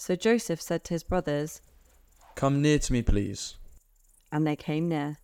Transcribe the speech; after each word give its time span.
So 0.00 0.16
Joseph 0.16 0.62
said 0.62 0.82
to 0.84 0.94
his 0.94 1.02
brothers, 1.02 1.60
Come 2.34 2.62
near 2.62 2.78
to 2.78 2.90
me, 2.90 3.02
please. 3.02 3.56
And 4.32 4.46
they 4.46 4.56
came 4.56 4.88
near. 4.88 5.18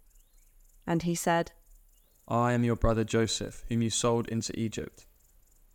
And 0.87 1.03
he 1.03 1.15
said, 1.15 1.53
I 2.29 2.53
am 2.53 2.63
your 2.63 2.77
brother 2.77 3.03
Joseph, 3.03 3.65
whom 3.71 3.81
you 3.81 3.89
sold 3.89 4.29
into 4.29 4.53
Egypt. 4.61 5.07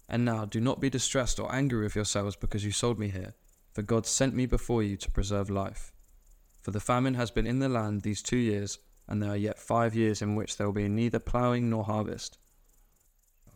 And 0.07 0.23
now 0.23 0.45
do 0.45 0.61
not 0.61 0.79
be 0.79 0.91
distressed 0.91 1.39
or 1.39 1.51
angry 1.51 1.81
with 1.81 1.95
yourselves 1.95 2.35
because 2.35 2.63
you 2.63 2.71
sold 2.71 2.99
me 2.99 3.09
here, 3.09 3.33
for 3.73 3.81
God 3.81 4.05
sent 4.05 4.35
me 4.35 4.45
before 4.45 4.83
you 4.83 4.97
to 4.97 5.09
preserve 5.09 5.49
life. 5.49 5.91
For 6.61 6.69
the 6.69 6.79
famine 6.79 7.15
has 7.15 7.31
been 7.31 7.47
in 7.47 7.57
the 7.57 7.69
land 7.69 8.03
these 8.03 8.21
two 8.21 8.37
years, 8.37 8.77
and 9.07 9.19
there 9.19 9.31
are 9.31 9.35
yet 9.35 9.57
five 9.57 9.95
years 9.95 10.21
in 10.21 10.35
which 10.35 10.57
there 10.57 10.67
will 10.67 10.73
be 10.73 10.87
neither 10.87 11.17
ploughing 11.17 11.71
nor 11.71 11.85
harvest. 11.85 12.37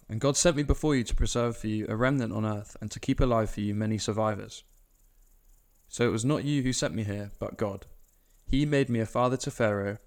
And 0.10 0.20
God 0.20 0.38
sent 0.38 0.56
me 0.56 0.64
before 0.64 0.96
you 0.96 1.04
to 1.04 1.16
preserve 1.16 1.56
for 1.56 1.68
you 1.68 1.86
a 1.88 1.96
remnant 1.96 2.34
on 2.34 2.48
earth, 2.48 2.76
and 2.82 2.90
to 2.90 3.00
keep 3.00 3.20
alive 3.20 3.52
for 3.52 3.62
you 3.62 3.76
many 3.76 4.00
survivors. 4.00 4.64
So 5.88 6.08
it 6.08 6.12
was 6.12 6.26
not 6.26 6.44
you 6.44 6.62
who 6.64 6.74
sent 6.74 6.94
me 6.94 7.04
here, 7.04 7.32
but 7.40 7.58
God. 7.58 7.86
He 8.48 8.66
made 8.66 8.90
me 8.90 9.00
a 9.00 9.06
father 9.06 9.38
to 9.38 9.52
Pharaoh, 9.52 9.98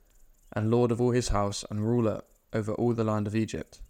and 0.52 0.70
lord 0.70 0.90
of 0.90 1.00
all 1.00 1.10
his 1.10 1.28
house, 1.28 1.64
and 1.70 1.86
ruler 1.86 2.22
over 2.52 2.72
all 2.72 2.94
the 2.94 3.04
land 3.04 3.26
of 3.26 3.36
Egypt. 3.36 3.80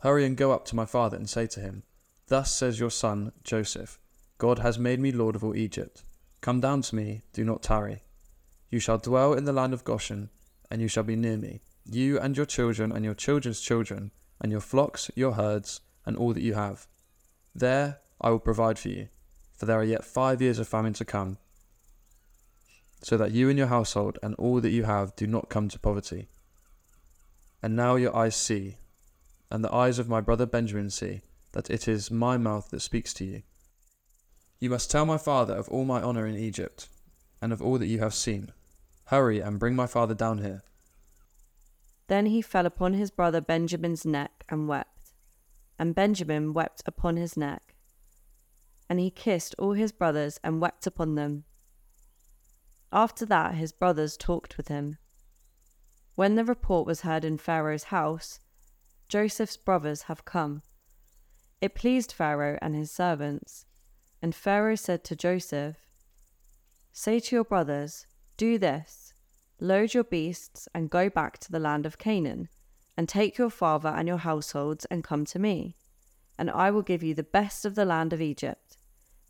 Hurry 0.00 0.24
and 0.24 0.36
go 0.36 0.52
up 0.52 0.64
to 0.66 0.76
my 0.76 0.86
father 0.86 1.16
and 1.16 1.28
say 1.28 1.46
to 1.48 1.60
him, 1.60 1.82
Thus 2.28 2.52
says 2.52 2.80
your 2.80 2.90
son, 2.90 3.32
Joseph, 3.44 3.98
God 4.38 4.60
has 4.60 4.78
made 4.78 5.00
me 5.00 5.12
lord 5.12 5.36
of 5.36 5.44
all 5.44 5.56
Egypt. 5.56 6.02
Come 6.40 6.60
down 6.60 6.80
to 6.82 6.94
me, 6.94 7.22
do 7.32 7.44
not 7.44 7.62
tarry. 7.62 8.02
You 8.70 8.78
shall 8.78 8.98
dwell 8.98 9.34
in 9.34 9.44
the 9.44 9.52
land 9.52 9.74
of 9.74 9.84
Goshen, 9.84 10.30
and 10.70 10.80
you 10.80 10.88
shall 10.88 11.02
be 11.02 11.16
near 11.16 11.36
me, 11.36 11.60
you 11.84 12.18
and 12.18 12.36
your 12.36 12.46
children 12.46 12.92
and 12.92 13.04
your 13.04 13.14
children's 13.14 13.60
children, 13.60 14.12
and 14.40 14.50
your 14.50 14.60
flocks, 14.60 15.10
your 15.14 15.32
herds, 15.32 15.80
and 16.06 16.16
all 16.16 16.32
that 16.32 16.42
you 16.42 16.54
have. 16.54 16.86
There 17.54 17.98
I 18.20 18.30
will 18.30 18.38
provide 18.38 18.78
for 18.78 18.88
you, 18.88 19.08
for 19.60 19.66
there 19.66 19.78
are 19.78 19.84
yet 19.84 20.06
five 20.06 20.40
years 20.40 20.58
of 20.58 20.66
famine 20.66 20.94
to 20.94 21.04
come, 21.04 21.36
so 23.02 23.18
that 23.18 23.32
you 23.32 23.50
and 23.50 23.58
your 23.58 23.66
household 23.66 24.18
and 24.22 24.34
all 24.36 24.58
that 24.58 24.70
you 24.70 24.84
have 24.84 25.14
do 25.16 25.26
not 25.26 25.50
come 25.50 25.68
to 25.68 25.78
poverty. 25.78 26.28
And 27.62 27.76
now 27.76 27.96
your 27.96 28.16
eyes 28.16 28.34
see, 28.34 28.78
and 29.50 29.62
the 29.62 29.72
eyes 29.72 29.98
of 29.98 30.08
my 30.08 30.22
brother 30.22 30.46
Benjamin 30.46 30.88
see, 30.88 31.20
that 31.52 31.68
it 31.68 31.86
is 31.86 32.10
my 32.10 32.38
mouth 32.38 32.70
that 32.70 32.80
speaks 32.80 33.12
to 33.14 33.24
you. 33.26 33.42
You 34.60 34.70
must 34.70 34.90
tell 34.90 35.04
my 35.04 35.18
father 35.18 35.52
of 35.52 35.68
all 35.68 35.84
my 35.84 36.00
honour 36.00 36.26
in 36.26 36.36
Egypt, 36.36 36.88
and 37.42 37.52
of 37.52 37.60
all 37.60 37.76
that 37.76 37.86
you 37.86 37.98
have 37.98 38.14
seen. 38.14 38.52
Hurry 39.08 39.40
and 39.40 39.58
bring 39.58 39.76
my 39.76 39.86
father 39.86 40.14
down 40.14 40.38
here. 40.38 40.62
Then 42.08 42.24
he 42.24 42.40
fell 42.40 42.64
upon 42.64 42.94
his 42.94 43.10
brother 43.10 43.42
Benjamin's 43.42 44.06
neck 44.06 44.42
and 44.48 44.68
wept, 44.68 45.12
and 45.78 45.94
Benjamin 45.94 46.54
wept 46.54 46.82
upon 46.86 47.18
his 47.18 47.36
neck. 47.36 47.74
And 48.90 49.00
he 49.00 49.10
kissed 49.10 49.54
all 49.58 49.72
his 49.72 49.92
brothers 49.92 50.38
and 50.44 50.60
wept 50.60 50.86
upon 50.86 51.14
them. 51.14 51.44
After 52.92 53.24
that, 53.24 53.54
his 53.54 53.72
brothers 53.72 54.16
talked 54.16 54.56
with 54.56 54.68
him. 54.68 54.98
When 56.16 56.34
the 56.34 56.44
report 56.44 56.86
was 56.86 57.00
heard 57.00 57.24
in 57.24 57.38
Pharaoh's 57.38 57.84
house, 57.84 58.40
Joseph's 59.08 59.56
brothers 59.56 60.02
have 60.02 60.24
come. 60.26 60.62
It 61.60 61.74
pleased 61.74 62.12
Pharaoh 62.12 62.58
and 62.60 62.74
his 62.74 62.90
servants, 62.90 63.64
and 64.20 64.34
Pharaoh 64.34 64.74
said 64.74 65.04
to 65.04 65.16
Joseph, 65.16 65.76
Say 66.92 67.20
to 67.20 67.36
your 67.36 67.44
brothers, 67.44 68.06
Do 68.36 68.58
this 68.58 69.14
load 69.60 69.94
your 69.94 70.04
beasts 70.04 70.68
and 70.74 70.90
go 70.90 71.10
back 71.10 71.38
to 71.38 71.52
the 71.52 71.58
land 71.58 71.86
of 71.86 71.98
Canaan, 71.98 72.48
and 72.96 73.08
take 73.08 73.38
your 73.38 73.50
father 73.50 73.90
and 73.90 74.08
your 74.08 74.18
households 74.18 74.84
and 74.86 75.04
come 75.04 75.24
to 75.26 75.38
me, 75.38 75.76
and 76.38 76.50
I 76.50 76.70
will 76.70 76.82
give 76.82 77.02
you 77.02 77.14
the 77.14 77.22
best 77.22 77.64
of 77.64 77.74
the 77.74 77.84
land 77.84 78.12
of 78.12 78.20
Egypt, 78.20 78.78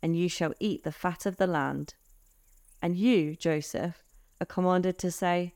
and 0.01 0.17
you 0.17 0.27
shall 0.27 0.53
eat 0.59 0.83
the 0.83 0.91
fat 0.91 1.25
of 1.25 1.37
the 1.37 1.47
land. 1.47 1.93
And 2.81 2.95
you, 2.95 3.35
Joseph, 3.35 4.03
are 4.39 4.45
commanded 4.45 4.97
to 4.99 5.11
say, 5.11 5.53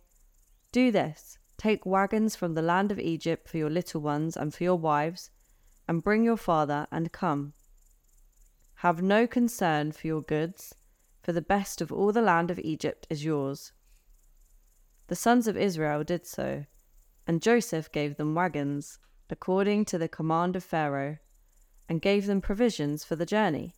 Do 0.72 0.92
this 0.92 1.38
take 1.58 1.86
wagons 1.86 2.36
from 2.36 2.54
the 2.54 2.62
land 2.62 2.92
of 2.92 3.00
Egypt 3.00 3.48
for 3.48 3.58
your 3.58 3.70
little 3.70 4.02
ones 4.02 4.36
and 4.36 4.54
for 4.54 4.64
your 4.64 4.76
wives, 4.76 5.32
and 5.88 6.04
bring 6.04 6.24
your 6.24 6.38
father 6.38 6.86
and 6.92 7.12
come. 7.12 7.54
Have 8.80 9.02
no 9.02 9.26
concern 9.26 9.92
for 9.94 10.06
your 10.06 10.22
goods, 10.22 10.76
for 11.24 11.32
the 11.32 11.42
best 11.42 11.82
of 11.82 11.92
all 11.92 12.12
the 12.12 12.22
land 12.22 12.52
of 12.52 12.60
Egypt 12.60 13.08
is 13.10 13.24
yours. 13.24 13.72
The 15.08 15.16
sons 15.16 15.48
of 15.48 15.56
Israel 15.56 16.04
did 16.04 16.26
so, 16.26 16.66
and 17.26 17.42
Joseph 17.42 17.92
gave 17.92 18.18
them 18.18 18.36
wagons, 18.36 19.00
according 19.30 19.86
to 19.86 19.98
the 19.98 20.08
command 20.08 20.56
of 20.56 20.64
Pharaoh, 20.64 21.18
and 21.88 22.02
gave 22.02 22.26
them 22.26 22.42
provisions 22.42 23.04
for 23.04 23.16
the 23.16 23.26
journey. 23.26 23.74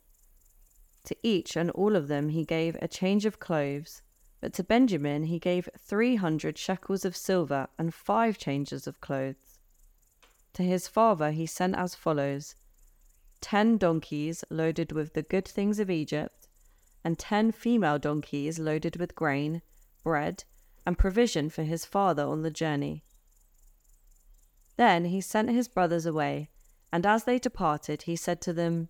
To 1.08 1.16
each 1.24 1.56
and 1.56 1.72
all 1.72 1.96
of 1.96 2.10
them 2.10 2.30
he 2.30 2.44
gave 2.44 2.76
a 2.82 2.88
change 2.90 3.26
of 3.26 3.40
clothes, 3.40 4.02
but 4.42 4.52
to 4.56 4.64
Benjamin 4.64 5.24
he 5.24 5.40
gave 5.40 5.70
three 5.80 6.18
hundred 6.18 6.58
shekels 6.58 7.06
of 7.06 7.16
silver 7.16 7.70
and 7.80 7.94
five 7.94 8.38
changes 8.38 8.88
of 8.88 9.00
clothes. 9.00 9.58
To 10.56 10.64
his 10.64 10.90
father 10.90 11.32
he 11.32 11.46
sent 11.46 11.78
as 11.78 11.96
follows 11.96 12.56
ten 13.40 13.78
donkeys 13.78 14.44
loaded 14.50 14.92
with 14.92 15.14
the 15.14 15.22
good 15.22 15.48
things 15.48 15.80
of 15.80 15.90
Egypt, 15.90 16.50
and 17.06 17.18
ten 17.18 17.54
female 17.54 18.00
donkeys 18.00 18.60
loaded 18.60 18.98
with 18.98 19.16
grain, 19.16 19.62
bread, 20.04 20.44
and 20.86 20.98
provision 20.98 21.50
for 21.50 21.64
his 21.64 21.86
father 21.86 22.24
on 22.24 22.42
the 22.42 22.52
journey. 22.52 23.02
Then 24.76 25.06
he 25.06 25.22
sent 25.22 25.52
his 25.52 25.70
brothers 25.70 26.06
away, 26.06 26.50
and 26.92 27.06
as 27.06 27.24
they 27.24 27.40
departed, 27.40 28.02
he 28.02 28.18
said 28.18 28.42
to 28.42 28.52
them, 28.52 28.90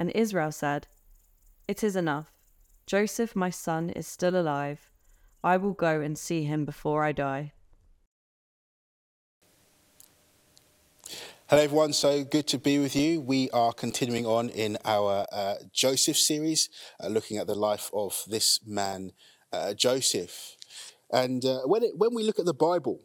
And 0.00 0.10
Israel 0.14 0.50
said, 0.50 0.86
It 1.68 1.84
is 1.84 1.94
enough. 1.94 2.32
Joseph, 2.86 3.36
my 3.36 3.50
son, 3.50 3.90
is 3.90 4.06
still 4.06 4.34
alive. 4.34 4.88
I 5.44 5.58
will 5.58 5.74
go 5.74 6.00
and 6.00 6.16
see 6.16 6.44
him 6.44 6.64
before 6.64 7.04
I 7.04 7.12
die. 7.12 7.52
Hello, 11.48 11.62
everyone. 11.62 11.92
So 11.92 12.24
good 12.24 12.46
to 12.46 12.56
be 12.56 12.78
with 12.78 12.96
you. 12.96 13.20
We 13.20 13.50
are 13.50 13.74
continuing 13.74 14.24
on 14.24 14.48
in 14.48 14.78
our 14.86 15.26
uh, 15.30 15.56
Joseph 15.70 16.16
series, 16.16 16.70
uh, 16.98 17.08
looking 17.08 17.36
at 17.36 17.46
the 17.46 17.54
life 17.54 17.90
of 17.92 18.24
this 18.26 18.58
man, 18.66 19.12
uh, 19.52 19.74
Joseph. 19.74 20.56
And 21.12 21.44
uh, 21.44 21.60
when, 21.66 21.82
it, 21.82 21.98
when 21.98 22.14
we 22.14 22.22
look 22.22 22.38
at 22.38 22.46
the 22.46 22.54
Bible, 22.54 23.02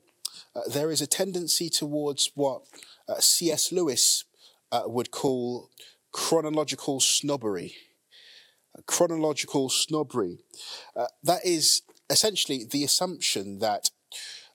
uh, 0.56 0.62
there 0.72 0.90
is 0.92 1.02
a 1.02 1.08
tendency 1.08 1.68
towards 1.70 2.32
what 2.36 2.62
uh, 3.10 3.20
C.S. 3.20 3.74
Lewis 3.74 4.24
would 4.88 5.10
call 5.10 5.70
chronological 6.16 7.02
snobbery. 7.02 7.76
Chronological 8.86 9.68
snobbery. 9.70 10.40
Uh, 10.96 11.08
that 11.24 11.46
is 11.46 11.82
essentially 12.10 12.64
the 12.64 12.86
assumption 12.86 13.60
that 13.60 13.90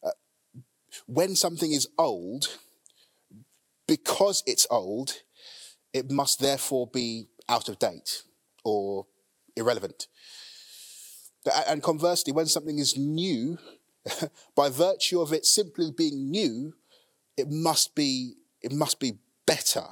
uh, 0.02 0.12
when 1.06 1.36
something 1.36 1.72
is 1.72 1.86
old, 1.98 2.56
because 3.86 4.42
it's 4.46 4.66
old, 4.70 5.22
it 5.92 6.10
must 6.10 6.40
therefore 6.40 6.86
be 6.86 7.28
out 7.46 7.68
of 7.68 7.78
date 7.78 8.22
or 8.64 9.06
irrelevant. 9.54 10.06
And 11.68 11.82
conversely, 11.82 12.32
when 12.32 12.46
something 12.46 12.78
is 12.78 12.96
new, 12.96 13.58
by 14.56 14.70
virtue 14.70 15.20
of 15.20 15.34
it 15.34 15.44
simply 15.44 15.90
being 15.94 16.30
new, 16.30 16.72
it 17.36 17.50
must 17.50 17.94
be, 17.94 18.36
it 18.62 18.72
must 18.72 18.98
be 18.98 19.18
better. 19.46 19.84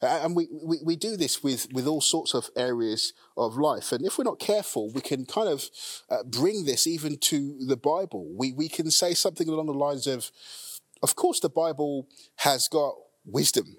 And 0.00 0.36
we, 0.36 0.48
we, 0.52 0.78
we 0.84 0.96
do 0.96 1.16
this 1.16 1.42
with, 1.42 1.72
with 1.72 1.86
all 1.86 2.00
sorts 2.00 2.32
of 2.32 2.50
areas 2.54 3.12
of 3.36 3.56
life. 3.56 3.90
And 3.90 4.04
if 4.06 4.16
we're 4.16 4.24
not 4.24 4.38
careful, 4.38 4.92
we 4.92 5.00
can 5.00 5.26
kind 5.26 5.48
of 5.48 5.68
uh, 6.08 6.22
bring 6.24 6.64
this 6.64 6.86
even 6.86 7.16
to 7.18 7.58
the 7.66 7.76
Bible. 7.76 8.28
We, 8.36 8.52
we 8.52 8.68
can 8.68 8.90
say 8.90 9.14
something 9.14 9.48
along 9.48 9.66
the 9.66 9.74
lines 9.74 10.06
of, 10.06 10.30
of 11.02 11.16
course, 11.16 11.40
the 11.40 11.48
Bible 11.48 12.08
has 12.36 12.68
got 12.68 12.94
wisdom. 13.24 13.76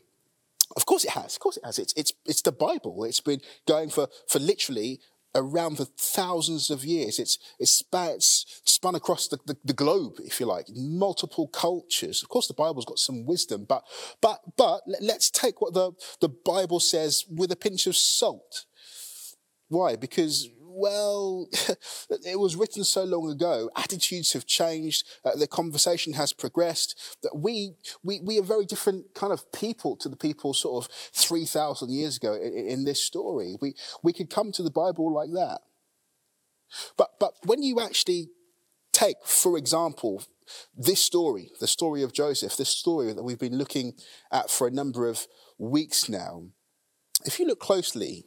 Of 0.75 0.85
course 0.85 1.05
it 1.05 1.11
has. 1.11 1.35
Of 1.35 1.39
course 1.39 1.57
it 1.57 1.65
has. 1.65 1.79
It's, 1.79 1.93
it's, 1.95 2.13
it's 2.25 2.41
the 2.41 2.51
Bible. 2.51 3.05
It's 3.05 3.21
been 3.21 3.41
going 3.65 3.89
for, 3.89 4.07
for 4.27 4.39
literally 4.39 4.99
around 5.35 5.77
for 5.77 5.85
thousands 5.85 6.69
of 6.69 6.83
years. 6.83 7.19
It's, 7.19 7.37
it's, 7.59 7.71
span, 7.71 8.11
it's 8.11 8.61
spun 8.65 8.95
across 8.95 9.27
the, 9.27 9.37
the, 9.45 9.57
the, 9.63 9.73
globe, 9.73 10.13
if 10.19 10.39
you 10.39 10.45
like, 10.45 10.67
multiple 10.75 11.47
cultures. 11.47 12.23
Of 12.23 12.29
course, 12.29 12.47
the 12.47 12.53
Bible's 12.53 12.85
got 12.85 12.99
some 12.99 13.25
wisdom, 13.25 13.65
but, 13.67 13.83
but, 14.21 14.39
but 14.57 14.81
let's 15.01 15.29
take 15.29 15.61
what 15.61 15.73
the, 15.73 15.91
the 16.21 16.29
Bible 16.29 16.79
says 16.79 17.25
with 17.29 17.51
a 17.51 17.55
pinch 17.55 17.87
of 17.87 17.95
salt. 17.95 18.65
Why? 19.67 19.95
Because 19.95 20.49
well, 20.69 21.47
it 22.25 22.39
was 22.39 22.55
written 22.55 22.83
so 22.83 23.03
long 23.03 23.29
ago. 23.29 23.69
Attitudes 23.75 24.33
have 24.33 24.45
changed. 24.45 25.05
Uh, 25.25 25.35
the 25.35 25.47
conversation 25.47 26.13
has 26.13 26.33
progressed. 26.33 27.17
That 27.23 27.37
we, 27.37 27.73
we, 28.03 28.19
we 28.21 28.39
are 28.39 28.43
very 28.43 28.65
different 28.65 29.13
kind 29.13 29.33
of 29.33 29.51
people 29.51 29.95
to 29.97 30.09
the 30.09 30.15
people 30.15 30.53
sort 30.53 30.85
of 30.85 30.91
3,000 30.91 31.91
years 31.91 32.17
ago 32.17 32.33
in, 32.33 32.53
in 32.53 32.85
this 32.85 33.03
story. 33.03 33.55
We, 33.61 33.75
we 34.03 34.13
could 34.13 34.29
come 34.29 34.51
to 34.53 34.63
the 34.63 34.71
Bible 34.71 35.13
like 35.13 35.31
that. 35.31 35.61
But, 36.97 37.11
but 37.19 37.33
when 37.45 37.63
you 37.63 37.79
actually 37.79 38.29
take, 38.93 39.17
for 39.25 39.57
example, 39.57 40.23
this 40.75 41.01
story, 41.01 41.51
the 41.59 41.67
story 41.67 42.03
of 42.03 42.13
Joseph, 42.13 42.57
this 42.57 42.69
story 42.69 43.13
that 43.13 43.23
we've 43.23 43.39
been 43.39 43.57
looking 43.57 43.93
at 44.31 44.49
for 44.49 44.67
a 44.67 44.71
number 44.71 45.07
of 45.07 45.27
weeks 45.57 46.09
now, 46.09 46.43
if 47.25 47.39
you 47.39 47.45
look 47.45 47.59
closely, 47.59 48.25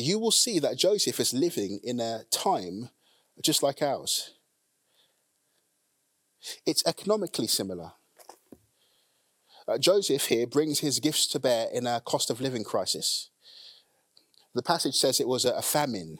you 0.00 0.18
will 0.18 0.30
see 0.30 0.58
that 0.58 0.78
Joseph 0.78 1.20
is 1.20 1.34
living 1.34 1.80
in 1.84 2.00
a 2.00 2.22
time 2.30 2.90
just 3.42 3.62
like 3.62 3.82
ours. 3.82 4.34
It's 6.66 6.84
economically 6.86 7.46
similar. 7.46 7.92
Uh, 9.68 9.78
Joseph 9.78 10.26
here 10.26 10.46
brings 10.46 10.80
his 10.80 10.98
gifts 10.98 11.26
to 11.28 11.38
bear 11.38 11.68
in 11.72 11.86
a 11.86 12.00
cost 12.00 12.30
of 12.30 12.40
living 12.40 12.64
crisis. 12.64 13.30
The 14.54 14.62
passage 14.62 14.96
says 14.96 15.20
it 15.20 15.28
was 15.28 15.44
a, 15.44 15.62
famine. 15.62 16.18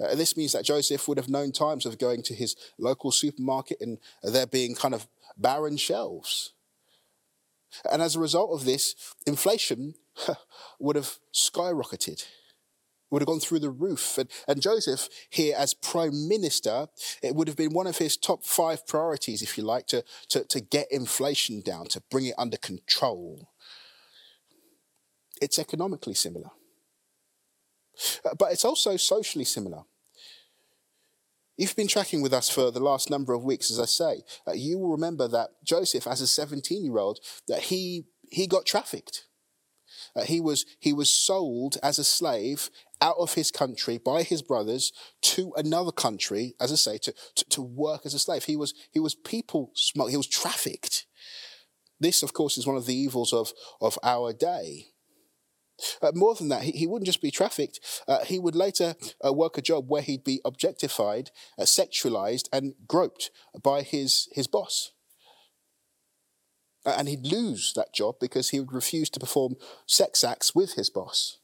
Uh, 0.00 0.14
this 0.14 0.36
means 0.36 0.52
that 0.52 0.64
Joseph 0.64 1.06
would 1.06 1.18
have 1.18 1.28
known 1.28 1.52
times 1.52 1.86
of 1.86 1.98
going 1.98 2.22
to 2.22 2.34
his 2.34 2.56
local 2.78 3.12
supermarket 3.12 3.78
and 3.80 3.98
there 4.22 4.46
being 4.46 4.74
kind 4.74 4.94
of 4.94 5.06
barren 5.36 5.76
shelves. 5.76 6.52
And 7.90 8.02
as 8.02 8.16
a 8.16 8.20
result 8.20 8.50
of 8.52 8.64
this, 8.64 8.94
inflation 9.26 9.94
would 10.80 10.96
have 10.96 11.18
skyrocketed 11.34 12.24
would 13.12 13.22
have 13.22 13.26
gone 13.26 13.40
through 13.40 13.60
the 13.60 13.70
roof. 13.70 14.18
And, 14.18 14.28
and 14.48 14.60
Joseph, 14.60 15.08
here 15.30 15.54
as 15.56 15.74
prime 15.74 16.26
minister, 16.28 16.88
it 17.22 17.36
would 17.36 17.46
have 17.46 17.56
been 17.56 17.74
one 17.74 17.86
of 17.86 17.98
his 17.98 18.16
top 18.16 18.44
five 18.44 18.86
priorities, 18.86 19.42
if 19.42 19.56
you 19.56 19.64
like, 19.64 19.86
to, 19.88 20.02
to, 20.30 20.44
to 20.44 20.60
get 20.60 20.90
inflation 20.90 21.60
down, 21.60 21.86
to 21.88 22.02
bring 22.10 22.26
it 22.26 22.34
under 22.38 22.56
control. 22.56 23.50
It's 25.40 25.58
economically 25.58 26.14
similar, 26.14 26.50
uh, 28.24 28.34
but 28.38 28.52
it's 28.52 28.64
also 28.64 28.96
socially 28.96 29.44
similar. 29.44 29.82
If 31.58 31.70
you've 31.70 31.76
been 31.76 31.88
tracking 31.88 32.22
with 32.22 32.32
us 32.32 32.48
for 32.48 32.70
the 32.70 32.80
last 32.80 33.10
number 33.10 33.34
of 33.34 33.44
weeks, 33.44 33.70
as 33.70 33.78
I 33.78 33.84
say. 33.84 34.22
Uh, 34.48 34.52
you 34.52 34.78
will 34.78 34.90
remember 34.90 35.28
that 35.28 35.50
Joseph, 35.62 36.06
as 36.06 36.20
a 36.20 36.26
17 36.26 36.82
year 36.82 36.98
old, 36.98 37.20
that 37.46 37.64
he, 37.64 38.04
he 38.30 38.46
got 38.46 38.64
trafficked. 38.64 39.26
Uh, 40.14 40.24
he, 40.24 40.40
was, 40.40 40.66
he 40.78 40.92
was 40.92 41.10
sold 41.10 41.76
as 41.82 41.98
a 41.98 42.04
slave 42.04 42.70
out 43.02 43.16
of 43.18 43.34
his 43.34 43.50
country 43.50 43.98
by 43.98 44.22
his 44.22 44.40
brothers 44.40 44.92
to 45.20 45.52
another 45.56 45.90
country, 45.90 46.54
as 46.60 46.72
I 46.72 46.76
say, 46.76 46.98
to, 46.98 47.12
to, 47.34 47.44
to 47.50 47.60
work 47.60 48.06
as 48.06 48.14
a 48.14 48.18
slave. 48.18 48.44
He 48.44 48.56
was, 48.56 48.72
he 48.92 49.00
was 49.00 49.16
people 49.16 49.72
smuggled, 49.74 50.12
he 50.12 50.16
was 50.16 50.28
trafficked. 50.28 51.06
This, 52.00 52.22
of 52.22 52.32
course, 52.32 52.56
is 52.56 52.66
one 52.66 52.76
of 52.76 52.86
the 52.86 52.94
evils 52.94 53.32
of, 53.32 53.52
of 53.80 53.98
our 54.02 54.32
day. 54.32 54.86
Uh, 56.00 56.12
more 56.14 56.36
than 56.36 56.48
that, 56.48 56.62
he, 56.62 56.70
he 56.70 56.86
wouldn't 56.86 57.06
just 57.06 57.20
be 57.20 57.30
trafficked, 57.30 57.80
uh, 58.06 58.24
he 58.24 58.38
would 58.38 58.54
later 58.54 58.94
uh, 59.24 59.32
work 59.32 59.58
a 59.58 59.62
job 59.62 59.90
where 59.90 60.02
he'd 60.02 60.24
be 60.24 60.40
objectified, 60.44 61.30
uh, 61.58 61.62
sexualized, 61.62 62.48
and 62.52 62.74
groped 62.86 63.30
by 63.62 63.82
his, 63.82 64.28
his 64.32 64.46
boss. 64.46 64.92
And 66.84 67.08
he'd 67.08 67.26
lose 67.26 67.72
that 67.74 67.94
job 67.94 68.16
because 68.20 68.50
he 68.50 68.60
would 68.60 68.72
refuse 68.72 69.10
to 69.10 69.20
perform 69.20 69.54
sex 69.86 70.22
acts 70.22 70.54
with 70.54 70.74
his 70.74 70.90
boss. 70.90 71.38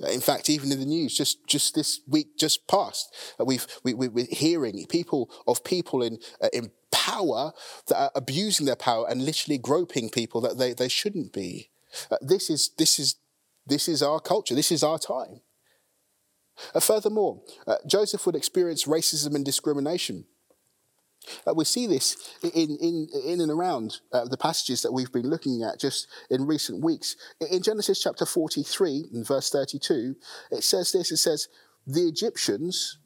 In 0.00 0.20
fact, 0.20 0.50
even 0.50 0.70
in 0.70 0.78
the 0.78 0.86
news, 0.86 1.16
just, 1.16 1.46
just 1.46 1.74
this 1.74 2.00
week 2.06 2.36
just 2.38 2.66
past, 2.68 3.14
uh, 3.40 3.44
we've, 3.44 3.66
we, 3.82 3.94
we, 3.94 4.22
are 4.22 4.26
hearing 4.30 4.84
people 4.88 5.30
of 5.46 5.64
people 5.64 6.02
in, 6.02 6.18
uh, 6.42 6.48
in 6.52 6.70
power 6.90 7.52
that 7.86 7.96
are 7.96 8.10
abusing 8.14 8.66
their 8.66 8.76
power 8.76 9.08
and 9.08 9.24
literally 9.24 9.56
groping 9.56 10.10
people 10.10 10.40
that 10.42 10.58
they, 10.58 10.74
they 10.74 10.88
shouldn't 10.88 11.32
be. 11.32 11.70
Uh, 12.10 12.16
this, 12.20 12.50
is, 12.50 12.70
this, 12.76 12.98
is, 12.98 13.16
this 13.66 13.88
is 13.88 14.02
our 14.02 14.20
culture. 14.20 14.54
This 14.54 14.70
is 14.70 14.82
our 14.82 14.98
time. 14.98 15.40
Uh, 16.74 16.80
furthermore, 16.80 17.42
uh, 17.66 17.76
Joseph 17.86 18.26
would 18.26 18.36
experience 18.36 18.84
racism 18.84 19.34
and 19.34 19.44
discrimination. 19.44 20.26
Uh, 21.46 21.54
we 21.54 21.64
see 21.64 21.86
this 21.86 22.16
in, 22.42 22.76
in, 22.80 23.08
in 23.24 23.40
and 23.40 23.50
around 23.50 24.00
uh, 24.12 24.24
the 24.24 24.36
passages 24.36 24.82
that 24.82 24.92
we've 24.92 25.12
been 25.12 25.28
looking 25.28 25.62
at 25.62 25.80
just 25.80 26.08
in 26.30 26.46
recent 26.46 26.82
weeks. 26.82 27.16
In 27.50 27.62
Genesis 27.62 28.02
chapter 28.02 28.26
43, 28.26 29.06
in 29.12 29.24
verse 29.24 29.50
32, 29.50 30.16
it 30.50 30.64
says 30.64 30.92
this 30.92 31.10
it 31.10 31.18
says, 31.18 31.48
The 31.86 32.02
Egyptians 32.02 32.98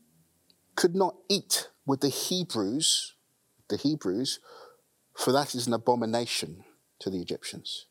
could 0.76 0.94
not 0.94 1.16
eat 1.28 1.68
with 1.86 2.00
the 2.00 2.08
Hebrews, 2.08 3.14
the 3.68 3.76
Hebrews, 3.76 4.40
for 5.14 5.32
that 5.32 5.54
is 5.54 5.66
an 5.66 5.74
abomination 5.74 6.64
to 7.00 7.10
the 7.10 7.20
Egyptians. 7.20 7.86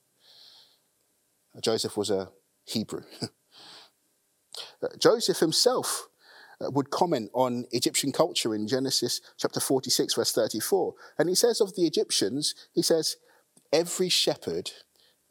Joseph 1.62 1.98
was 1.98 2.10
a 2.10 2.30
Hebrew. 2.66 3.04
Joseph 5.00 5.40
himself 5.40 6.08
uh, 6.08 6.19
would 6.62 6.90
comment 6.90 7.30
on 7.34 7.66
Egyptian 7.72 8.12
culture 8.12 8.54
in 8.54 8.68
Genesis 8.68 9.22
chapter 9.38 9.60
46, 9.60 10.16
verse 10.16 10.32
34. 10.32 10.94
And 11.18 11.30
he 11.30 11.36
says 11.36 11.62
of 11.62 11.76
the 11.76 11.86
Egyptians, 11.86 12.56
he 12.74 12.82
says, 12.82 13.16
every 13.72 14.10
shepherd 14.10 14.72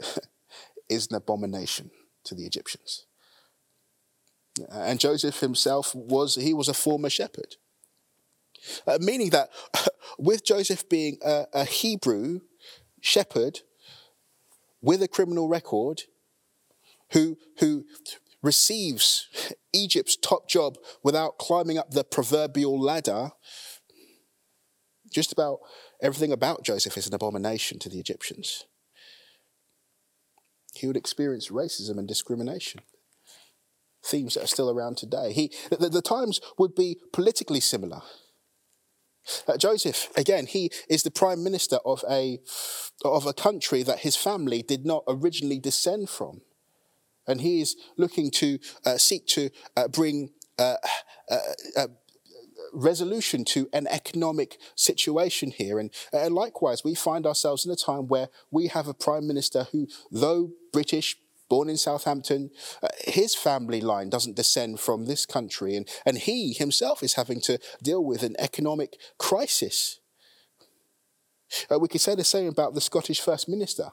is 0.89 1.09
an 1.11 1.17
abomination 1.17 1.91
to 2.25 2.35
the 2.35 2.47
Egyptians. 2.47 3.07
And 4.71 4.99
Joseph 4.99 5.41
himself 5.41 5.95
was, 5.95 6.35
he 6.37 6.55
was 6.55 6.69
a 6.69 6.75
former 6.75 7.11
shepherd. 7.11 7.57
Uh, 8.87 8.99
meaning 9.01 9.31
that 9.31 9.51
with 10.19 10.45
Joseph 10.45 10.89
being 10.89 11.19
a, 11.25 11.45
a 11.53 11.65
Hebrew 11.65 12.41
shepherd 13.01 13.61
with 14.81 15.03
a 15.03 15.09
criminal 15.09 15.49
record, 15.49 16.03
who, 17.13 17.39
who 17.59 17.85
receives 18.43 19.27
Egypt's 19.73 20.17
top 20.17 20.49
job 20.49 20.77
without 21.03 21.39
climbing 21.39 21.79
up 21.79 21.91
the 21.91 22.05
proverbial 22.05 22.81
ladder, 22.81 23.31
just 25.11 25.33
about 25.33 25.59
everything 26.03 26.33
about 26.33 26.65
Joseph 26.65 26.97
is 26.97 27.07
an 27.07 27.15
abomination 27.15 27.79
to 27.81 27.89
the 27.89 27.99
Egyptians. 27.99 28.67
He 30.75 30.87
would 30.87 30.97
experience 30.97 31.49
racism 31.49 31.99
and 31.99 32.07
discrimination. 32.07 32.83
Themes 34.05 34.35
that 34.35 34.45
are 34.45 34.49
still 34.49 34.71
around 34.71 34.97
today. 34.97 35.33
He, 35.33 35.53
the, 35.71 35.89
the 35.89 36.03
times 36.03 36.41
would 36.57 36.75
be 36.75 36.99
politically 37.13 37.61
similar. 37.61 38.03
Uh, 39.47 39.57
Joseph, 39.57 40.09
again, 40.17 40.47
he 40.47 40.71
is 40.89 41.03
the 41.03 41.11
prime 41.11 41.43
minister 41.43 41.79
of 41.85 42.05
a, 42.09 42.39
of 43.05 43.27
a 43.27 43.35
country 43.35 43.83
that 43.83 44.01
his 44.01 44.17
family 44.17 44.63
did 44.63 44.87
not 44.87 45.03
originally 45.09 45.59
descend 45.59 46.09
from 46.09 46.43
and 47.29 47.41
he 47.41 47.61
is 47.61 47.77
looking 47.97 48.31
to 48.33 48.59
uh, 48.85 48.97
seek 48.97 49.27
to 49.29 49.51
uh, 49.77 49.89
bring 49.89 50.31
uh, 50.59 50.77
uh, 51.31 51.39
uh, 51.77 51.87
resolution 52.73 53.45
to 53.45 53.69
an 53.73 53.87
economic 53.87 54.59
situation 54.75 55.51
here. 55.51 55.79
And 55.79 56.35
likewise, 56.35 56.85
we 56.85 56.95
find 56.95 57.27
ourselves 57.27 57.65
in 57.65 57.73
a 57.73 57.77
time 57.77 58.09
where 58.09 58.29
we 58.51 58.67
have 58.69 58.89
a 58.89 58.95
prime 58.95 59.27
minister 59.27 59.69
who, 59.73 59.87
though 60.11 60.51
British, 60.73 61.17
born 61.49 61.71
in 61.71 61.77
Southampton, 61.77 62.51
uh, 62.83 62.89
his 63.07 63.35
family 63.35 63.81
line 63.81 64.11
doesn't 64.11 64.37
descend 64.37 64.81
from 64.81 65.07
this 65.07 65.25
country, 65.25 65.77
and, 65.77 65.89
and 66.05 66.19
he 66.19 66.53
himself 66.53 67.03
is 67.03 67.15
having 67.15 67.41
to 67.43 67.59
deal 67.83 68.05
with 68.05 68.23
an 68.23 68.37
economic 68.39 68.97
crisis. 69.19 70.01
Uh, 71.71 71.79
we 71.79 71.89
could 71.89 72.01
say 72.01 72.15
the 72.15 72.25
same 72.25 72.49
about 72.49 72.75
the 72.75 72.81
Scottish 72.81 73.21
First 73.21 73.49
Minister. 73.49 73.93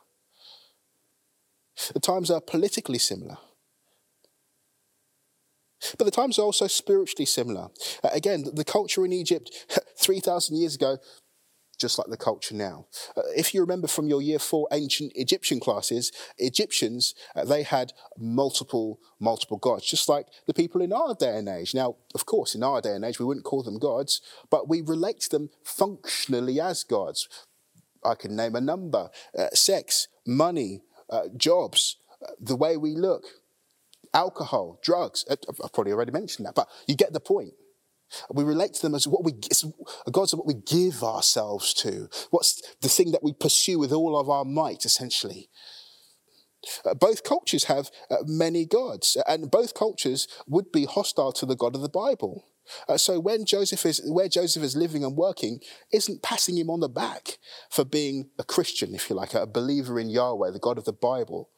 The 1.93 1.99
times 1.99 2.31
are 2.31 2.41
politically 2.41 2.99
similar. 2.99 3.37
But 5.97 6.05
the 6.05 6.11
times 6.11 6.39
are 6.39 6.43
also 6.43 6.67
spiritually 6.67 7.25
similar. 7.25 7.69
Uh, 8.03 8.09
again, 8.11 8.45
the 8.53 8.63
culture 8.63 9.05
in 9.05 9.13
Egypt 9.13 9.51
3,000 9.99 10.57
years 10.57 10.75
ago, 10.75 10.97
just 11.77 11.97
like 11.97 12.07
the 12.07 12.17
culture 12.17 12.55
now. 12.55 12.87
Uh, 13.17 13.21
if 13.35 13.53
you 13.53 13.61
remember 13.61 13.87
from 13.87 14.07
your 14.07 14.21
year 14.21 14.39
four 14.39 14.67
ancient 14.71 15.11
Egyptian 15.15 15.59
classes, 15.59 16.11
Egyptians, 16.37 17.13
uh, 17.35 17.43
they 17.43 17.63
had 17.63 17.91
multiple, 18.17 18.99
multiple 19.19 19.57
gods, 19.57 19.85
just 19.85 20.07
like 20.07 20.27
the 20.47 20.53
people 20.53 20.81
in 20.81 20.93
our 20.93 21.13
day 21.13 21.37
and 21.37 21.49
age. 21.49 21.75
Now, 21.75 21.97
of 22.13 22.25
course, 22.25 22.55
in 22.55 22.63
our 22.63 22.81
day 22.81 22.93
and 22.93 23.03
age, 23.03 23.19
we 23.19 23.25
wouldn't 23.25 23.45
call 23.45 23.63
them 23.63 23.77
gods, 23.77 24.21
but 24.49 24.69
we 24.69 24.81
relate 24.81 25.21
to 25.21 25.29
them 25.29 25.49
functionally 25.63 26.61
as 26.61 26.83
gods. 26.83 27.27
I 28.03 28.15
can 28.15 28.35
name 28.35 28.55
a 28.55 28.61
number 28.61 29.09
uh, 29.37 29.49
sex, 29.53 30.07
money, 30.25 30.81
uh, 31.09 31.23
jobs, 31.37 31.97
the 32.39 32.55
way 32.55 32.77
we 32.77 32.95
look, 32.95 33.23
alcohol, 34.13 34.79
drugs. 34.83 35.25
Uh, 35.29 35.35
I've 35.63 35.73
probably 35.73 35.93
already 35.93 36.11
mentioned 36.11 36.45
that, 36.45 36.55
but 36.55 36.67
you 36.87 36.95
get 36.95 37.13
the 37.13 37.19
point. 37.19 37.53
We 38.31 38.43
relate 38.43 38.73
to 38.75 38.81
them 38.81 38.95
as 38.95 39.07
what 39.07 39.23
we, 39.23 39.33
gods 40.11 40.35
what 40.35 40.45
we 40.45 40.53
give 40.53 41.03
ourselves 41.03 41.73
to. 41.75 42.07
What's 42.29 42.61
the 42.81 42.87
thing 42.87 43.11
that 43.11 43.23
we 43.23 43.33
pursue 43.33 43.79
with 43.79 43.91
all 43.91 44.17
of 44.17 44.29
our 44.29 44.45
might, 44.45 44.85
essentially. 44.85 45.49
Uh, 46.85 46.93
both 46.93 47.23
cultures 47.23 47.65
have 47.65 47.89
uh, 48.09 48.17
many 48.25 48.65
gods, 48.65 49.17
and 49.27 49.51
both 49.51 49.73
cultures 49.73 50.27
would 50.47 50.71
be 50.71 50.85
hostile 50.85 51.31
to 51.33 51.45
the 51.45 51.55
God 51.55 51.75
of 51.75 51.81
the 51.81 51.89
Bible. 51.89 52.45
Uh, 52.87 52.97
so 52.97 53.19
when 53.19 53.45
Joseph 53.45 53.85
is 53.85 54.01
where 54.05 54.29
Joseph 54.29 54.63
is 54.63 54.75
living 54.75 55.03
and 55.03 55.15
working, 55.15 55.59
isn't 55.91 56.21
passing 56.21 56.57
him 56.57 56.69
on 56.69 56.79
the 56.79 56.89
back 56.89 57.37
for 57.69 57.85
being 57.85 58.29
a 58.37 58.43
Christian, 58.43 58.95
if 58.95 59.09
you 59.09 59.15
like, 59.15 59.33
a 59.33 59.45
believer 59.45 59.99
in 59.99 60.09
Yahweh, 60.09 60.51
the 60.51 60.59
God 60.59 60.77
of 60.77 60.85
the 60.85 60.93
Bible. 60.93 61.49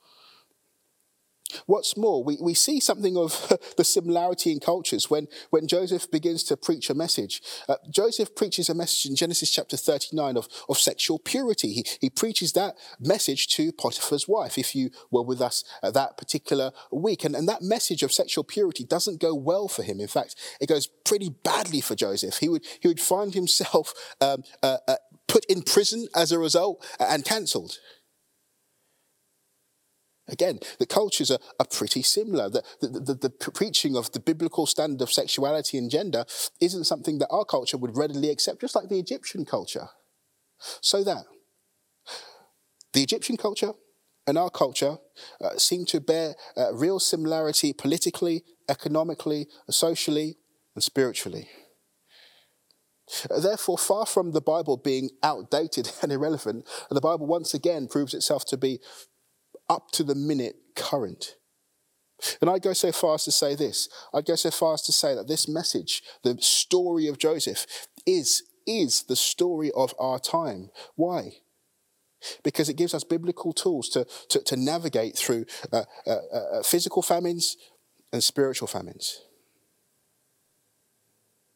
What's 1.65 1.97
more, 1.97 2.23
we, 2.23 2.37
we 2.41 2.53
see 2.53 2.79
something 2.79 3.17
of 3.17 3.53
the 3.77 3.83
similarity 3.83 4.51
in 4.51 4.59
cultures 4.59 5.09
when, 5.09 5.27
when 5.49 5.67
Joseph 5.67 6.09
begins 6.11 6.43
to 6.45 6.57
preach 6.57 6.89
a 6.89 6.93
message. 6.93 7.41
Uh, 7.67 7.75
Joseph 7.89 8.35
preaches 8.35 8.69
a 8.69 8.73
message 8.73 9.09
in 9.09 9.15
Genesis 9.15 9.51
chapter 9.51 9.77
39 9.77 10.37
of, 10.37 10.47
of 10.69 10.77
sexual 10.77 11.19
purity. 11.19 11.73
He, 11.73 11.85
he 12.01 12.09
preaches 12.09 12.53
that 12.53 12.75
message 12.99 13.47
to 13.49 13.71
Potiphar's 13.71 14.27
wife, 14.27 14.57
if 14.57 14.75
you 14.75 14.89
were 15.11 15.23
with 15.23 15.41
us 15.41 15.63
at 15.81 15.93
that 15.93 16.17
particular 16.17 16.71
week. 16.91 17.23
And, 17.23 17.35
and 17.35 17.47
that 17.47 17.61
message 17.61 18.03
of 18.03 18.11
sexual 18.11 18.43
purity 18.43 18.83
doesn't 18.83 19.19
go 19.19 19.33
well 19.33 19.67
for 19.67 19.83
him. 19.83 19.99
In 19.99 20.07
fact, 20.07 20.35
it 20.59 20.69
goes 20.69 20.87
pretty 20.87 21.29
badly 21.29 21.81
for 21.81 21.95
Joseph. 21.95 22.37
He 22.37 22.49
would, 22.49 22.65
he 22.81 22.87
would 22.87 22.99
find 22.99 23.33
himself 23.33 23.93
um, 24.21 24.43
uh, 24.63 24.77
uh, 24.87 24.95
put 25.27 25.45
in 25.45 25.61
prison 25.61 26.07
as 26.15 26.31
a 26.31 26.39
result 26.39 26.85
and 26.99 27.23
cancelled. 27.23 27.79
Again, 30.29 30.59
the 30.77 30.85
cultures 30.85 31.31
are, 31.31 31.39
are 31.59 31.65
pretty 31.65 32.01
similar. 32.01 32.49
The, 32.49 32.63
the, 32.81 32.87
the, 32.87 33.13
the, 33.13 33.29
preaching 33.29 33.95
of 33.95 34.11
the 34.11 34.19
biblical 34.19 34.65
standard 34.65 35.01
of 35.01 35.11
sexuality 35.11 35.77
and 35.77 35.89
gender 35.89 36.25
isn't 36.59 36.83
something 36.83 37.19
that 37.19 37.29
our 37.29 37.45
culture 37.45 37.77
would 37.77 37.95
readily 37.95 38.29
accept, 38.29 38.61
just 38.61 38.75
like 38.75 38.89
the 38.89 38.99
Egyptian 38.99 39.45
culture. 39.45 39.87
So 40.81 41.03
that 41.03 41.25
the 42.93 43.03
Egyptian 43.03 43.37
culture 43.37 43.71
and 44.25 44.37
our 44.37 44.49
culture 44.49 44.97
uh, 45.39 45.57
seem 45.57 45.85
to 45.85 46.01
bear 46.01 46.35
uh, 46.57 46.73
real 46.73 46.99
similarity 46.99 47.71
politically, 47.71 48.43
economically, 48.67 49.47
socially, 49.69 50.37
and 50.75 50.83
spiritually. 50.83 51.47
Therefore, 53.29 53.77
far 53.77 54.05
from 54.05 54.33
the 54.33 54.41
Bible 54.41 54.75
being 54.75 55.11
outdated 55.23 55.91
and 56.01 56.11
irrelevant, 56.11 56.67
the 56.89 56.99
Bible 56.99 57.25
once 57.25 57.53
again 57.53 57.87
proves 57.87 58.13
itself 58.13 58.43
to 58.45 58.57
be 58.57 58.79
up 59.69 59.91
to 59.91 60.03
the 60.03 60.15
minute 60.15 60.55
current. 60.75 61.35
And 62.41 62.49
I'd 62.49 62.63
go 62.63 62.73
so 62.73 62.91
far 62.91 63.15
as 63.15 63.25
to 63.25 63.31
say 63.31 63.55
this 63.55 63.89
I'd 64.13 64.25
go 64.25 64.35
so 64.35 64.51
far 64.51 64.73
as 64.73 64.81
to 64.83 64.91
say 64.91 65.13
that 65.15 65.27
this 65.27 65.47
message, 65.47 66.01
the 66.23 66.37
story 66.39 67.07
of 67.07 67.17
Joseph, 67.17 67.65
is, 68.05 68.43
is 68.65 69.03
the 69.03 69.15
story 69.15 69.71
of 69.75 69.93
our 69.99 70.19
time. 70.19 70.69
Why? 70.95 71.33
Because 72.43 72.69
it 72.69 72.77
gives 72.77 72.95
us 72.95 73.03
biblical 73.03 73.53
tools 73.53 73.89
to, 73.89 74.05
to, 74.29 74.39
to 74.43 74.55
navigate 74.55 75.15
through 75.15 75.45
uh, 75.71 75.83
uh, 76.07 76.11
uh, 76.11 76.63
physical 76.63 77.03
famines 77.03 77.57
and 78.11 78.23
spiritual 78.23 78.67
famines. 78.67 79.21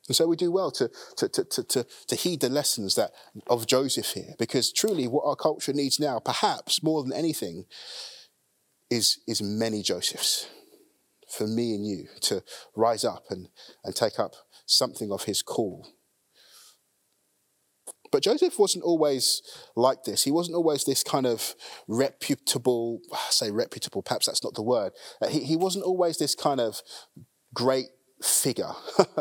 And 0.08 0.16
so 0.16 0.28
we 0.28 0.36
do 0.36 0.52
well 0.52 0.72
to, 0.72 0.90
to, 1.18 1.30
to, 1.30 1.64
to, 1.64 1.86
to 2.08 2.16
heed 2.16 2.42
the 2.42 2.50
lessons 2.50 2.96
that, 2.96 3.12
of 3.48 3.68
Joseph 3.68 4.12
here, 4.12 4.34
because 4.40 4.72
truly 4.72 5.08
what 5.08 5.26
our 5.26 5.36
culture 5.36 5.74
needs 5.74 6.00
now, 6.00 6.20
perhaps 6.20 6.84
more 6.84 7.04
than 7.04 7.14
anything, 7.14 7.66
is, 8.90 9.20
is 9.28 9.42
many 9.42 9.82
Josephs 9.82 10.48
for 11.30 11.48
me 11.48 11.76
and 11.76 11.88
you 11.88 12.08
to 12.22 12.44
rise 12.76 13.06
up 13.06 13.26
and, 13.30 13.48
and 13.84 13.96
take 13.96 14.20
up 14.20 14.36
something 14.66 15.12
of 15.12 15.24
his 15.24 15.42
call. 15.42 15.88
But 18.12 18.24
Joseph 18.24 18.60
wasn't 18.60 18.84
always 18.84 19.42
like 19.76 20.04
this. 20.04 20.24
He 20.24 20.32
wasn't 20.32 20.58
always 20.58 20.84
this 20.84 21.04
kind 21.04 21.26
of 21.26 21.56
reputable, 21.88 23.00
I 23.14 23.30
say 23.30 23.52
reputable, 23.52 24.02
perhaps 24.02 24.26
that's 24.26 24.44
not 24.44 24.54
the 24.54 24.62
word. 24.62 24.92
Uh, 25.22 25.30
he, 25.30 25.46
he 25.46 25.56
wasn't 25.56 25.86
always 25.86 26.18
this 26.18 26.36
kind 26.36 26.60
of 26.60 26.82
great 27.54 27.88
figure. 28.24 28.72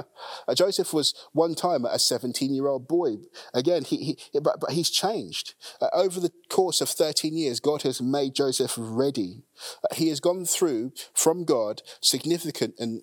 Joseph 0.54 0.92
was 0.92 1.14
one 1.32 1.54
time 1.54 1.84
a 1.84 1.98
17 1.98 2.54
year 2.54 2.66
old 2.66 2.88
boy. 2.88 3.16
Again, 3.54 3.84
he, 3.84 4.16
he, 4.32 4.40
but, 4.40 4.60
but 4.60 4.70
he's 4.70 4.90
changed. 4.90 5.54
Uh, 5.80 5.88
over 5.92 6.20
the 6.20 6.32
course 6.48 6.80
of 6.80 6.88
13 6.88 7.36
years, 7.36 7.60
God 7.60 7.82
has 7.82 8.00
made 8.00 8.34
Joseph 8.34 8.74
ready. 8.76 9.42
Uh, 9.84 9.94
he 9.94 10.08
has 10.08 10.20
gone 10.20 10.44
through, 10.44 10.92
from 11.14 11.44
God, 11.44 11.82
significant 12.00 12.74
and 12.78 13.02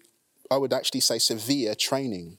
I 0.49 0.57
would 0.57 0.73
actually 0.73 1.01
say 1.01 1.19
severe 1.19 1.75
training 1.75 2.37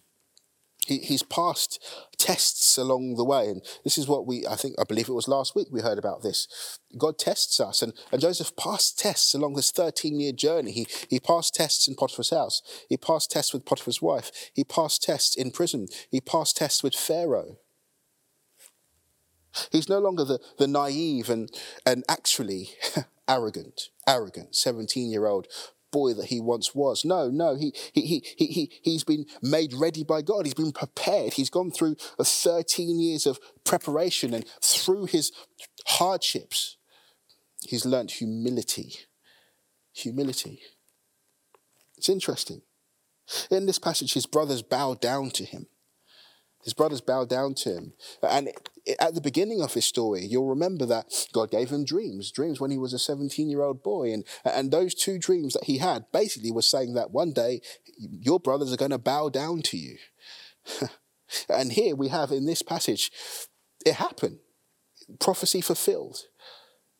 he, 0.89 0.99
he's 0.99 1.23
passed 1.23 1.85
tests 2.17 2.79
along 2.79 3.17
the 3.17 3.25
way. 3.25 3.49
And 3.49 3.63
this 3.85 3.99
is 3.99 4.09
what 4.09 4.27
we, 4.27 4.47
I 4.47 4.57
think, 4.57 4.75
I 4.81 4.85
believe 4.85 5.09
it 5.09 5.15
was 5.15 5.29
last 5.29 5.55
week 5.55 5.69
we 5.71 5.83
heard 5.83 5.99
about 5.99 6.23
this. 6.23 6.79
God 6.97 7.19
tests 7.19 7.61
us. 7.61 7.83
And, 7.83 7.93
and 8.11 8.23
Joseph 8.23 8.57
passed 8.57 8.99
tests 8.99 9.35
along 9.35 9.55
this 9.55 9.71
13 9.71 10.19
year 10.19 10.33
journey. 10.33 10.73
He, 10.73 10.87
he 11.11 11.21
passed 11.21 11.55
tests 11.55 11.87
in 11.87 11.95
Potiphar's 11.95 12.31
house. 12.31 12.63
He 12.89 12.97
passed 12.97 13.31
tests 13.31 13.53
with 13.53 13.67
Potiphar's 13.67 14.01
wife. 14.01 14.33
He 14.55 14.65
passed 14.65 15.03
tests 15.03 15.37
in 15.37 15.51
prison. 15.51 15.89
He 16.11 16.23
passed 16.23 16.57
tests 16.57 16.83
with 16.83 16.95
Pharaoh. 16.95 17.59
He's 19.71 19.91
no 19.91 19.99
longer 19.99 20.25
the, 20.25 20.41
the 20.57 20.67
naive 20.67 21.29
and, 21.29 21.51
and 21.85 22.03
actually 22.09 22.71
arrogant, 23.29 23.91
arrogant 24.07 24.57
17 24.57 25.11
year 25.11 25.27
old 25.27 25.49
boy 25.91 26.15
that 26.15 26.27
he 26.27 26.41
once 26.41 26.75
was. 26.75 27.05
No, 27.05 27.31
no, 27.31 27.57
he, 27.57 27.73
he, 27.93 28.03
he, 28.03 28.25
he, 28.37 28.47
he, 28.47 28.73
he's 28.83 29.05
been 29.05 29.27
made 29.43 29.73
ready 29.73 30.05
by 30.05 30.23
God. 30.23 30.47
He's 30.47 30.55
been 30.55 30.73
prepared. 30.73 31.35
He's 31.35 31.51
gone 31.51 31.71
through 31.71 31.97
uh, 32.19 32.25
13 32.25 33.01
years 33.01 33.27
of 33.27 33.39
preparation 33.65 34.35
and 34.35 34.47
through 34.63 35.07
his 35.07 35.33
hardships, 35.87 36.77
he's 37.63 37.85
learnt 37.85 38.13
humility. 38.13 38.95
Humility. 39.95 40.61
It's 41.97 42.09
interesting. 42.09 42.63
In 43.51 43.67
this 43.67 43.79
passage, 43.79 44.15
his 44.15 44.27
brothers 44.27 44.63
bow 44.63 44.95
down 44.95 45.31
to 45.31 45.45
him. 45.45 45.67
His 46.65 46.75
brothers 46.75 47.01
bowed 47.01 47.29
down 47.29 47.55
to 47.55 47.71
him. 47.71 47.93
And 48.23 48.51
at 48.99 49.15
the 49.15 49.21
beginning 49.21 49.63
of 49.63 49.75
his 49.75 49.87
story, 49.87 50.25
you'll 50.25 50.49
remember 50.49 50.85
that 50.87 51.29
God 51.33 51.51
gave 51.51 51.71
him 51.71 51.85
dreams, 51.85 52.33
dreams 52.33 52.61
when 52.61 52.71
he 52.71 52.79
was 52.79 52.93
a 52.93 52.99
17 52.99 53.49
year 53.49 53.63
old 53.63 53.83
boy. 53.83 54.13
And, 54.13 54.25
and 54.45 54.71
those 54.71 54.95
two 54.95 55.19
dreams 55.19 55.55
that 55.55 55.65
he 55.65 55.79
had 55.79 56.07
basically 56.13 56.51
was 56.51 56.69
saying 56.69 56.95
that 56.95 57.13
one 57.13 57.33
day 57.33 57.61
your 57.97 58.41
brothers 58.41 58.73
are 58.73 58.77
going 58.77 58.91
to 58.91 58.99
bow 58.99 59.29
down 59.29 59.63
to 59.63 59.77
you. 59.77 59.99
and 61.49 61.73
here 61.73 61.95
we 61.95 62.09
have 62.09 62.33
in 62.33 62.47
this 62.47 62.63
passage, 62.63 63.13
it 63.87 63.95
happened. 63.95 64.39
Prophecy 65.21 65.61
fulfilled. 65.61 66.25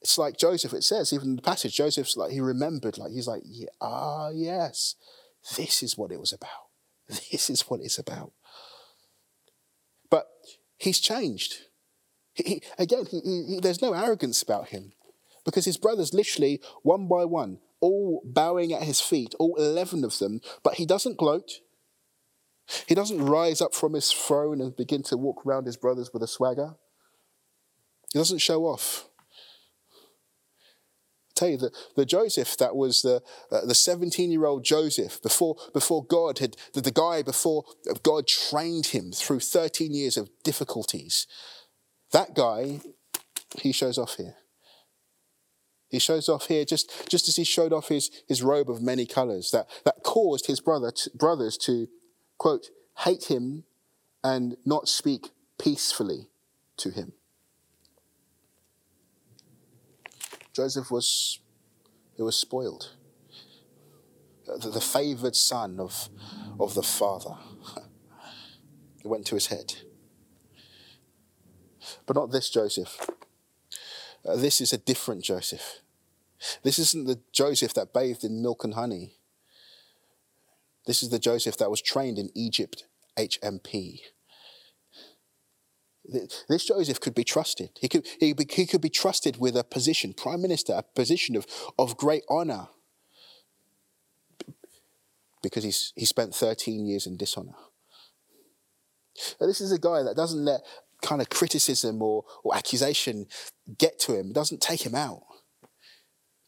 It's 0.01 0.17
like 0.17 0.39
Joseph, 0.39 0.73
it 0.73 0.85
says, 0.85 1.13
even 1.13 1.31
in 1.31 1.37
the 1.37 1.43
passage, 1.43 1.75
Joseph's 1.75 2.17
like, 2.17 2.31
he 2.31 2.41
remembered, 2.41 2.97
like, 2.97 3.11
he's 3.11 3.27
like, 3.27 3.43
ah, 3.81 4.31
yes, 4.33 4.95
this 5.57 5.83
is 5.83 5.99
what 5.99 6.13
it 6.13 6.21
was 6.21 6.33
about. 6.33 6.51
This 7.33 7.49
is 7.49 7.63
what 7.63 7.81
it's 7.81 7.99
about 7.99 8.33
he's 10.79 11.01
changed. 11.01 11.57
He, 12.35 12.63
again, 12.79 13.05
he, 13.11 13.59
there's 13.61 13.83
no 13.83 13.93
arrogance 13.93 14.43
about 14.43 14.69
him 14.69 14.93
because 15.45 15.65
his 15.65 15.77
brothers, 15.77 16.15
literally 16.15 16.61
one 16.83 17.09
by 17.09 17.25
one, 17.25 17.59
all 17.81 18.23
bowing 18.25 18.73
at 18.73 18.83
his 18.83 19.01
feet, 19.01 19.35
all 19.39 19.57
11 19.57 20.05
of 20.05 20.19
them, 20.19 20.41
but 20.63 20.75
he 20.75 20.87
doesn't 20.87 21.19
gloat. 21.19 21.61
He 22.87 22.95
doesn't 22.95 23.25
rise 23.25 23.61
up 23.61 23.75
from 23.75 23.95
his 23.95 24.13
throne 24.13 24.61
and 24.61 24.77
begin 24.77 25.03
to 25.05 25.17
walk 25.17 25.45
around 25.45 25.67
his 25.67 25.77
brothers 25.77 26.11
with 26.13 26.23
a 26.23 26.29
swagger. 26.29 26.75
He 28.13 28.19
doesn't 28.19 28.39
show 28.39 28.65
off 28.65 29.08
tell 31.39 31.49
you 31.49 31.57
that 31.59 31.77
the 31.97 32.05
Joseph 32.05 32.57
that 32.59 32.77
was 32.77 33.03
the 33.03 33.23
uh, 33.51 33.65
the 33.65 33.75
17 33.75 34.31
year 34.31 34.47
old 34.47 34.65
Joseph 34.65 35.23
before 35.23 35.57
before 35.73 36.05
God 36.05 36.39
had 36.39 36.57
the, 36.75 36.81
the 36.81 36.91
guy 36.91 37.23
before 37.23 37.65
God 38.03 38.27
trained 38.27 38.87
him 38.87 39.13
through 39.13 39.41
13 39.41 39.95
years 39.95 40.17
of 40.17 40.31
difficulties. 40.43 41.27
That 42.13 42.35
guy, 42.35 42.81
he 43.61 43.73
shows 43.73 43.99
off 43.99 44.17
here. 44.17 44.35
He 45.89 45.99
shows 45.99 46.29
off 46.29 46.47
here 46.47 46.65
just, 46.65 47.09
just 47.09 47.29
as 47.29 47.37
he 47.37 47.45
showed 47.45 47.73
off 47.73 47.89
his, 47.89 48.11
his 48.29 48.43
robe 48.43 48.71
of 48.71 48.83
many 48.83 49.07
colors 49.07 49.51
that, 49.53 49.69
that 49.85 50.03
caused 50.03 50.47
his 50.47 50.61
brother 50.61 50.93
brothers 51.15 51.57
to, 51.59 51.89
quote, 52.37 52.67
hate 52.99 53.25
him 53.25 53.65
and 54.23 54.57
not 54.67 54.89
speak 54.89 55.31
peacefully 55.59 56.29
to 56.77 56.91
him. 56.91 57.13
Joseph 60.59 60.91
was, 60.91 61.39
he 62.17 62.23
was 62.23 62.37
spoiled. 62.37 62.97
The, 64.45 64.71
the 64.71 64.81
favored 64.81 65.37
son 65.37 65.79
of, 65.79 66.09
of 66.59 66.75
the 66.75 66.83
father. 66.83 67.37
it 69.05 69.07
went 69.07 69.25
to 69.27 69.37
his 69.37 69.47
head. 69.47 69.73
But 72.07 72.17
not 72.17 72.33
this 72.33 72.51
Joseph. 72.51 73.09
Uh, 74.27 74.35
this 74.35 74.61
is 74.61 74.73
a 74.73 74.79
different 74.79 75.23
Joseph. 75.23 75.81
This 76.65 76.81
isn't 76.81 77.07
the 77.07 77.21
Joseph 77.31 77.75
that 77.75 77.95
bathed 77.95 78.25
in 78.25 78.43
milk 78.43 78.65
and 78.65 78.75
honey. 78.75 79.13
This 80.87 81.05
is 81.05 81.11
the 81.11 81.21
Joseph 81.21 81.57
that 81.59 81.71
was 81.71 81.81
trained 81.81 82.19
in 82.19 82.31
Egypt 82.35 82.83
HMP. 83.17 84.01
This 86.09 86.65
Joseph 86.65 87.01
could 87.01 87.15
be 87.15 87.25
trusted. 87.25 87.71
He 87.79 87.89
could, 87.89 88.07
he, 88.19 88.35
he 88.51 88.67
could 88.67 88.81
be 88.81 88.89
trusted 88.89 89.37
with 89.39 89.57
a 89.57 89.65
position, 89.65 90.15
prime 90.15 90.41
minister, 90.41 90.73
a 90.73 90.83
position 90.83 91.37
of, 91.37 91.47
of 91.79 91.99
great 91.99 92.25
honor. 92.31 92.69
Because 95.43 95.65
he's, 95.65 95.93
he 95.97 96.07
spent 96.07 96.35
13 96.35 96.87
years 96.87 97.07
in 97.07 97.17
dishonor. 97.17 97.55
this 99.39 99.61
is 99.61 99.71
a 99.71 99.79
guy 99.79 100.03
that 100.03 100.17
doesn't 100.17 100.45
let 100.45 100.61
kind 101.03 101.21
of 101.21 101.29
criticism 101.29 102.01
or, 102.03 102.25
or 102.43 102.57
accusation 102.57 103.27
get 103.77 103.99
to 104.01 104.19
him, 104.19 104.33
doesn't 104.33 104.63
take 104.63 104.85
him 104.85 104.95
out. 104.95 105.23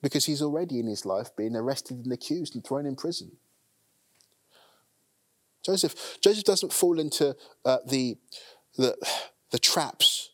Because 0.02 0.24
he's 0.24 0.40
already 0.40 0.80
in 0.80 0.86
his 0.86 1.04
life 1.04 1.28
being 1.36 1.54
arrested 1.54 1.98
and 1.98 2.12
accused 2.12 2.54
and 2.54 2.64
thrown 2.64 2.86
in 2.86 2.96
prison. 2.96 3.32
Joseph, 5.62 6.18
Joseph 6.22 6.44
doesn't 6.44 6.72
fall 6.72 6.98
into 6.98 7.36
uh, 7.66 7.78
the, 7.86 8.16
the, 8.78 8.96
the 9.50 9.58
traps 9.58 10.30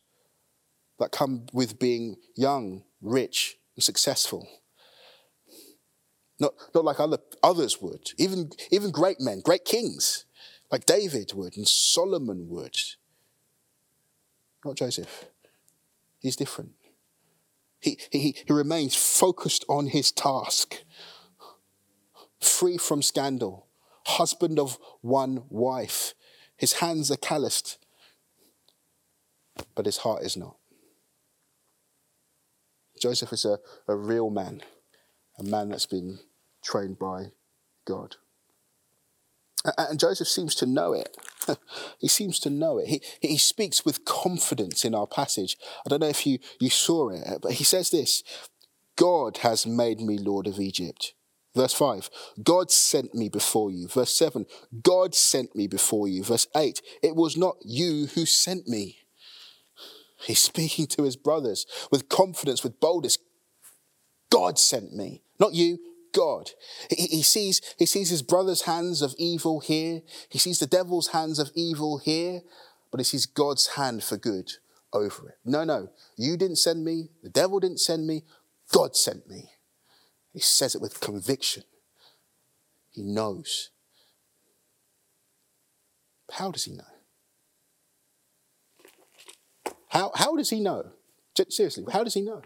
that 0.98 1.12
come 1.12 1.46
with 1.52 1.78
being 1.78 2.16
young, 2.34 2.84
rich, 3.00 3.56
and 3.74 3.82
successful. 3.82 4.48
Not, 6.38 6.54
not 6.74 6.84
like 6.84 7.00
other, 7.00 7.18
others 7.42 7.80
would, 7.80 8.10
even, 8.18 8.50
even 8.70 8.90
great 8.90 9.20
men, 9.20 9.40
great 9.40 9.64
kings, 9.64 10.26
like 10.70 10.84
David 10.84 11.32
would 11.34 11.56
and 11.56 11.66
Solomon 11.66 12.48
would. 12.48 12.76
Not 14.64 14.76
Joseph. 14.76 15.26
He's 16.20 16.36
different. 16.36 16.72
He, 17.80 17.98
he, 18.10 18.34
he 18.46 18.52
remains 18.52 18.94
focused 18.96 19.64
on 19.68 19.88
his 19.88 20.10
task, 20.10 20.82
free 22.40 22.78
from 22.78 23.02
scandal, 23.02 23.66
husband 24.04 24.58
of 24.58 24.78
one 25.02 25.44
wife. 25.48 26.14
His 26.56 26.74
hands 26.74 27.10
are 27.10 27.16
calloused, 27.16 27.78
but 29.74 29.86
his 29.86 29.98
heart 29.98 30.22
is 30.22 30.36
not. 30.36 30.56
Joseph 33.00 33.32
is 33.32 33.44
a, 33.44 33.58
a 33.88 33.94
real 33.94 34.30
man, 34.30 34.62
a 35.38 35.42
man 35.42 35.68
that's 35.68 35.86
been 35.86 36.18
trained 36.62 36.98
by 36.98 37.26
God. 37.86 38.16
And 39.76 39.98
Joseph 39.98 40.28
seems 40.28 40.54
to 40.56 40.66
know 40.66 40.92
it. 40.92 41.16
he 41.98 42.08
seems 42.08 42.38
to 42.40 42.50
know 42.50 42.78
it. 42.78 42.86
He, 42.86 43.02
he 43.20 43.38
speaks 43.38 43.84
with 43.84 44.04
confidence 44.04 44.84
in 44.84 44.94
our 44.94 45.06
passage. 45.06 45.56
I 45.84 45.88
don't 45.88 46.00
know 46.00 46.08
if 46.08 46.26
you, 46.26 46.38
you 46.60 46.70
saw 46.70 47.10
it, 47.10 47.40
but 47.42 47.52
he 47.52 47.64
says 47.64 47.90
this 47.90 48.22
God 48.96 49.38
has 49.38 49.66
made 49.66 50.00
me 50.00 50.18
Lord 50.18 50.46
of 50.46 50.58
Egypt. 50.58 51.14
Verse 51.54 51.72
5, 51.72 52.10
God 52.42 52.70
sent 52.70 53.14
me 53.14 53.30
before 53.30 53.70
you. 53.70 53.88
Verse 53.88 54.14
7, 54.14 54.44
God 54.82 55.14
sent 55.14 55.56
me 55.56 55.66
before 55.66 56.06
you. 56.06 56.22
Verse 56.22 56.46
8, 56.54 56.82
it 57.02 57.16
was 57.16 57.34
not 57.34 57.56
you 57.64 58.08
who 58.14 58.26
sent 58.26 58.68
me. 58.68 58.98
He's 60.18 60.40
speaking 60.40 60.86
to 60.88 61.02
his 61.02 61.16
brothers 61.16 61.66
with 61.90 62.08
confidence, 62.08 62.62
with 62.62 62.80
boldness. 62.80 63.18
God 64.30 64.58
sent 64.58 64.94
me, 64.94 65.22
not 65.38 65.54
you, 65.54 65.78
God. 66.12 66.50
He, 66.90 67.06
he, 67.06 67.22
sees, 67.22 67.60
he 67.78 67.86
sees 67.86 68.10
his 68.10 68.22
brother's 68.22 68.62
hands 68.62 69.02
of 69.02 69.14
evil 69.18 69.60
here. 69.60 70.02
He 70.28 70.38
sees 70.38 70.58
the 70.58 70.66
devil's 70.66 71.08
hands 71.08 71.38
of 71.38 71.50
evil 71.54 71.98
here, 71.98 72.40
but 72.90 73.00
he 73.00 73.04
sees 73.04 73.26
God's 73.26 73.68
hand 73.68 74.02
for 74.02 74.16
good 74.16 74.52
over 74.92 75.28
it. 75.28 75.38
No, 75.44 75.64
no, 75.64 75.90
you 76.16 76.36
didn't 76.36 76.56
send 76.56 76.84
me. 76.84 77.10
The 77.22 77.28
devil 77.28 77.60
didn't 77.60 77.80
send 77.80 78.06
me. 78.06 78.24
God 78.72 78.96
sent 78.96 79.28
me. 79.28 79.50
He 80.32 80.40
says 80.40 80.74
it 80.74 80.80
with 80.82 81.00
conviction. 81.00 81.64
He 82.90 83.02
knows. 83.02 83.70
How 86.32 86.50
does 86.50 86.64
he 86.64 86.72
know? 86.72 86.84
How, 89.88 90.12
how 90.14 90.36
does 90.36 90.50
he 90.50 90.60
know? 90.60 90.90
Seriously, 91.48 91.84
how 91.92 92.02
does 92.02 92.14
he 92.14 92.22
know? 92.22 92.42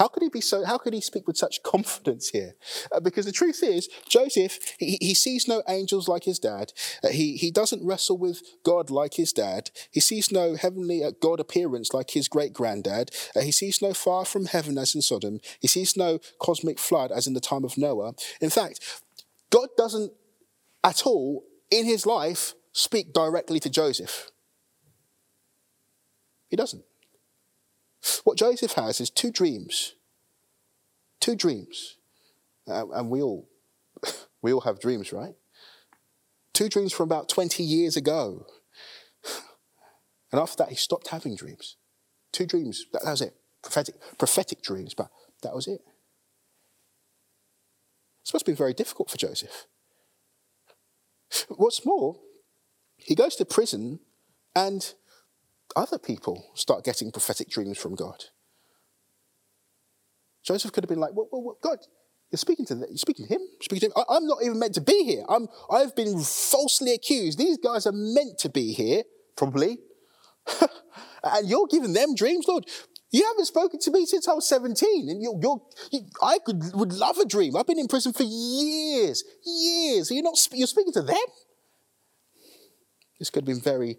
How 0.00 0.08
could 0.08 0.22
he 0.22 0.30
be 0.30 0.40
so? 0.40 0.64
How 0.64 0.78
could 0.78 0.94
he 0.94 1.02
speak 1.02 1.26
with 1.26 1.36
such 1.36 1.62
confidence 1.62 2.30
here? 2.30 2.54
Uh, 2.90 3.00
because 3.00 3.26
the 3.26 3.32
truth 3.32 3.62
is, 3.62 3.86
Joseph 4.08 4.58
he, 4.78 4.96
he 4.98 5.14
sees 5.14 5.46
no 5.46 5.62
angels 5.68 6.08
like 6.08 6.24
his 6.24 6.38
dad. 6.38 6.72
Uh, 7.04 7.08
he 7.08 7.36
he 7.36 7.50
doesn't 7.50 7.84
wrestle 7.84 8.16
with 8.16 8.40
God 8.64 8.88
like 8.88 9.14
his 9.14 9.30
dad. 9.30 9.70
He 9.90 10.00
sees 10.00 10.32
no 10.32 10.54
heavenly 10.54 11.04
uh, 11.04 11.12
God 11.20 11.38
appearance 11.38 11.92
like 11.92 12.12
his 12.12 12.28
great 12.28 12.54
granddad. 12.54 13.10
Uh, 13.36 13.40
he 13.40 13.52
sees 13.52 13.82
no 13.82 13.92
fire 13.92 14.24
from 14.24 14.46
heaven 14.46 14.78
as 14.78 14.94
in 14.94 15.02
Sodom. 15.02 15.38
He 15.60 15.68
sees 15.68 15.98
no 15.98 16.18
cosmic 16.38 16.78
flood 16.78 17.12
as 17.12 17.26
in 17.26 17.34
the 17.34 17.40
time 17.40 17.64
of 17.64 17.76
Noah. 17.76 18.14
In 18.40 18.48
fact, 18.48 18.80
God 19.50 19.68
doesn't 19.76 20.12
at 20.82 21.04
all 21.04 21.44
in 21.70 21.84
his 21.84 22.06
life 22.06 22.54
speak 22.72 23.12
directly 23.12 23.60
to 23.60 23.68
Joseph. 23.68 24.30
He 26.50 26.56
doesn't. 26.56 26.84
What 28.24 28.36
Joseph 28.36 28.72
has 28.72 29.00
is 29.00 29.08
two 29.08 29.30
dreams. 29.30 29.94
Two 31.20 31.36
dreams. 31.36 31.96
Uh, 32.68 32.88
and 32.90 33.08
we 33.08 33.22
all, 33.22 33.48
we 34.42 34.52
all 34.52 34.62
have 34.62 34.80
dreams, 34.80 35.12
right? 35.12 35.34
Two 36.52 36.68
dreams 36.68 36.92
from 36.92 37.04
about 37.04 37.28
20 37.28 37.62
years 37.62 37.96
ago. 37.96 38.46
And 40.32 40.40
after 40.40 40.58
that, 40.58 40.68
he 40.68 40.76
stopped 40.76 41.08
having 41.08 41.34
dreams. 41.34 41.76
Two 42.32 42.46
dreams, 42.46 42.86
that, 42.92 43.02
that 43.04 43.10
was 43.10 43.20
it. 43.20 43.34
Prophetic, 43.62 43.96
prophetic 44.16 44.62
dreams, 44.62 44.94
but 44.94 45.10
that 45.42 45.56
was 45.56 45.66
it. 45.66 45.80
This 48.22 48.32
must 48.32 48.46
have 48.46 48.52
been 48.52 48.54
very 48.54 48.74
difficult 48.74 49.10
for 49.10 49.16
Joseph. 49.16 49.66
What's 51.48 51.84
more, 51.84 52.20
he 52.96 53.16
goes 53.16 53.34
to 53.36 53.44
prison 53.44 53.98
and 54.54 54.94
other 55.76 55.98
people 55.98 56.50
start 56.54 56.84
getting 56.84 57.12
prophetic 57.12 57.48
dreams 57.48 57.78
from 57.78 57.94
God. 57.94 58.24
Joseph 60.42 60.72
could 60.72 60.84
have 60.84 60.88
been 60.88 61.00
like, 61.00 61.14
well, 61.14 61.28
well, 61.30 61.42
well 61.42 61.58
God, 61.62 61.78
you're 62.30 62.38
speaking 62.38 62.64
to 62.66 62.74
you're 62.76 62.96
speaking 62.96 63.26
to 63.26 63.34
him, 63.34 63.40
speaking 63.60 63.90
to 63.90 63.98
him. 63.98 64.04
I, 64.08 64.16
am 64.16 64.26
not 64.26 64.42
even 64.42 64.58
meant 64.58 64.74
to 64.74 64.80
be 64.80 65.04
here. 65.04 65.24
I'm 65.28 65.48
I've 65.70 65.94
been 65.96 66.18
falsely 66.20 66.94
accused. 66.94 67.38
These 67.38 67.58
guys 67.58 67.86
are 67.86 67.92
meant 67.92 68.38
to 68.38 68.48
be 68.48 68.72
here, 68.72 69.02
probably. 69.36 69.78
and 71.24 71.48
you're 71.48 71.66
giving 71.66 71.92
them 71.92 72.14
dreams, 72.14 72.46
Lord. 72.48 72.66
You 73.12 73.26
haven't 73.26 73.46
spoken 73.46 73.80
to 73.80 73.90
me 73.90 74.06
since 74.06 74.28
I 74.28 74.34
was 74.34 74.48
17, 74.48 75.08
and 75.08 75.20
you're, 75.20 75.36
you're 75.42 75.60
you, 75.90 76.02
I 76.22 76.38
could 76.44 76.62
would 76.74 76.92
love 76.92 77.18
a 77.18 77.26
dream. 77.26 77.56
I've 77.56 77.66
been 77.66 77.80
in 77.80 77.88
prison 77.88 78.12
for 78.12 78.22
years, 78.22 79.24
years. 79.44 80.10
You're 80.12 80.22
not 80.22 80.38
you're 80.52 80.68
speaking 80.68 80.92
to 80.92 81.02
them. 81.02 81.16
This 83.18 83.28
could 83.28 83.42
have 83.42 83.54
been 83.54 83.60
very, 83.60 83.98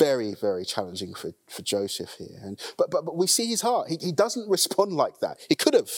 very, 0.00 0.34
very 0.34 0.64
challenging 0.64 1.12
for, 1.14 1.32
for 1.46 1.60
Joseph 1.60 2.14
here. 2.18 2.40
And, 2.42 2.58
but, 2.78 2.90
but, 2.90 3.04
but 3.04 3.16
we 3.16 3.26
see 3.26 3.46
his 3.46 3.60
heart. 3.60 3.88
He, 3.88 3.98
he 4.00 4.12
doesn't 4.12 4.48
respond 4.48 4.92
like 4.92 5.20
that. 5.20 5.38
He 5.48 5.54
could 5.54 5.74
have, 5.74 5.90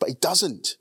but 0.00 0.08
he 0.08 0.16
doesn't. 0.16 0.76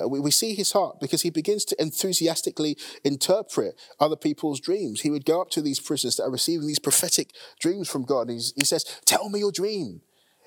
Uh, 0.00 0.08
we, 0.08 0.20
we 0.20 0.30
see 0.30 0.54
his 0.54 0.72
heart 0.72 1.00
because 1.00 1.22
he 1.22 1.30
begins 1.30 1.64
to 1.66 1.82
enthusiastically 1.82 2.78
interpret 3.04 3.74
other 3.98 4.16
people's 4.16 4.60
dreams. 4.60 5.00
He 5.00 5.10
would 5.10 5.24
go 5.24 5.42
up 5.42 5.50
to 5.50 5.60
these 5.60 5.80
prisoners 5.80 6.16
that 6.16 6.24
are 6.24 6.30
receiving 6.30 6.68
these 6.68 6.78
prophetic 6.78 7.30
dreams 7.60 7.88
from 7.88 8.04
God. 8.04 8.30
he 8.30 8.64
says, 8.64 9.00
Tell 9.04 9.28
me 9.28 9.40
your 9.40 9.52
dream. 9.52 10.02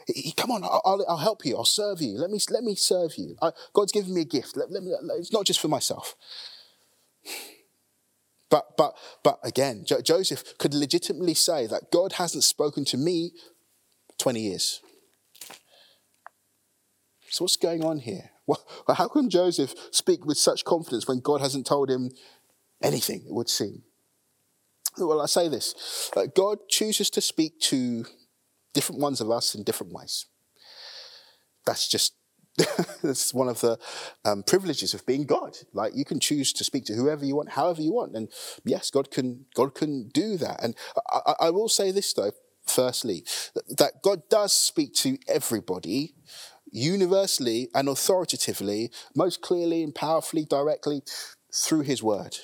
He, 0.07 0.31
come 0.31 0.51
on, 0.51 0.63
I'll, 0.63 1.03
I'll, 1.09 1.17
help 1.17 1.45
you. 1.45 1.57
I'll 1.57 1.65
serve 1.65 1.99
you. 1.99 2.17
Let 2.17 2.29
me, 2.29 2.39
let 2.49 2.63
me 2.63 2.75
serve 2.75 3.17
you. 3.17 3.35
I, 3.41 3.51
God's 3.73 3.91
given 3.91 4.13
me 4.13 4.21
a 4.21 4.25
gift. 4.25 4.55
Let, 4.55 4.71
let 4.71 4.83
me, 4.83 4.93
it's 5.17 5.33
not 5.33 5.45
just 5.45 5.59
for 5.59 5.67
myself. 5.67 6.15
But, 8.55 8.77
but, 8.77 8.95
but 9.21 9.39
again, 9.43 9.83
jo- 9.85 9.99
Joseph 9.99 10.57
could 10.57 10.73
legitimately 10.73 11.33
say 11.33 11.67
that 11.67 11.91
God 11.91 12.13
hasn't 12.13 12.45
spoken 12.45 12.85
to 12.85 12.95
me 12.95 13.33
20 14.17 14.39
years. 14.39 14.79
So, 17.29 17.43
what's 17.43 17.57
going 17.57 17.83
on 17.83 17.99
here? 17.99 18.31
Well, 18.47 18.63
how 18.87 19.09
can 19.09 19.29
Joseph 19.29 19.73
speak 19.91 20.25
with 20.25 20.37
such 20.37 20.63
confidence 20.63 21.05
when 21.05 21.19
God 21.19 21.41
hasn't 21.41 21.65
told 21.65 21.89
him 21.89 22.11
anything, 22.81 23.25
it 23.27 23.33
would 23.33 23.49
seem? 23.49 23.83
Well, 24.97 25.21
I 25.21 25.25
say 25.25 25.49
this 25.49 26.09
uh, 26.15 26.27
God 26.33 26.59
chooses 26.69 27.09
to 27.09 27.19
speak 27.19 27.59
to 27.71 28.05
different 28.73 29.01
ones 29.01 29.19
of 29.19 29.29
us 29.29 29.53
in 29.53 29.63
different 29.63 29.91
ways. 29.91 30.27
That's 31.65 31.89
just 31.89 32.13
That's 33.03 33.33
one 33.33 33.49
of 33.49 33.61
the 33.61 33.77
um, 34.23 34.43
privileges 34.43 34.93
of 34.93 35.05
being 35.05 35.25
God. 35.25 35.57
Like 35.73 35.93
you 35.95 36.05
can 36.05 36.19
choose 36.19 36.53
to 36.53 36.63
speak 36.63 36.85
to 36.85 36.93
whoever 36.93 37.25
you 37.25 37.35
want, 37.35 37.51
however 37.51 37.81
you 37.81 37.93
want, 37.93 38.15
and 38.15 38.29
yes, 38.63 38.89
God 38.89 39.11
can 39.11 39.45
God 39.55 39.75
can 39.75 40.09
do 40.09 40.37
that. 40.37 40.63
And 40.63 40.75
I, 41.11 41.33
I 41.41 41.49
will 41.49 41.69
say 41.69 41.91
this 41.91 42.13
though, 42.13 42.31
firstly, 42.65 43.25
that 43.77 44.01
God 44.01 44.29
does 44.29 44.53
speak 44.53 44.93
to 44.95 45.17
everybody 45.27 46.15
universally 46.71 47.69
and 47.73 47.87
authoritatively, 47.87 48.91
most 49.15 49.41
clearly 49.41 49.83
and 49.83 49.95
powerfully, 49.95 50.45
directly 50.45 51.01
through 51.53 51.81
his 51.81 52.03
word, 52.03 52.37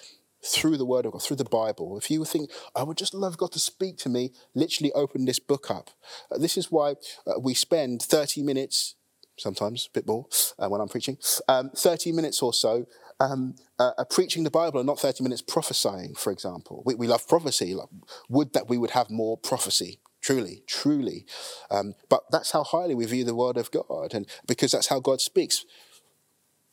through 0.43 0.77
the 0.77 0.85
word 0.85 1.05
of 1.05 1.11
God, 1.11 1.21
through 1.21 1.37
the 1.37 1.43
Bible. 1.43 1.97
If 1.97 2.09
you 2.09 2.23
think, 2.23 2.49
I 2.75 2.83
would 2.83 2.97
just 2.97 3.13
love 3.13 3.37
God 3.37 3.51
to 3.51 3.59
speak 3.59 3.97
to 3.99 4.09
me, 4.09 4.31
literally 4.55 4.91
open 4.93 5.25
this 5.25 5.39
book 5.39 5.69
up. 5.69 5.91
Uh, 6.31 6.37
this 6.37 6.57
is 6.57 6.71
why 6.71 6.95
uh, 7.27 7.39
we 7.39 7.53
spend 7.53 8.01
30 8.01 8.41
minutes, 8.41 8.95
sometimes 9.41 9.87
a 9.87 9.93
bit 9.93 10.07
more 10.07 10.27
uh, 10.59 10.67
when 10.69 10.81
I'm 10.81 10.87
preaching, 10.87 11.17
um, 11.47 11.71
30 11.75 12.11
minutes 12.11 12.41
or 12.41 12.53
so 12.53 12.85
um, 13.21 13.55
uh, 13.77 13.91
uh, 13.97 14.03
preaching 14.05 14.43
the 14.43 14.51
Bible 14.51 14.79
and 14.79 14.87
not 14.87 14.99
30 14.99 15.23
minutes 15.23 15.41
prophesying, 15.41 16.15
for 16.15 16.31
example. 16.31 16.81
We, 16.85 16.95
we 16.95 17.07
love 17.07 17.27
prophecy. 17.27 17.75
Like, 17.75 17.89
would 18.29 18.53
that 18.53 18.67
we 18.67 18.77
would 18.77 18.91
have 18.91 19.09
more 19.09 19.37
prophecy. 19.37 19.99
Truly, 20.21 20.63
truly. 20.67 21.25
Um, 21.69 21.95
but 22.09 22.23
that's 22.31 22.51
how 22.51 22.63
highly 22.63 22.93
we 22.93 23.05
view 23.05 23.23
the 23.23 23.35
Word 23.35 23.57
of 23.57 23.71
God, 23.71 24.13
and 24.13 24.27
because 24.47 24.71
that's 24.71 24.87
how 24.87 24.99
God 24.99 25.19
speaks. 25.19 25.65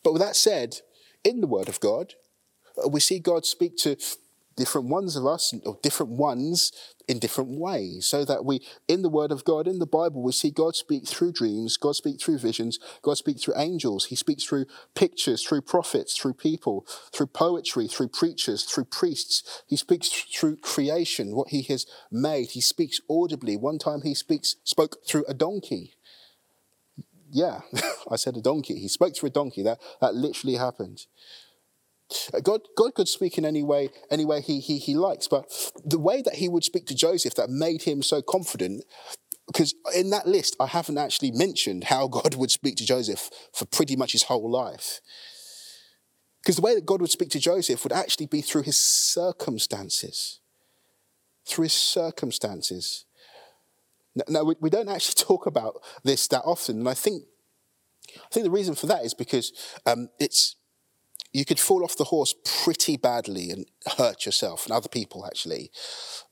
But 0.03 0.13
with 0.13 0.21
that 0.23 0.37
said, 0.37 0.81
in 1.25 1.41
the 1.41 1.47
Word 1.47 1.69
of 1.69 1.81
God, 1.81 2.15
uh, 2.83 2.89
we 2.89 3.01
see 3.01 3.19
God 3.19 3.47
speak 3.47 3.77
to 3.79 3.97
different 4.57 4.89
ones 4.89 5.17
of 5.17 5.27
us, 5.27 5.55
or 5.65 5.79
different 5.83 6.13
ones 6.13 6.73
in 7.09 7.19
different 7.19 7.59
ways, 7.59 8.07
so 8.07 8.25
that 8.27 8.45
we, 8.45 8.61
in 8.87 9.01
the 9.01 9.09
Word 9.09 9.33
of 9.33 9.45
God, 9.45 9.67
in 9.67 9.79
the 9.79 9.87
Bible, 9.87 10.23
we 10.23 10.33
see 10.33 10.51
God 10.51 10.77
speak 10.77 11.09
through 11.09 11.33
dreams, 11.33 11.79
God 11.79 11.97
speak 11.97 12.21
through 12.21 12.39
visions, 12.39 12.79
God 13.03 13.17
speak 13.17 13.41
through 13.41 13.55
angels, 13.57 14.07
He 14.07 14.17
speaks 14.17 14.45
through 14.45 14.67
pictures, 14.95 15.43
through 15.43 15.63
prophets, 15.63 16.17
through 16.17 16.35
people, 16.35 16.87
through 17.11 17.29
poetry, 17.29 17.89
through 17.89 18.09
preachers, 18.09 18.65
through 18.65 18.85
priests. 18.85 19.63
He 19.67 19.77
speaks 19.77 20.09
through 20.09 20.59
creation, 20.59 21.35
what 21.35 21.49
He 21.49 21.63
has 21.63 21.87
made. 22.13 22.51
He 22.51 22.61
speaks 22.61 23.01
audibly. 23.09 23.57
One 23.57 23.79
time 23.79 24.03
He 24.03 24.15
speaks, 24.15 24.57
spoke 24.65 24.97
through 25.07 25.25
a 25.27 25.35
donkey. 25.35 25.95
Yeah, 27.31 27.61
I 28.11 28.17
said 28.17 28.37
a 28.37 28.43
donkey. 28.43 28.79
He 28.79 28.89
spoke 28.89 29.17
through 29.17 29.29
a 29.29 29.33
donkey. 29.33 29.63
That, 29.63 29.81
that 30.01 30.15
literally 30.15 30.57
happened. 30.57 31.07
God, 32.43 32.63
God 32.77 32.95
could 32.95 33.09
speak 33.09 33.37
in 33.37 33.45
any 33.45 33.63
way, 33.63 33.91
any 34.11 34.25
way 34.25 34.41
he, 34.41 34.61
he, 34.61 34.79
he 34.79 34.95
likes, 34.95 35.29
but 35.29 35.51
the 35.85 35.99
way 35.99 36.23
that 36.23 36.37
he 36.37 36.49
would 36.49 36.65
speak 36.65 36.87
to 36.87 36.95
Joseph 36.95 37.35
that 37.35 37.51
made 37.51 37.83
him 37.83 38.03
so 38.03 38.23
confident, 38.23 38.85
because 39.47 39.75
in 39.95 40.11
that 40.11 40.27
list, 40.27 40.57
I 40.59 40.67
haven't 40.67 40.99
actually 40.99 41.33
mentioned 41.33 41.85
how 41.85 42.09
God 42.09 42.35
would 42.35 42.51
speak 42.51 42.77
to 42.77 42.87
Joseph 42.87 43.31
for 43.53 43.67
pretty 43.67 43.97
much 43.97 44.13
his 44.13 44.25
whole 44.25 44.51
life. 44.51 45.01
Because 46.43 46.57
the 46.57 46.63
way 46.63 46.75
that 46.75 46.87
God 46.87 47.01
would 47.01 47.11
speak 47.11 47.31
to 47.31 47.41
Joseph 47.41 47.83
would 47.85 47.93
actually 47.93 48.27
be 48.27 48.41
through 48.41 48.63
his 48.63 48.81
circumstances. 48.81 50.41
Through 51.45 51.65
his 51.65 51.75
circumstances. 51.75 53.05
Now, 54.29 54.45
we, 54.45 54.55
we 54.61 54.71
don't 54.71 54.89
actually 54.89 55.23
talk 55.27 55.47
about 55.47 55.75
this 56.05 56.27
that 56.29 56.43
often, 56.45 56.79
and 56.79 56.89
I 56.89 56.95
think, 56.95 57.25
I 58.17 58.29
think 58.33 58.45
the 58.45 58.51
reason 58.51 58.75
for 58.75 58.87
that 58.87 59.05
is 59.05 59.13
because 59.13 59.53
um, 59.85 60.09
it's 60.19 60.57
you 61.33 61.45
could 61.45 61.61
fall 61.61 61.85
off 61.85 61.97
the 61.97 62.05
horse 62.05 62.35
pretty 62.65 62.97
badly 62.97 63.51
and 63.51 63.67
hurt 63.97 64.25
yourself 64.25 64.65
and 64.65 64.73
other 64.73 64.89
people 64.89 65.27
actually 65.27 65.71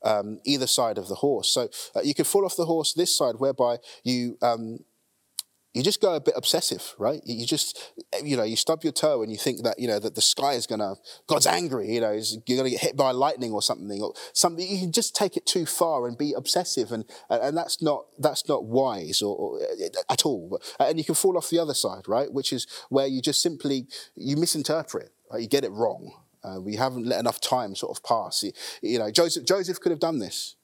um, 0.03 0.39
either 0.45 0.67
side 0.67 0.97
of 0.97 1.07
the 1.07 1.15
horse. 1.15 1.53
So 1.53 1.69
uh, 1.95 2.01
you 2.01 2.13
could 2.13 2.27
fall 2.27 2.45
off 2.45 2.55
the 2.55 2.65
horse 2.65 2.93
this 2.93 3.15
side 3.15 3.35
whereby 3.37 3.77
you 4.03 4.37
um, 4.41 4.79
you 5.77 5.83
just 5.83 6.01
go 6.01 6.15
a 6.15 6.19
bit 6.19 6.33
obsessive, 6.35 6.95
right? 6.97 7.21
You 7.23 7.45
just, 7.45 7.93
you 8.23 8.35
know, 8.35 8.43
you 8.43 8.55
stub 8.55 8.83
your 8.83 8.91
toe 8.91 9.21
and 9.21 9.31
you 9.31 9.37
think 9.37 9.63
that, 9.63 9.77
you 9.77 9.87
know, 9.87 9.99
that 9.99 10.15
the 10.15 10.21
sky 10.21 10.53
is 10.53 10.65
going 10.65 10.79
to, 10.79 10.95
God's 11.27 11.45
angry, 11.45 11.93
you 11.93 12.01
know, 12.01 12.11
you're 12.11 12.57
going 12.57 12.65
to 12.65 12.71
get 12.71 12.81
hit 12.81 12.97
by 12.97 13.11
lightning 13.11 13.51
or 13.51 13.61
something, 13.61 14.01
or 14.01 14.13
something. 14.33 14.67
You 14.67 14.79
can 14.79 14.91
just 14.91 15.15
take 15.15 15.37
it 15.37 15.45
too 15.45 15.67
far 15.67 16.07
and 16.07 16.17
be 16.17 16.33
obsessive, 16.33 16.91
and 16.91 17.05
and 17.29 17.55
that's 17.55 17.81
not 17.81 18.05
that's 18.17 18.49
not 18.49 18.65
wise 18.65 19.21
or, 19.21 19.35
or 19.35 19.59
at 20.09 20.25
all. 20.25 20.59
And 20.79 20.97
you 20.97 21.05
can 21.05 21.15
fall 21.15 21.37
off 21.37 21.49
the 21.49 21.59
other 21.59 21.75
side, 21.75 22.07
right? 22.07 22.31
Which 22.31 22.51
is 22.51 22.65
where 22.89 23.07
you 23.07 23.21
just 23.21 23.41
simply 23.41 23.87
you 24.15 24.35
misinterpret, 24.35 25.11
right? 25.31 25.41
you 25.41 25.47
get 25.47 25.63
it 25.63 25.71
wrong. 25.71 26.11
Uh, 26.43 26.59
we 26.59 26.75
haven't 26.75 27.05
let 27.05 27.19
enough 27.19 27.39
time 27.39 27.75
sort 27.75 27.95
of 27.95 28.03
pass. 28.03 28.43
You, 28.43 28.51
you 28.81 28.99
know, 28.99 29.11
Joseph 29.11 29.45
Joseph 29.45 29.79
could 29.79 29.91
have 29.91 29.99
done 29.99 30.19
this. 30.19 30.56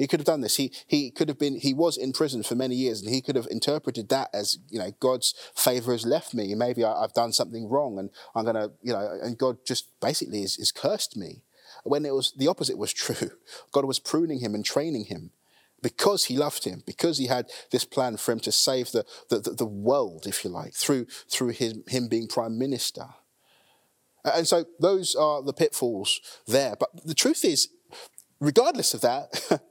He 0.00 0.06
could 0.06 0.18
have 0.18 0.26
done 0.26 0.40
this. 0.40 0.56
He 0.56 0.72
he 0.86 1.10
could 1.10 1.28
have 1.28 1.38
been. 1.38 1.60
He 1.60 1.74
was 1.74 1.98
in 1.98 2.14
prison 2.14 2.42
for 2.42 2.54
many 2.54 2.74
years, 2.74 3.02
and 3.02 3.10
he 3.10 3.20
could 3.20 3.36
have 3.36 3.46
interpreted 3.50 4.08
that 4.08 4.30
as 4.32 4.58
you 4.70 4.78
know 4.78 4.92
God's 4.98 5.34
favor 5.54 5.92
has 5.92 6.06
left 6.06 6.32
me. 6.32 6.54
Maybe 6.54 6.82
I, 6.82 7.02
have 7.02 7.12
done 7.12 7.34
something 7.34 7.68
wrong, 7.68 7.98
and 7.98 8.08
I'm 8.34 8.46
gonna 8.46 8.70
you 8.82 8.94
know, 8.94 9.18
and 9.22 9.36
God 9.36 9.58
just 9.66 9.88
basically 10.00 10.42
is 10.42 10.72
cursed 10.74 11.18
me. 11.18 11.42
When 11.84 12.06
it 12.06 12.14
was 12.14 12.32
the 12.32 12.48
opposite 12.48 12.78
was 12.78 12.92
true. 13.04 13.32
God 13.72 13.84
was 13.84 13.98
pruning 13.98 14.40
him 14.40 14.54
and 14.54 14.64
training 14.64 15.04
him 15.04 15.32
because 15.82 16.24
he 16.24 16.38
loved 16.38 16.64
him, 16.64 16.82
because 16.86 17.18
he 17.18 17.26
had 17.26 17.50
this 17.70 17.84
plan 17.84 18.16
for 18.16 18.32
him 18.32 18.40
to 18.40 18.52
save 18.52 18.92
the, 18.92 19.04
the, 19.28 19.38
the, 19.38 19.50
the 19.50 19.66
world, 19.66 20.26
if 20.26 20.44
you 20.44 20.50
like, 20.50 20.74
through, 20.74 21.06
through 21.28 21.48
his, 21.48 21.74
him 21.88 22.06
being 22.06 22.26
prime 22.26 22.58
minister. 22.58 23.06
And 24.24 24.46
so 24.46 24.66
those 24.78 25.14
are 25.14 25.42
the 25.42 25.54
pitfalls 25.54 26.20
there. 26.46 26.76
But 26.78 26.90
the 27.06 27.14
truth 27.14 27.44
is, 27.46 27.68
regardless 28.40 28.92
of 28.92 29.00
that, 29.00 29.60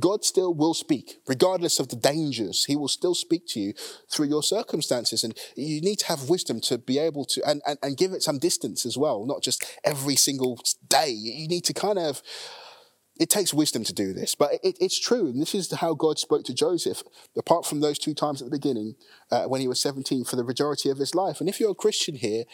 God 0.00 0.24
still 0.24 0.54
will 0.54 0.74
speak, 0.74 1.18
regardless 1.26 1.78
of 1.78 1.88
the 1.88 1.96
dangers. 1.96 2.64
He 2.64 2.76
will 2.76 2.88
still 2.88 3.14
speak 3.14 3.46
to 3.48 3.60
you 3.60 3.74
through 4.10 4.28
your 4.28 4.42
circumstances. 4.42 5.22
And 5.24 5.36
you 5.56 5.80
need 5.80 6.00
to 6.00 6.06
have 6.06 6.28
wisdom 6.28 6.60
to 6.62 6.78
be 6.78 6.98
able 6.98 7.24
to, 7.26 7.42
and, 7.48 7.62
and, 7.66 7.78
and 7.82 7.96
give 7.96 8.12
it 8.12 8.22
some 8.22 8.38
distance 8.38 8.86
as 8.86 8.96
well, 8.96 9.24
not 9.26 9.42
just 9.42 9.64
every 9.84 10.16
single 10.16 10.60
day. 10.88 11.10
You 11.10 11.48
need 11.48 11.64
to 11.64 11.74
kind 11.74 11.98
of, 11.98 12.22
it 13.18 13.28
takes 13.28 13.52
wisdom 13.52 13.84
to 13.84 13.92
do 13.92 14.12
this, 14.12 14.34
but 14.34 14.52
it, 14.62 14.78
it's 14.80 14.98
true. 14.98 15.26
And 15.26 15.40
this 15.40 15.54
is 15.54 15.70
how 15.72 15.94
God 15.94 16.18
spoke 16.18 16.44
to 16.44 16.54
Joseph, 16.54 17.02
apart 17.36 17.66
from 17.66 17.80
those 17.80 17.98
two 17.98 18.14
times 18.14 18.40
at 18.40 18.46
the 18.46 18.56
beginning 18.56 18.94
uh, 19.30 19.44
when 19.44 19.60
he 19.60 19.68
was 19.68 19.80
17 19.80 20.24
for 20.24 20.36
the 20.36 20.44
majority 20.44 20.88
of 20.88 20.98
his 20.98 21.14
life. 21.14 21.40
And 21.40 21.48
if 21.48 21.60
you're 21.60 21.72
a 21.72 21.74
Christian 21.74 22.14
here, 22.14 22.44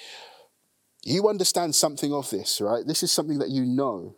you 1.04 1.28
understand 1.28 1.76
something 1.76 2.12
of 2.12 2.30
this, 2.30 2.60
right? 2.60 2.84
This 2.84 3.04
is 3.04 3.12
something 3.12 3.38
that 3.38 3.50
you 3.50 3.64
know. 3.64 4.16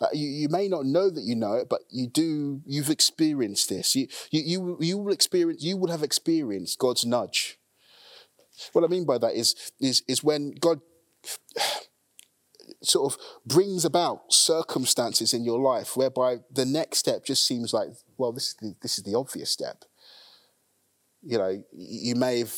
Uh, 0.00 0.06
you, 0.12 0.28
you 0.28 0.48
may 0.48 0.68
not 0.68 0.84
know 0.84 1.10
that 1.10 1.24
you 1.24 1.34
know 1.34 1.54
it, 1.54 1.68
but 1.68 1.80
you 1.90 2.06
do. 2.06 2.62
You've 2.64 2.90
experienced 2.90 3.68
this. 3.68 3.96
You, 3.96 4.06
you, 4.30 4.42
you, 4.44 4.78
you 4.80 4.98
will 4.98 5.12
experience. 5.12 5.62
You 5.62 5.76
will 5.76 5.90
have 5.90 6.02
experienced 6.02 6.78
God's 6.78 7.04
nudge. 7.04 7.58
What 8.72 8.84
I 8.84 8.88
mean 8.88 9.04
by 9.04 9.18
that 9.18 9.34
is, 9.34 9.54
is, 9.80 10.02
is 10.08 10.22
when 10.22 10.52
God 10.52 10.80
sort 12.82 13.12
of 13.12 13.20
brings 13.44 13.84
about 13.84 14.32
circumstances 14.32 15.34
in 15.34 15.44
your 15.44 15.58
life 15.58 15.96
whereby 15.96 16.38
the 16.50 16.64
next 16.64 16.98
step 16.98 17.24
just 17.24 17.46
seems 17.46 17.72
like, 17.72 17.88
well, 18.16 18.32
this 18.32 18.48
is 18.48 18.54
the, 18.60 18.74
this 18.82 18.98
is 18.98 19.04
the 19.04 19.16
obvious 19.16 19.50
step. 19.50 19.84
You 21.22 21.38
know, 21.38 21.62
you 21.72 22.14
may 22.14 22.38
have 22.38 22.54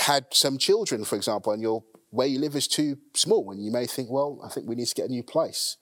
had 0.00 0.26
some 0.32 0.58
children, 0.58 1.04
for 1.04 1.16
example, 1.16 1.52
and 1.52 1.62
your 1.62 1.82
where 2.10 2.26
you 2.26 2.38
live 2.38 2.56
is 2.56 2.68
too 2.68 2.98
small, 3.14 3.50
and 3.50 3.64
you 3.64 3.70
may 3.70 3.86
think, 3.86 4.10
well, 4.10 4.40
I 4.44 4.48
think 4.48 4.68
we 4.68 4.74
need 4.74 4.86
to 4.86 4.94
get 4.94 5.08
a 5.08 5.12
new 5.12 5.22
place. 5.22 5.76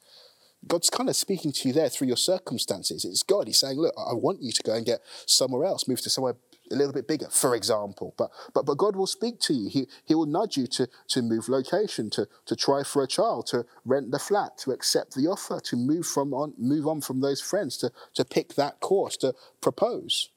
God's 0.67 0.91
kind 0.91 1.09
of 1.09 1.17
speaking 1.17 1.53
to 1.53 1.69
you 1.69 1.75
there 1.75 1.89
through 1.89 2.09
your 2.09 2.17
circumstances. 2.17 3.05
It's 3.05 3.23
God. 3.23 3.47
He's 3.47 3.59
saying, 3.59 3.79
look, 3.79 3.95
I 3.97 4.15
want 4.15 4.43
you 4.43 4.53
to 4.53 4.63
go 4.63 4.75
and 4.75 4.85
get 4.85 5.01
somewhere 5.27 5.65
else, 5.65 5.87
move 5.87 6.01
to 6.01 6.11
somewhere 6.11 6.35
a 6.71 6.75
little 6.75 6.93
bit 6.93 7.07
bigger, 7.07 7.29
for 7.31 7.55
example. 7.55 8.15
But 8.17 8.31
but 8.53 8.67
but 8.67 8.77
God 8.77 8.97
will 8.97 9.07
speak 9.07 9.39
to 9.41 9.55
you. 9.55 9.69
He 9.69 9.87
he 10.05 10.15
will 10.15 10.27
nudge 10.27 10.57
you 10.57 10.67
to 10.69 10.89
to 11.09 11.23
move 11.23 11.49
location, 11.49 12.11
to 12.11 12.27
to 12.47 12.57
try 12.57 12.83
for 12.83 13.03
a 13.03 13.07
child, 13.07 13.47
to 13.49 13.67
rent 13.85 14.11
the 14.11 14.19
flat, 14.19 14.59
to 14.59 14.73
accept 14.73 15.15
the 15.15 15.29
offer, 15.29 15.61
to 15.61 15.77
move 15.77 16.07
from 16.07 16.35
on 16.35 16.55
move 16.59 16.87
on 16.87 17.01
from 17.01 17.21
those 17.21 17.41
friends, 17.41 17.77
to 17.79 17.93
to 18.15 18.25
pick 18.25 18.55
that 18.55 18.81
course, 18.81 19.17
to 19.19 19.35
propose. 19.61 20.31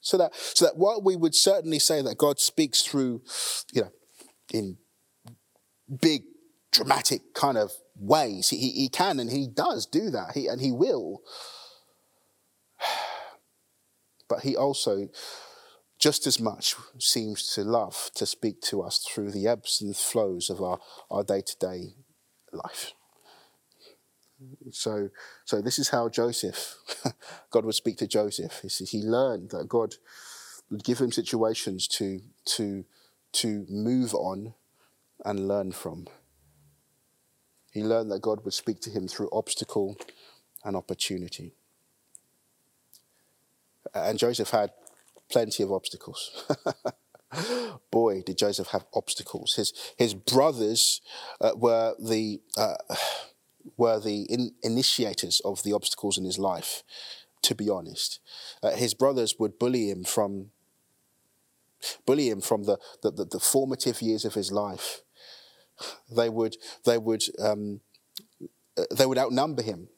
So 0.00 0.18
that 0.18 0.34
so 0.34 0.66
that 0.66 0.76
while 0.76 1.00
we 1.00 1.16
would 1.16 1.34
certainly 1.34 1.78
say 1.78 2.02
that 2.02 2.18
God 2.18 2.38
speaks 2.38 2.82
through, 2.82 3.22
you 3.72 3.82
know, 3.82 3.92
in 4.52 4.78
big 6.00 6.22
dramatic 6.72 7.34
kind 7.34 7.56
of 7.56 7.72
ways. 7.98 8.50
He, 8.50 8.70
he 8.70 8.88
can 8.88 9.18
and 9.18 9.30
he 9.30 9.46
does 9.46 9.86
do 9.86 10.10
that, 10.10 10.32
he, 10.34 10.46
and 10.46 10.60
he 10.60 10.72
will. 10.72 11.22
But 14.28 14.40
he 14.40 14.56
also, 14.56 15.08
just 16.00 16.26
as 16.26 16.40
much, 16.40 16.74
seems 16.98 17.54
to 17.54 17.62
love 17.62 18.10
to 18.16 18.26
speak 18.26 18.60
to 18.62 18.82
us 18.82 18.98
through 18.98 19.30
the 19.30 19.46
ebbs 19.46 19.80
and 19.80 19.96
flows 19.96 20.50
of 20.50 20.60
our, 20.60 20.80
our 21.12 21.22
day-to-day 21.22 21.94
life. 22.52 22.92
So, 24.72 25.10
so 25.44 25.62
this 25.62 25.78
is 25.78 25.90
how 25.90 26.08
Joseph, 26.08 26.74
God 27.52 27.64
would 27.66 27.76
speak 27.76 27.98
to 27.98 28.08
Joseph. 28.08 28.62
He, 28.62 28.84
he 28.84 29.02
learned 29.02 29.50
that 29.50 29.68
God 29.68 29.94
would 30.68 30.82
give 30.82 30.98
him 30.98 31.12
situations 31.12 31.86
to, 31.88 32.20
to, 32.46 32.84
to 33.32 33.66
move 33.68 34.14
on 34.14 34.54
and 35.24 35.48
learn 35.48 35.72
from. 35.72 36.06
He 37.70 37.82
learned 37.82 38.10
that 38.10 38.22
God 38.22 38.44
would 38.44 38.54
speak 38.54 38.80
to 38.82 38.90
him 38.90 39.06
through 39.06 39.28
obstacle 39.32 39.96
and 40.64 40.76
opportunity. 40.76 41.52
And 43.94 44.18
Joseph 44.18 44.50
had 44.50 44.70
plenty 45.30 45.62
of 45.62 45.72
obstacles. 45.72 46.50
Boy, 47.90 48.22
did 48.22 48.38
Joseph 48.38 48.68
have 48.68 48.86
obstacles. 48.94 49.54
His, 49.54 49.72
his 49.96 50.14
brothers 50.14 51.00
uh, 51.40 51.52
were 51.54 51.94
the, 51.98 52.40
uh, 52.56 52.76
were 53.76 54.00
the 54.00 54.22
in- 54.22 54.54
initiators 54.62 55.40
of 55.40 55.62
the 55.62 55.72
obstacles 55.72 56.16
in 56.16 56.24
his 56.24 56.38
life, 56.38 56.82
to 57.42 57.54
be 57.54 57.68
honest. 57.68 58.20
Uh, 58.62 58.70
his 58.70 58.94
brothers 58.94 59.36
would 59.38 59.58
bully 59.58 59.90
him 59.90 60.04
from 60.04 60.50
bully 62.06 62.28
him 62.28 62.40
from 62.40 62.64
the, 62.64 62.78
the, 63.02 63.10
the, 63.10 63.24
the 63.24 63.40
formative 63.40 64.02
years 64.02 64.24
of 64.24 64.34
his 64.34 64.52
life. 64.52 65.02
They 66.14 66.30
would 66.30 66.56
they 66.86 66.96
would 66.96 67.22
um, 67.38 67.80
uh, 68.78 68.84
they 68.90 69.04
would 69.04 69.18
outnumber 69.18 69.62
him 69.62 69.88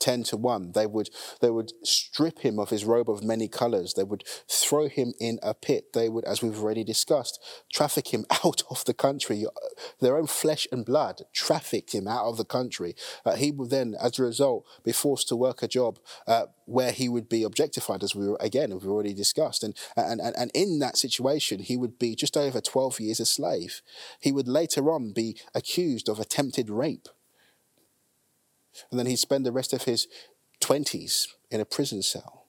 10 0.00 0.22
to 0.24 0.36
1 0.36 0.72
they 0.72 0.86
would 0.86 1.10
they 1.40 1.50
would 1.50 1.72
strip 1.82 2.40
him 2.40 2.58
of 2.58 2.70
his 2.70 2.84
robe 2.84 3.10
of 3.10 3.22
many 3.22 3.48
colors. 3.48 3.94
They 3.94 4.04
would 4.04 4.24
throw 4.48 4.88
him 4.88 5.12
in 5.20 5.38
a 5.42 5.54
pit. 5.54 5.92
They 5.92 6.08
would 6.08 6.24
as 6.24 6.42
we've 6.42 6.58
already 6.58 6.84
discussed 6.84 7.40
traffic 7.72 8.08
him 8.08 8.24
out 8.44 8.62
of 8.70 8.84
the 8.84 8.94
country 8.94 9.44
their 10.00 10.16
own 10.16 10.26
flesh 10.26 10.66
and 10.72 10.84
blood 10.84 11.22
trafficked 11.32 11.94
him 11.94 12.06
out 12.08 12.26
of 12.26 12.36
the 12.36 12.44
country. 12.44 12.94
Uh, 13.24 13.36
he 13.36 13.50
would 13.50 13.70
then 13.70 13.94
as 14.00 14.18
a 14.18 14.22
result 14.22 14.64
be 14.84 14.92
forced 14.92 15.28
to 15.28 15.36
work 15.36 15.62
a 15.62 15.68
job 15.68 15.98
uh, 16.26 16.46
where 16.64 16.92
he 16.92 17.08
would 17.08 17.28
be 17.28 17.42
objectified 17.42 18.02
as 18.02 18.14
we 18.14 18.28
were 18.28 18.38
again 18.40 18.70
we've 18.70 18.86
already 18.86 19.14
discussed. 19.14 19.62
And, 19.62 19.76
and 19.96 20.20
and 20.20 20.36
and 20.36 20.50
in 20.54 20.78
that 20.80 20.96
situation 20.96 21.60
he 21.60 21.76
would 21.76 21.98
be 21.98 22.14
just 22.14 22.36
over 22.36 22.60
12 22.60 23.00
years 23.00 23.20
a 23.20 23.26
slave. 23.26 23.82
He 24.20 24.32
would 24.32 24.48
later 24.48 24.90
on 24.90 25.12
be 25.12 25.36
accused 25.54 26.08
of 26.08 26.18
attempted 26.18 26.70
rape 26.70 27.08
and 28.90 28.98
then 28.98 29.06
he'd 29.06 29.16
spend 29.16 29.44
the 29.44 29.52
rest 29.52 29.72
of 29.72 29.84
his 29.84 30.08
20s 30.60 31.28
in 31.50 31.60
a 31.60 31.64
prison 31.64 32.02
cell. 32.02 32.46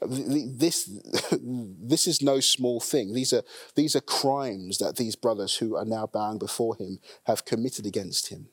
This, 0.00 0.90
this 1.32 2.06
is 2.06 2.22
no 2.22 2.40
small 2.40 2.80
thing. 2.80 3.12
These 3.12 3.32
are, 3.32 3.42
these 3.74 3.94
are 3.94 4.00
crimes 4.00 4.78
that 4.78 4.96
these 4.96 5.16
brothers 5.16 5.56
who 5.56 5.76
are 5.76 5.84
now 5.84 6.06
bowing 6.06 6.38
before 6.38 6.76
him 6.76 7.00
have 7.24 7.44
committed 7.44 7.86
against 7.86 8.28
him. 8.28 8.48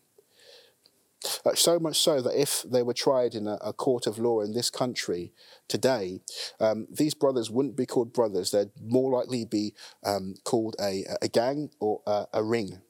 Uh, 1.45 1.53
so 1.53 1.77
much 1.77 1.99
so 1.99 2.19
that 2.19 2.39
if 2.39 2.63
they 2.63 2.81
were 2.81 2.95
tried 2.95 3.36
in 3.36 3.47
a, 3.47 3.57
a 3.62 3.73
court 3.73 4.07
of 4.07 4.17
law 4.17 4.41
in 4.41 4.53
this 4.53 4.71
country 4.71 5.31
today, 5.67 6.19
um, 6.60 6.88
these 6.89 7.13
brothers 7.13 7.49
wouldn't 7.49 7.77
be 7.77 7.86
called 7.86 8.12
brothers. 8.12 8.51
They'd 8.51 8.71
more 8.81 9.12
likely 9.12 9.45
be 9.45 9.75
um, 10.03 10.34
called 10.43 10.75
a, 10.81 11.05
a 11.21 11.27
gang 11.27 11.69
or 11.79 12.01
a, 12.07 12.25
a 12.34 12.43
ring 12.43 12.81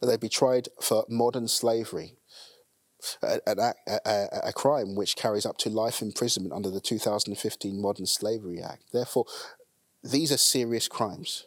they'd 0.00 0.20
be 0.20 0.28
tried 0.28 0.68
for 0.80 1.04
modern 1.08 1.48
slavery, 1.48 2.16
a, 3.22 3.40
a, 3.46 4.26
a, 4.44 4.52
crime 4.52 4.94
which 4.94 5.16
carries 5.16 5.46
up 5.46 5.56
to 5.58 5.70
life 5.70 6.02
imprisonment 6.02 6.52
under 6.52 6.70
the 6.70 6.80
2015 6.80 7.80
Modern 7.80 8.06
Slavery 8.06 8.60
Act. 8.60 8.84
Therefore, 8.92 9.24
these 10.02 10.32
are 10.32 10.36
serious 10.36 10.88
crimes. 10.88 11.46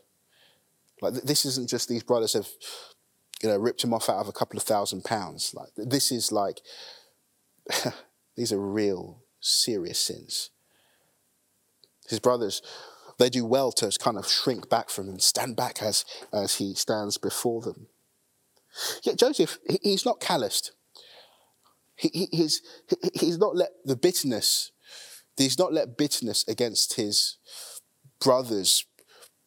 Like 1.01 1.13
this 1.13 1.45
isn't 1.45 1.69
just 1.69 1.89
these 1.89 2.03
brothers 2.03 2.33
have, 2.33 2.47
you 3.41 3.49
know, 3.49 3.57
ripped 3.57 3.83
him 3.83 3.93
off 3.93 4.09
out 4.09 4.17
of 4.17 4.27
a 4.27 4.33
couple 4.33 4.57
of 4.57 4.63
thousand 4.63 5.03
pounds. 5.03 5.53
Like 5.53 5.69
this 5.75 6.11
is 6.11 6.31
like, 6.31 6.61
these 8.35 8.53
are 8.53 8.59
real 8.59 9.21
serious 9.39 9.99
sins. 9.99 10.49
His 12.09 12.19
brothers, 12.19 12.61
they 13.19 13.29
do 13.29 13.45
well 13.45 13.71
to 13.73 13.91
kind 13.99 14.17
of 14.17 14.27
shrink 14.27 14.69
back 14.69 14.89
from 14.89 15.09
him, 15.09 15.19
stand 15.19 15.55
back 15.55 15.81
as 15.81 16.05
as 16.31 16.55
he 16.55 16.73
stands 16.73 17.17
before 17.17 17.61
them. 17.61 17.87
Yet 19.03 19.17
Joseph, 19.17 19.59
he's 19.81 20.05
not 20.05 20.19
calloused. 20.19 20.71
He, 21.95 22.27
he's, 22.31 22.61
he's 23.13 23.37
not 23.37 23.55
let 23.55 23.69
the 23.85 23.95
bitterness, 23.95 24.71
he's 25.37 25.59
not 25.59 25.73
let 25.73 25.97
bitterness 25.97 26.43
against 26.47 26.95
his 26.95 27.37
brothers 28.19 28.85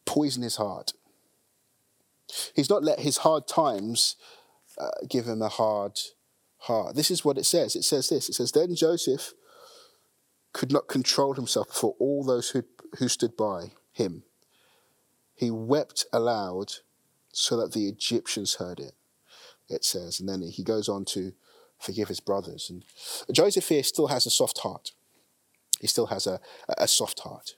poison 0.05 0.43
his 0.43 0.55
heart. 0.55 0.93
He's 2.55 2.69
not 2.69 2.83
let 2.83 2.99
his 2.99 3.17
hard 3.17 3.47
times 3.47 4.15
uh, 4.77 4.89
give 5.09 5.25
him 5.25 5.41
a 5.41 5.49
hard 5.49 5.99
heart. 6.59 6.95
This 6.95 7.11
is 7.11 7.23
what 7.23 7.37
it 7.37 7.45
says. 7.45 7.75
It 7.75 7.83
says 7.83 8.09
this. 8.09 8.29
It 8.29 8.33
says, 8.33 8.51
Then 8.51 8.75
Joseph 8.75 9.33
could 10.53 10.71
not 10.71 10.87
control 10.87 11.33
himself 11.33 11.67
before 11.67 11.95
all 11.99 12.23
those 12.23 12.49
who, 12.49 12.63
who 12.99 13.07
stood 13.07 13.35
by 13.37 13.71
him. 13.91 14.23
He 15.35 15.51
wept 15.51 16.05
aloud 16.11 16.73
so 17.31 17.57
that 17.57 17.73
the 17.73 17.87
Egyptians 17.87 18.55
heard 18.55 18.79
it 18.79 18.93
it 19.69 19.83
says. 19.83 20.19
And 20.19 20.27
then 20.27 20.41
he 20.41 20.63
goes 20.63 20.89
on 20.89 21.05
to 21.05 21.33
forgive 21.79 22.07
his 22.07 22.19
brothers. 22.19 22.69
And 22.69 22.83
Joseph 23.31 23.67
here 23.67 23.83
still 23.83 24.07
has 24.07 24.25
a 24.25 24.31
soft 24.31 24.59
heart. 24.59 24.91
He 25.79 25.87
still 25.87 26.07
has 26.07 26.25
a, 26.27 26.39
a 26.77 26.87
soft 26.87 27.19
heart. 27.19 27.55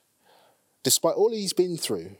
Despite 0.82 1.14
all 1.14 1.30
he's 1.30 1.52
been 1.52 1.76
through, 1.76 2.16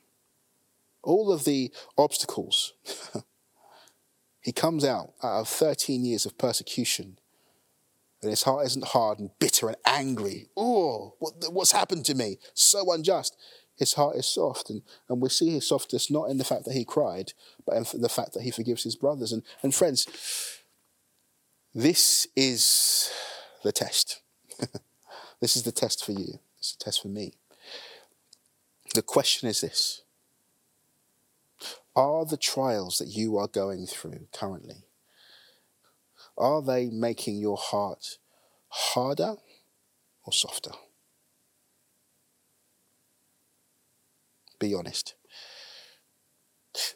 all 1.02 1.32
of 1.32 1.44
the 1.44 1.72
obstacles, 1.96 2.74
he 4.40 4.52
comes 4.52 4.84
out 4.84 5.12
out 5.22 5.40
of 5.40 5.48
13 5.48 6.04
years 6.04 6.26
of 6.26 6.38
persecution. 6.38 7.18
And 8.22 8.30
his 8.30 8.42
heart 8.42 8.66
isn't 8.66 8.88
hard 8.88 9.18
and 9.18 9.30
bitter 9.38 9.68
and 9.68 9.78
angry. 9.86 10.48
Oh, 10.54 11.14
what, 11.20 11.34
what's 11.50 11.72
happened 11.72 12.04
to 12.06 12.14
me? 12.14 12.36
So 12.52 12.92
unjust 12.92 13.36
his 13.80 13.94
heart 13.94 14.14
is 14.14 14.26
soft. 14.26 14.68
And, 14.68 14.82
and 15.08 15.22
we 15.22 15.30
see 15.30 15.50
his 15.54 15.66
softness 15.66 16.10
not 16.10 16.28
in 16.28 16.36
the 16.36 16.44
fact 16.44 16.66
that 16.66 16.74
he 16.74 16.84
cried, 16.84 17.32
but 17.64 17.74
in 17.94 18.02
the 18.02 18.10
fact 18.10 18.34
that 18.34 18.42
he 18.42 18.50
forgives 18.50 18.84
his 18.84 18.94
brothers. 18.94 19.32
And, 19.32 19.42
and 19.62 19.74
friends, 19.74 20.06
this 21.74 22.28
is 22.36 23.10
the 23.64 23.72
test. 23.72 24.20
this 25.40 25.56
is 25.56 25.62
the 25.62 25.72
test 25.72 26.04
for 26.04 26.12
you. 26.12 26.40
It's 26.58 26.74
a 26.74 26.78
test 26.78 27.00
for 27.00 27.08
me. 27.08 27.32
The 28.94 29.02
question 29.02 29.48
is 29.48 29.62
this 29.62 30.02
Are 31.96 32.26
the 32.26 32.36
trials 32.36 32.98
that 32.98 33.08
you 33.08 33.38
are 33.38 33.48
going 33.48 33.86
through 33.86 34.26
currently, 34.30 34.84
are 36.36 36.60
they 36.60 36.90
making 36.90 37.38
your 37.38 37.56
heart 37.56 38.18
harder 38.68 39.36
or 40.24 40.32
softer? 40.34 40.72
Be 44.60 44.74
honest. 44.74 45.14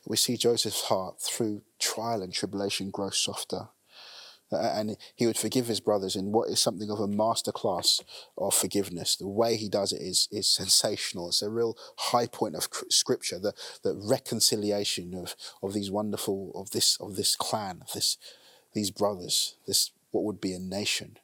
We 0.06 0.16
see 0.16 0.36
Joseph's 0.36 0.82
heart 0.82 1.20
through 1.20 1.62
trial 1.80 2.22
and 2.22 2.32
tribulation 2.32 2.90
grow 2.90 3.10
softer. 3.10 3.70
and 4.52 4.96
he 5.16 5.26
would 5.26 5.38
forgive 5.38 5.66
his 5.66 5.80
brothers 5.80 6.14
in 6.14 6.30
what 6.30 6.48
is 6.48 6.60
something 6.60 6.88
of 6.88 7.00
a 7.00 7.08
masterclass 7.08 8.00
of 8.38 8.54
forgiveness. 8.54 9.16
The 9.16 9.26
way 9.26 9.56
he 9.56 9.68
does 9.68 9.92
it 9.92 10.00
is, 10.00 10.28
is 10.30 10.48
sensational. 10.48 11.28
It's 11.28 11.42
a 11.42 11.50
real 11.50 11.76
high 11.96 12.28
point 12.28 12.54
of 12.54 12.68
scripture, 12.88 13.40
the, 13.40 13.54
the 13.82 13.96
reconciliation 13.96 15.14
of, 15.14 15.34
of 15.60 15.72
these 15.72 15.90
wonderful, 15.90 16.52
of 16.54 16.70
this, 16.70 16.96
of 17.00 17.16
this 17.16 17.34
clan, 17.34 17.80
of 17.80 17.92
this, 17.94 18.16
these 18.74 18.92
brothers, 18.92 19.56
this, 19.66 19.90
what 20.12 20.22
would 20.22 20.40
be 20.40 20.52
a 20.52 20.60
nation. 20.60 21.18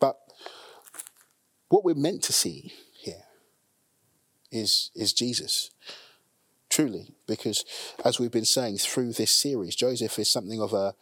But 0.00 0.16
what 1.68 1.84
we're 1.84 1.94
meant 1.94 2.22
to 2.22 2.32
see 2.32 2.72
is, 4.54 4.90
is 4.94 5.12
Jesus. 5.12 5.70
Truly, 6.70 7.14
because 7.26 7.64
as 8.04 8.18
we've 8.18 8.32
been 8.32 8.44
saying 8.44 8.78
through 8.78 9.12
this 9.12 9.30
series, 9.30 9.76
Joseph 9.76 10.18
is 10.18 10.30
something 10.30 10.60
of 10.60 10.72
a, 10.72 10.94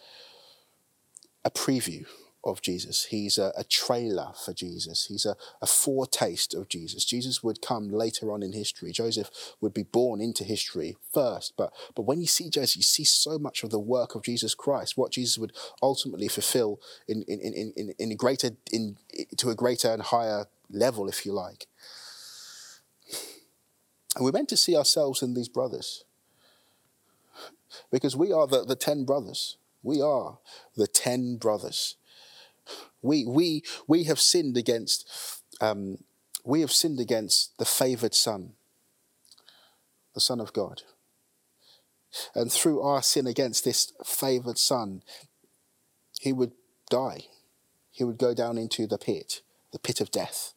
a 1.45 1.51
preview 1.51 2.05
of 2.45 2.61
Jesus. 2.61 3.05
He's 3.05 3.39
a, 3.39 3.53
a 3.57 3.65
trailer 3.65 4.33
for 4.45 4.53
Jesus. 4.53 5.07
He's 5.07 5.25
a, 5.25 5.37
a, 5.61 5.67
foretaste 5.67 6.55
of 6.55 6.69
Jesus. 6.69 7.05
Jesus 7.05 7.43
would 7.43 7.63
come 7.63 7.89
later 7.89 8.33
on 8.33 8.43
in 8.43 8.53
history. 8.53 8.91
Joseph 8.91 9.31
would 9.61 9.73
be 9.73 9.85
born 9.85 10.21
into 10.21 10.43
history 10.43 10.97
first. 11.15 11.55
But, 11.57 11.73
but 11.95 12.03
when 12.03 12.21
you 12.21 12.27
see 12.27 12.51
Joseph, 12.51 12.77
you 12.77 12.83
see 12.83 13.05
so 13.05 13.39
much 13.39 13.63
of 13.63 13.71
the 13.71 13.79
work 13.79 14.15
of 14.15 14.25
Jesus 14.25 14.55
Christ, 14.55 14.97
what 14.97 15.13
Jesus 15.13 15.39
would 15.39 15.53
ultimately 15.81 16.29
fulfill 16.29 16.81
in, 17.07 17.23
in, 17.23 17.41
in, 17.41 17.73
in, 17.77 17.95
in 17.99 18.13
a 18.13 18.17
greater, 18.17 18.51
in, 18.73 18.97
to 19.37 19.51
a 19.51 19.55
greater 19.55 19.93
and 19.93 20.03
higher 20.03 20.47
level, 20.69 21.09
if 21.09 21.25
you 21.25 21.33
like. 21.33 21.67
And 24.15 24.25
we're 24.25 24.33
meant 24.33 24.49
to 24.51 24.57
see 24.57 24.77
ourselves 24.77 25.23
in 25.23 25.35
these 25.35 25.49
brothers. 25.49 26.05
Because 27.91 28.15
we 28.15 28.33
are 28.33 28.47
the, 28.47 28.65
the 28.65 28.77
ten 28.77 29.05
brothers. 29.05 29.57
We 29.83 30.01
are 30.03 30.39
the 30.77 30.87
ten 30.87 31.37
brothers. 31.37 31.97
We, 33.01 33.25
we, 33.25 33.63
we 33.87 34.05
have 34.05 34.21
sinned 34.21 34.57
against, 34.57 35.09
um, 35.61 35.99
we 36.45 36.61
have 36.61 36.71
sinned 36.71 37.01
against 37.01 37.59
the 37.59 37.65
favored 37.65 38.15
son, 38.15 38.53
the 40.15 40.21
son 40.21 40.41
of 40.41 40.53
God. 40.53 40.83
And 42.35 42.53
through 42.53 42.83
our 42.83 43.03
sin 43.03 43.27
against 43.27 43.65
this 43.65 43.93
favored 44.05 44.59
son, 44.59 45.03
he 46.21 46.33
would 46.33 46.53
die. 46.91 47.23
He 47.91 48.05
would 48.05 48.19
go 48.19 48.35
down 48.35 48.59
into 48.59 48.87
the 48.87 48.99
pit, 48.99 49.41
the 49.73 49.79
pit 49.79 50.01
of 50.01 50.11
death. 50.11 50.53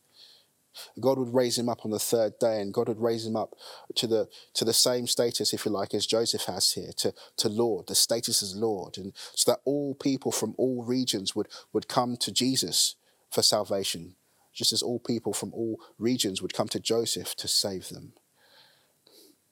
God 1.00 1.18
would 1.18 1.34
raise 1.34 1.58
him 1.58 1.70
up 1.70 1.86
on 1.86 1.92
the 1.92 2.00
third 2.00 2.40
day, 2.40 2.62
and 2.62 2.74
God 2.74 2.88
would 2.88 3.02
raise 3.02 3.26
him 3.26 3.36
up 3.36 3.56
to 3.96 4.08
the 4.08 4.28
to 4.54 4.66
the 4.66 4.74
same 4.74 5.08
status, 5.08 5.54
if 5.54 5.66
you 5.66 5.72
like, 5.72 5.94
as 5.94 6.06
Joseph 6.06 6.46
has 6.46 6.74
here, 6.74 6.92
to, 6.98 7.14
to 7.38 7.50
Lord, 7.50 7.88
the 7.88 7.96
status 7.96 8.42
as 8.42 8.56
Lord, 8.56 8.98
and 8.98 9.14
so 9.34 9.52
that 9.52 9.62
all 9.66 9.96
people 9.96 10.32
from 10.32 10.56
all 10.58 10.84
regions 10.84 11.36
would, 11.36 11.48
would 11.74 11.88
come 11.88 12.18
to 12.18 12.32
Jesus 12.32 12.96
for 13.30 13.42
salvation, 13.42 14.16
just 14.54 14.74
as 14.74 14.82
all 14.82 15.00
people 15.00 15.34
from 15.34 15.54
all 15.54 15.80
regions 15.98 16.42
would 16.42 16.54
come 16.54 16.68
to 16.70 16.80
Joseph 16.80 17.36
to 17.36 17.48
save 17.48 17.90
them. 17.90 18.14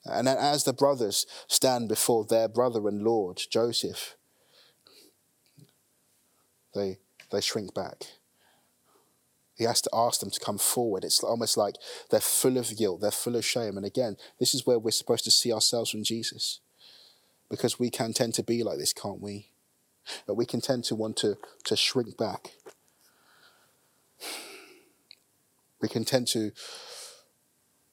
And 0.04 0.28
as 0.28 0.64
the 0.64 0.72
brothers 0.72 1.26
stand 1.48 1.88
before 1.88 2.26
their 2.26 2.48
brother 2.48 2.86
and 2.88 3.02
Lord, 3.02 3.40
Joseph, 3.50 4.16
they, 6.74 6.98
they 7.30 7.40
shrink 7.40 7.74
back. 7.74 8.04
He 9.56 9.64
has 9.64 9.80
to 9.82 9.90
ask 9.92 10.20
them 10.20 10.30
to 10.30 10.40
come 10.40 10.58
forward. 10.58 11.04
It's 11.04 11.22
almost 11.22 11.56
like 11.56 11.76
they're 12.10 12.20
full 12.20 12.56
of 12.58 12.76
guilt, 12.76 13.00
they're 13.00 13.10
full 13.10 13.36
of 13.36 13.44
shame. 13.44 13.76
And 13.76 13.86
again, 13.86 14.16
this 14.40 14.54
is 14.54 14.66
where 14.66 14.78
we're 14.78 14.90
supposed 14.90 15.24
to 15.24 15.30
see 15.30 15.52
ourselves 15.52 15.90
from 15.90 16.02
Jesus. 16.02 16.60
Because 17.48 17.78
we 17.78 17.90
can 17.90 18.12
tend 18.12 18.34
to 18.34 18.42
be 18.42 18.62
like 18.64 18.78
this, 18.78 18.92
can't 18.92 19.20
we? 19.20 19.50
But 20.26 20.34
we 20.34 20.46
can 20.46 20.60
tend 20.60 20.84
to 20.84 20.94
want 20.94 21.16
to, 21.18 21.36
to 21.64 21.76
shrink 21.76 22.16
back. 22.16 22.54
We 25.80 25.88
can 25.88 26.04
tend 26.04 26.28
to 26.28 26.52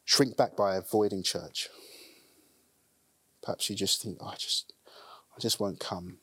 shrink 0.05 0.37
back 0.37 0.55
by 0.55 0.75
avoiding 0.75 1.23
church. 1.23 1.69
Perhaps 3.43 3.69
you 3.69 3.75
just 3.75 4.01
think, 4.01 4.17
oh, 4.21 4.27
I 4.27 4.35
just 4.35 4.73
I 5.35 5.39
just 5.39 5.59
won't 5.59 5.79
come. 5.79 6.17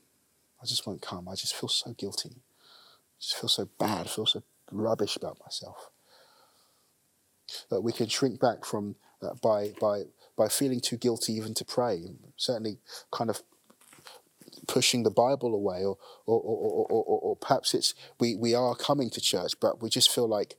I 0.62 0.66
just 0.66 0.86
won't 0.86 1.02
come. 1.02 1.28
I 1.28 1.34
just 1.34 1.54
feel 1.54 1.68
so 1.68 1.92
guilty. 1.92 2.30
I 2.36 3.20
just 3.20 3.36
feel 3.36 3.48
so 3.48 3.68
bad. 3.78 4.06
I 4.06 4.08
feel 4.08 4.26
so 4.26 4.42
rubbish 4.70 5.16
about 5.16 5.38
myself. 5.40 5.90
That 7.70 7.80
we 7.80 7.92
can 7.92 8.08
shrink 8.08 8.40
back 8.40 8.64
from 8.64 8.96
uh, 9.22 9.34
by 9.42 9.72
by 9.80 10.04
by 10.36 10.48
feeling 10.48 10.80
too 10.80 10.96
guilty 10.96 11.32
even 11.34 11.54
to 11.54 11.64
pray. 11.64 12.04
Certainly, 12.36 12.78
kind 13.10 13.30
of 13.30 13.42
pushing 14.66 15.02
the 15.02 15.10
Bible 15.10 15.54
away, 15.54 15.84
or 15.84 15.96
or, 16.26 16.40
or, 16.40 16.86
or, 16.90 17.02
or, 17.02 17.20
or 17.20 17.36
perhaps 17.36 17.74
it's 17.74 17.94
we, 18.20 18.36
we 18.36 18.54
are 18.54 18.74
coming 18.74 19.10
to 19.10 19.20
church, 19.20 19.52
but 19.60 19.82
we 19.82 19.88
just 19.88 20.10
feel 20.10 20.28
like, 20.28 20.56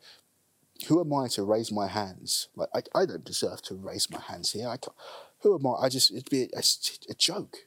who 0.87 0.99
am 0.99 1.13
I 1.13 1.27
to 1.29 1.43
raise 1.43 1.71
my 1.71 1.87
hands? 1.87 2.49
Like 2.55 2.69
I, 2.73 2.81
I 3.01 3.05
don't 3.05 3.23
deserve 3.23 3.61
to 3.63 3.75
raise 3.75 4.09
my 4.09 4.19
hands 4.19 4.51
here. 4.51 4.67
I 4.67 4.77
can't, 4.77 4.95
who 5.41 5.55
am 5.55 5.67
I? 5.67 5.85
I 5.85 5.89
just 5.89 6.11
it'd 6.11 6.29
be 6.29 6.49
a, 6.55 6.63
a 7.09 7.13
joke. 7.13 7.57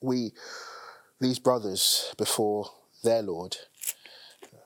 We 0.00 0.32
these 1.20 1.38
brothers 1.38 2.14
before 2.16 2.70
their 3.02 3.22
Lord 3.22 3.56
uh, 4.44 4.56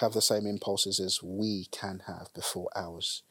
have 0.00 0.12
the 0.12 0.22
same 0.22 0.46
impulses 0.46 1.00
as 1.00 1.22
we 1.22 1.66
can 1.70 2.02
have 2.06 2.28
before 2.34 2.68
ours. 2.76 3.22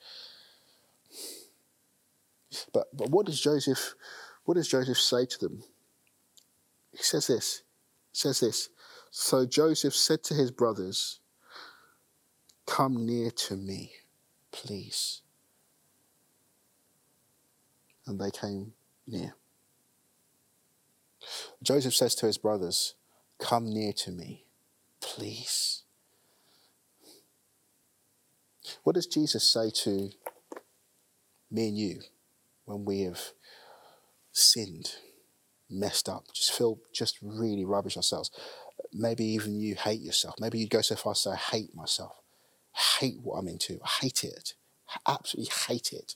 But 2.74 2.88
but 2.96 3.10
what 3.10 3.26
does 3.26 3.42
Joseph 3.42 3.96
what 4.46 4.56
does 4.56 4.68
Joseph 4.68 5.00
say 5.00 5.26
to 5.26 5.40
them? 5.40 5.64
He 6.92 7.04
says 7.04 7.28
this. 7.28 7.64
He 8.12 8.20
says 8.20 8.40
this. 8.40 8.70
So 9.12 9.46
Joseph 9.46 9.96
said 9.96 10.24
to 10.26 10.34
his 10.34 10.52
brothers, 10.52 11.20
Come 12.66 13.06
near 13.06 13.32
to 13.32 13.56
me, 13.56 13.92
please. 14.52 15.22
And 18.06 18.20
they 18.20 18.32
came 18.32 18.74
near. 19.08 19.36
Joseph 21.64 21.96
says 21.96 22.16
to 22.16 22.26
his 22.26 22.38
brothers, 22.38 22.96
Come 23.40 23.74
near 23.74 23.94
to 23.94 24.12
me, 24.12 24.46
please. 25.02 25.84
What 28.84 28.96
does 28.96 29.08
Jesus 29.08 29.44
say 29.44 29.70
to 29.84 30.10
me 31.52 31.68
and 31.70 31.78
you 31.78 32.02
when 32.66 32.86
we 32.86 33.02
have 33.02 33.20
sinned, 34.32 34.96
messed 35.70 36.10
up, 36.10 36.26
just 36.34 36.52
feel 36.54 36.80
just 36.94 37.18
really 37.22 37.66
rubbish 37.66 37.98
ourselves? 37.98 38.32
Maybe 38.94 39.26
even 39.26 39.60
you 39.60 39.76
hate 39.76 40.02
yourself. 40.02 40.36
Maybe 40.40 40.60
you 40.60 40.68
go 40.68 40.82
so 40.82 40.96
far 40.96 41.12
as 41.12 41.24
to 41.24 41.30
say, 41.30 41.34
I 41.34 41.58
hate 41.58 41.76
myself. 41.76 42.14
Hate 43.00 43.20
what 43.22 43.38
I'm 43.38 43.48
into. 43.48 43.80
I 43.84 43.90
hate 44.02 44.24
it. 44.24 44.54
I 44.90 45.14
absolutely 45.14 45.54
hate 45.68 45.92
it. 45.94 46.16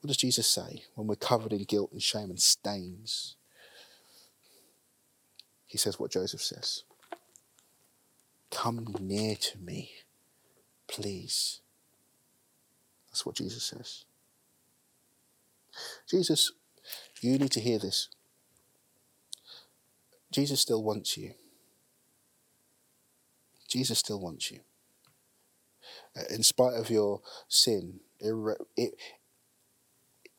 What 0.00 0.08
does 0.08 0.16
Jesus 0.16 0.46
say 0.46 0.84
when 0.94 1.06
we're 1.06 1.16
covered 1.16 1.52
in 1.52 1.64
guilt 1.64 1.90
and 1.92 2.02
shame 2.02 2.30
and 2.30 2.40
stains? 2.40 3.36
He 5.68 5.78
says 5.78 6.00
what 6.00 6.10
Joseph 6.10 6.42
says 6.42 6.82
Come 8.50 8.96
near 8.98 9.36
to 9.36 9.58
me, 9.58 9.92
please. 10.88 11.60
That's 13.10 13.24
what 13.24 13.36
Jesus 13.36 13.62
says. 13.62 14.04
Jesus, 16.10 16.52
you 17.20 17.38
need 17.38 17.52
to 17.52 17.60
hear 17.60 17.78
this. 17.78 18.08
Jesus 20.32 20.60
still 20.60 20.82
wants 20.82 21.16
you. 21.16 21.34
Jesus 23.68 23.98
still 23.98 24.20
wants 24.20 24.50
you. 24.50 24.60
Uh, 26.16 26.22
in 26.30 26.42
spite 26.42 26.74
of 26.74 26.90
your 26.90 27.20
sin, 27.48 28.00
it, 28.18 28.34
it, 28.76 28.94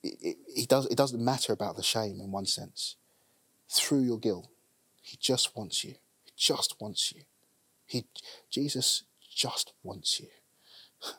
it, 0.03 0.37
it, 0.47 0.67
does, 0.67 0.87
it 0.87 0.97
doesn't 0.97 1.23
matter 1.23 1.53
about 1.53 1.75
the 1.75 1.83
shame 1.83 2.19
in 2.19 2.31
one 2.31 2.45
sense. 2.45 2.95
Through 3.69 4.01
your 4.01 4.19
guilt, 4.19 4.49
he 5.09 5.17
just 5.19 5.57
wants 5.57 5.83
you. 5.83 5.95
He 6.23 6.31
just 6.37 6.75
wants 6.79 7.11
you. 7.11 7.23
He, 7.87 8.05
Jesus 8.51 9.05
just 9.35 9.73
wants 9.81 10.19
you. 10.19 10.27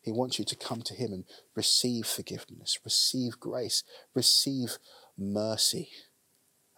He 0.00 0.12
wants 0.12 0.38
you 0.38 0.44
to 0.46 0.56
come 0.56 0.82
to 0.82 0.94
Him 0.94 1.12
and 1.12 1.24
receive 1.54 2.06
forgiveness, 2.06 2.78
receive 2.84 3.40
grace, 3.40 3.82
receive 4.14 4.78
mercy, 5.18 5.90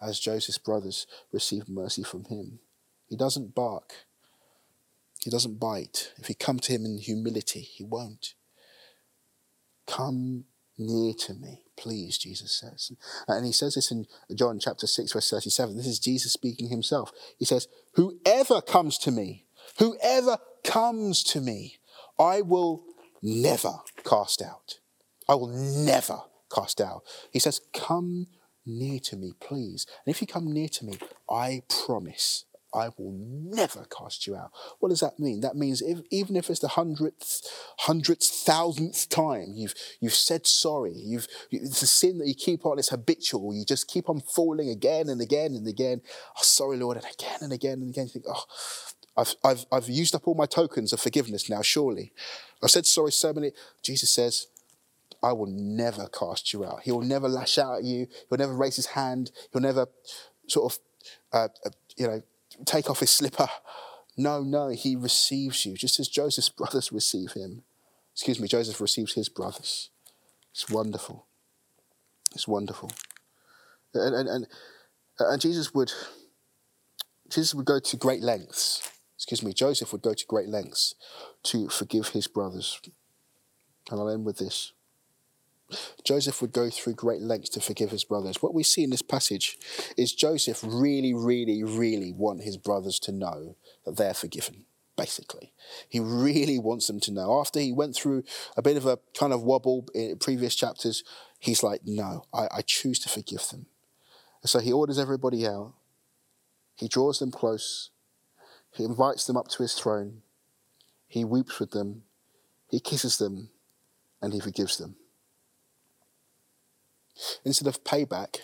as 0.00 0.18
Joseph's 0.18 0.58
brothers 0.58 1.06
received 1.32 1.68
mercy 1.68 2.02
from 2.02 2.24
Him. 2.24 2.60
He 3.08 3.16
doesn't 3.16 3.54
bark, 3.54 3.92
He 5.20 5.30
doesn't 5.30 5.58
bite. 5.58 6.12
If 6.16 6.28
you 6.28 6.34
come 6.34 6.60
to 6.60 6.72
Him 6.72 6.84
in 6.84 6.98
humility, 6.98 7.60
He 7.60 7.82
won't. 7.84 8.34
Come 9.86 10.44
near 10.80 11.12
to 11.12 11.34
me, 11.34 11.62
please, 11.76 12.18
Jesus 12.18 12.58
says. 12.58 12.90
And 13.28 13.46
he 13.46 13.52
says 13.52 13.74
this 13.74 13.90
in 13.90 14.06
John 14.34 14.58
chapter 14.58 14.86
6, 14.86 15.12
verse 15.12 15.30
37. 15.30 15.76
This 15.76 15.86
is 15.86 15.98
Jesus 15.98 16.32
speaking 16.32 16.68
himself. 16.68 17.12
He 17.38 17.44
says, 17.44 17.68
Whoever 17.94 18.60
comes 18.60 18.98
to 18.98 19.10
me, 19.10 19.44
whoever 19.78 20.38
comes 20.64 21.22
to 21.24 21.40
me, 21.40 21.76
I 22.18 22.40
will 22.40 22.84
never 23.22 23.74
cast 24.04 24.42
out. 24.42 24.78
I 25.28 25.34
will 25.34 25.48
never 25.48 26.22
cast 26.52 26.80
out. 26.80 27.02
He 27.30 27.38
says, 27.38 27.60
Come 27.72 28.26
near 28.66 28.98
to 29.00 29.16
me, 29.16 29.34
please. 29.38 29.86
And 30.04 30.14
if 30.14 30.20
you 30.20 30.26
come 30.26 30.52
near 30.52 30.68
to 30.68 30.84
me, 30.84 30.98
I 31.30 31.62
promise 31.68 32.46
I 32.72 32.90
will 32.96 33.12
never 33.12 33.86
cast 33.86 34.26
you 34.26 34.36
out. 34.36 34.52
What 34.78 34.90
does 34.90 35.00
that 35.00 35.18
mean? 35.18 35.40
That 35.40 35.56
means 35.56 35.82
if, 35.82 36.00
even 36.10 36.36
if 36.36 36.48
it's 36.50 36.60
the 36.60 36.68
hundredth, 36.68 37.42
hundredth, 37.78 38.24
thousandth 38.24 39.08
time 39.08 39.52
you've 39.54 39.74
you've 40.00 40.14
said 40.14 40.46
sorry, 40.46 40.94
you've 40.94 41.26
it's 41.50 41.82
a 41.82 41.86
sin 41.86 42.18
that 42.18 42.28
you 42.28 42.34
keep 42.34 42.64
on. 42.64 42.78
It's 42.78 42.90
habitual. 42.90 43.54
You 43.54 43.64
just 43.64 43.88
keep 43.88 44.08
on 44.08 44.20
falling 44.20 44.68
again 44.68 45.08
and 45.08 45.20
again 45.20 45.54
and 45.54 45.66
again. 45.66 46.00
Oh, 46.36 46.42
sorry, 46.42 46.76
Lord, 46.76 46.96
and 46.96 47.06
again 47.06 47.38
and 47.40 47.52
again 47.52 47.80
and 47.80 47.90
again. 47.90 48.04
You 48.04 48.10
think, 48.10 48.26
oh, 48.28 48.44
I've 49.16 49.34
I've 49.44 49.66
I've 49.72 49.88
used 49.88 50.14
up 50.14 50.28
all 50.28 50.34
my 50.34 50.46
tokens 50.46 50.92
of 50.92 51.00
forgiveness 51.00 51.50
now. 51.50 51.62
Surely, 51.62 52.12
I've 52.62 52.70
said 52.70 52.86
sorry 52.86 53.12
so 53.12 53.32
many. 53.32 53.52
Jesus 53.82 54.10
says. 54.10 54.46
I 55.22 55.32
will 55.32 55.48
never 55.48 56.08
cast 56.08 56.54
you 56.54 56.64
out. 56.64 56.80
He 56.84 56.92
will 56.92 57.02
never 57.02 57.28
lash 57.28 57.58
out 57.58 57.78
at 57.78 57.84
you. 57.84 58.06
He'll 58.30 58.38
never 58.38 58.56
raise 58.56 58.76
his 58.76 58.86
hand. 58.86 59.30
He'll 59.52 59.60
never 59.60 59.86
sort 60.46 60.72
of, 60.72 60.78
uh, 61.30 61.48
uh, 61.66 61.70
you 61.98 62.06
know, 62.06 62.22
take 62.66 62.90
off 62.90 63.00
his 63.00 63.10
slipper. 63.10 63.48
No, 64.16 64.42
no, 64.42 64.68
he 64.68 64.96
receives 64.96 65.64
you, 65.64 65.74
just 65.76 66.00
as 66.00 66.08
Joseph's 66.08 66.48
brothers 66.58 66.92
receive 66.92 67.32
him. 67.32 67.62
Excuse 68.12 68.40
me, 68.40 68.48
Joseph 68.48 68.80
receives 68.80 69.14
his 69.14 69.28
brothers. 69.28 69.90
It's 70.52 70.68
wonderful. 70.68 71.26
It's 72.34 72.46
wonderful. 72.46 72.90
And, 73.94 74.14
and, 74.14 74.28
and, 74.28 74.46
and 75.18 75.40
Jesus 75.40 75.74
would 75.74 75.92
Jesus 77.28 77.54
would 77.54 77.66
go 77.66 77.78
to 77.78 77.96
great 77.96 78.22
lengths. 78.22 78.82
Excuse 79.16 79.42
me, 79.42 79.52
Joseph 79.52 79.92
would 79.92 80.02
go 80.02 80.14
to 80.14 80.26
great 80.26 80.48
lengths 80.48 80.94
to 81.44 81.68
forgive 81.68 82.08
his 82.08 82.26
brothers. 82.26 82.80
And 83.90 84.00
I'll 84.00 84.08
end 84.08 84.24
with 84.24 84.38
this. 84.38 84.72
Joseph 86.04 86.40
would 86.40 86.52
go 86.52 86.70
through 86.70 86.94
great 86.94 87.20
lengths 87.20 87.50
to 87.50 87.60
forgive 87.60 87.90
his 87.90 88.04
brothers. 88.04 88.42
What 88.42 88.54
we 88.54 88.62
see 88.62 88.84
in 88.84 88.90
this 88.90 89.02
passage 89.02 89.58
is 89.96 90.12
Joseph 90.14 90.60
really, 90.62 91.14
really, 91.14 91.62
really 91.62 92.12
want 92.12 92.42
his 92.42 92.56
brothers 92.56 92.98
to 93.00 93.12
know 93.12 93.56
that 93.84 93.96
they're 93.96 94.14
forgiven, 94.14 94.64
basically. 94.96 95.52
He 95.88 96.00
really 96.00 96.58
wants 96.58 96.86
them 96.86 97.00
to 97.00 97.12
know. 97.12 97.38
After 97.40 97.60
he 97.60 97.72
went 97.72 97.94
through 97.94 98.24
a 98.56 98.62
bit 98.62 98.76
of 98.76 98.86
a 98.86 98.98
kind 99.18 99.32
of 99.32 99.42
wobble 99.42 99.86
in 99.94 100.18
previous 100.18 100.54
chapters, 100.54 101.04
he's 101.38 101.62
like, 101.62 101.82
no, 101.84 102.24
I, 102.32 102.48
I 102.50 102.62
choose 102.62 102.98
to 103.00 103.08
forgive 103.08 103.48
them. 103.48 103.66
So 104.44 104.58
he 104.58 104.72
orders 104.72 104.98
everybody 104.98 105.46
out. 105.46 105.74
He 106.76 106.88
draws 106.88 107.18
them 107.18 107.30
close. 107.30 107.90
He 108.72 108.84
invites 108.84 109.26
them 109.26 109.36
up 109.36 109.48
to 109.48 109.62
his 109.62 109.74
throne. 109.74 110.22
He 111.06 111.24
weeps 111.24 111.60
with 111.60 111.72
them. 111.72 112.04
He 112.68 112.80
kisses 112.80 113.18
them. 113.18 113.50
And 114.22 114.32
he 114.32 114.40
forgives 114.40 114.76
them. 114.76 114.96
Instead 117.44 117.68
of 117.68 117.84
payback, 117.84 118.38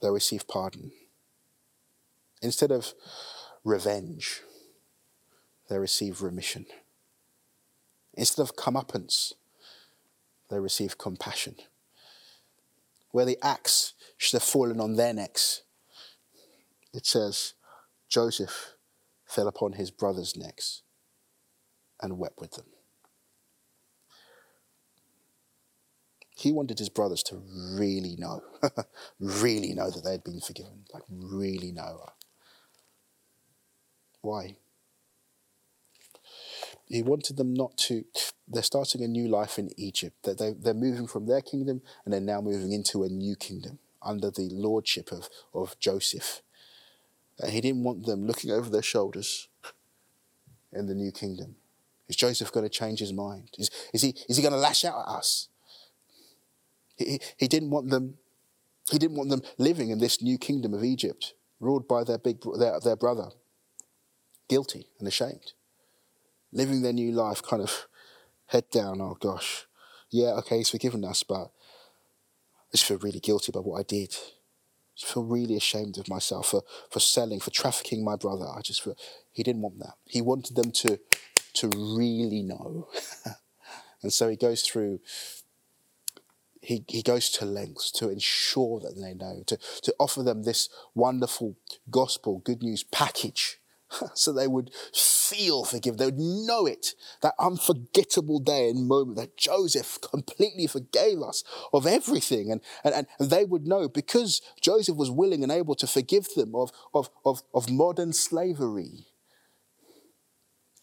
they'll 0.00 0.12
receive 0.12 0.48
pardon. 0.48 0.92
Instead 2.42 2.70
of 2.70 2.94
revenge, 3.64 4.42
they 5.68 5.78
receive 5.78 6.22
remission. 6.22 6.66
Instead 8.14 8.42
of 8.42 8.56
comeuppance, 8.56 9.32
they 10.50 10.58
receive 10.58 10.98
compassion. 10.98 11.56
Where 13.10 13.24
the 13.24 13.38
axe 13.42 13.94
should 14.16 14.40
have 14.40 14.48
fallen 14.48 14.80
on 14.80 14.96
their 14.96 15.12
necks, 15.12 15.62
it 16.92 17.06
says, 17.06 17.54
Joseph 18.08 18.74
fell 19.26 19.48
upon 19.48 19.72
his 19.72 19.90
brothers' 19.90 20.36
necks 20.36 20.82
and 22.00 22.18
wept 22.18 22.40
with 22.40 22.52
them. 22.52 22.66
He 26.36 26.52
wanted 26.52 26.78
his 26.78 26.90
brothers 26.90 27.22
to 27.24 27.42
really 27.78 28.14
know, 28.18 28.42
really 29.18 29.72
know 29.72 29.90
that 29.90 30.04
they 30.04 30.12
had 30.12 30.22
been 30.22 30.40
forgiven, 30.40 30.84
like 30.92 31.02
really 31.08 31.72
know. 31.72 32.10
Why? 34.20 34.56
He 36.88 37.02
wanted 37.02 37.38
them 37.38 37.54
not 37.54 37.78
to, 37.78 38.04
they're 38.46 38.62
starting 38.62 39.02
a 39.02 39.08
new 39.08 39.28
life 39.28 39.58
in 39.58 39.70
Egypt. 39.78 40.24
That 40.24 40.38
they, 40.38 40.52
they're 40.52 40.74
moving 40.74 41.06
from 41.06 41.26
their 41.26 41.40
kingdom 41.40 41.80
and 42.04 42.12
they're 42.12 42.20
now 42.20 42.42
moving 42.42 42.70
into 42.70 43.02
a 43.02 43.08
new 43.08 43.34
kingdom 43.34 43.78
under 44.02 44.30
the 44.30 44.50
lordship 44.52 45.10
of, 45.12 45.30
of 45.54 45.78
Joseph. 45.80 46.42
And 47.38 47.50
he 47.50 47.62
didn't 47.62 47.82
want 47.82 48.04
them 48.04 48.26
looking 48.26 48.50
over 48.50 48.68
their 48.68 48.82
shoulders 48.82 49.48
in 50.70 50.86
the 50.86 50.94
new 50.94 51.12
kingdom. 51.12 51.56
Is 52.10 52.16
Joseph 52.16 52.52
going 52.52 52.66
to 52.66 52.70
change 52.70 52.98
his 52.98 53.14
mind? 53.14 53.48
Is, 53.56 53.70
is 53.94 54.02
he, 54.02 54.14
is 54.28 54.36
he 54.36 54.42
going 54.42 54.52
to 54.52 54.60
lash 54.60 54.84
out 54.84 55.00
at 55.00 55.14
us? 55.14 55.48
He, 56.96 57.20
he 57.36 57.48
didn't 57.48 57.70
want 57.70 57.90
them, 57.90 58.14
he 58.90 58.98
didn't 58.98 59.16
want 59.16 59.30
them 59.30 59.42
living 59.58 59.90
in 59.90 59.98
this 59.98 60.22
new 60.22 60.38
kingdom 60.38 60.74
of 60.74 60.84
Egypt, 60.84 61.34
ruled 61.60 61.86
by 61.86 62.04
their 62.04 62.18
big 62.18 62.38
their, 62.58 62.80
their 62.80 62.96
brother, 62.96 63.30
guilty 64.48 64.88
and 64.98 65.06
ashamed. 65.06 65.52
Living 66.52 66.82
their 66.82 66.92
new 66.92 67.12
life 67.12 67.42
kind 67.42 67.62
of 67.62 67.86
head 68.46 68.70
down, 68.70 69.00
oh 69.00 69.16
gosh. 69.20 69.66
Yeah, 70.10 70.34
okay, 70.38 70.58
he's 70.58 70.70
forgiven 70.70 71.04
us, 71.04 71.22
but 71.22 71.44
I 71.44 72.72
just 72.72 72.84
feel 72.84 72.98
really 72.98 73.20
guilty 73.20 73.50
about 73.50 73.64
what 73.66 73.80
I 73.80 73.82
did. 73.82 74.16
I 75.02 75.06
feel 75.06 75.24
really 75.24 75.56
ashamed 75.56 75.98
of 75.98 76.08
myself 76.08 76.48
for, 76.50 76.62
for 76.90 77.00
selling, 77.00 77.40
for 77.40 77.50
trafficking 77.50 78.02
my 78.02 78.16
brother. 78.16 78.46
I 78.46 78.62
just 78.62 78.82
feel 78.82 78.96
he 79.32 79.42
didn't 79.42 79.62
want 79.62 79.78
that. 79.80 79.94
He 80.04 80.22
wanted 80.22 80.56
them 80.56 80.70
to 80.72 80.98
to 81.56 81.68
really 81.68 82.42
know. 82.42 82.88
and 84.02 84.12
so 84.12 84.28
he 84.28 84.36
goes 84.36 84.62
through 84.62 85.00
he, 86.66 86.84
he 86.88 87.00
goes 87.00 87.30
to 87.30 87.44
lengths 87.44 87.92
to 87.92 88.10
ensure 88.10 88.80
that 88.80 89.00
they 89.00 89.14
know, 89.14 89.44
to, 89.46 89.56
to 89.82 89.94
offer 90.00 90.24
them 90.24 90.42
this 90.42 90.68
wonderful 90.94 91.56
gospel, 91.90 92.38
good 92.38 92.60
news 92.60 92.82
package 92.82 93.60
so 94.14 94.32
they 94.32 94.48
would 94.48 94.72
feel 94.92 95.64
forgiven. 95.64 95.98
They 95.98 96.06
would 96.06 96.18
know 96.18 96.66
it. 96.66 96.94
That 97.22 97.34
unforgettable 97.38 98.40
day 98.40 98.68
and 98.68 98.88
moment 98.88 99.16
that 99.16 99.36
Joseph 99.36 99.98
completely 100.10 100.66
forgave 100.66 101.22
us 101.22 101.44
of 101.72 101.86
everything. 101.86 102.50
And, 102.50 102.60
and, 102.82 103.06
and 103.18 103.30
they 103.30 103.44
would 103.44 103.66
know 103.66 103.88
because 103.88 104.42
Joseph 104.60 104.96
was 104.96 105.10
willing 105.10 105.44
and 105.44 105.52
able 105.52 105.76
to 105.76 105.86
forgive 105.86 106.34
them 106.34 106.54
of, 106.56 106.72
of, 106.92 107.10
of, 107.24 107.42
of 107.54 107.70
modern 107.70 108.12
slavery 108.12 109.06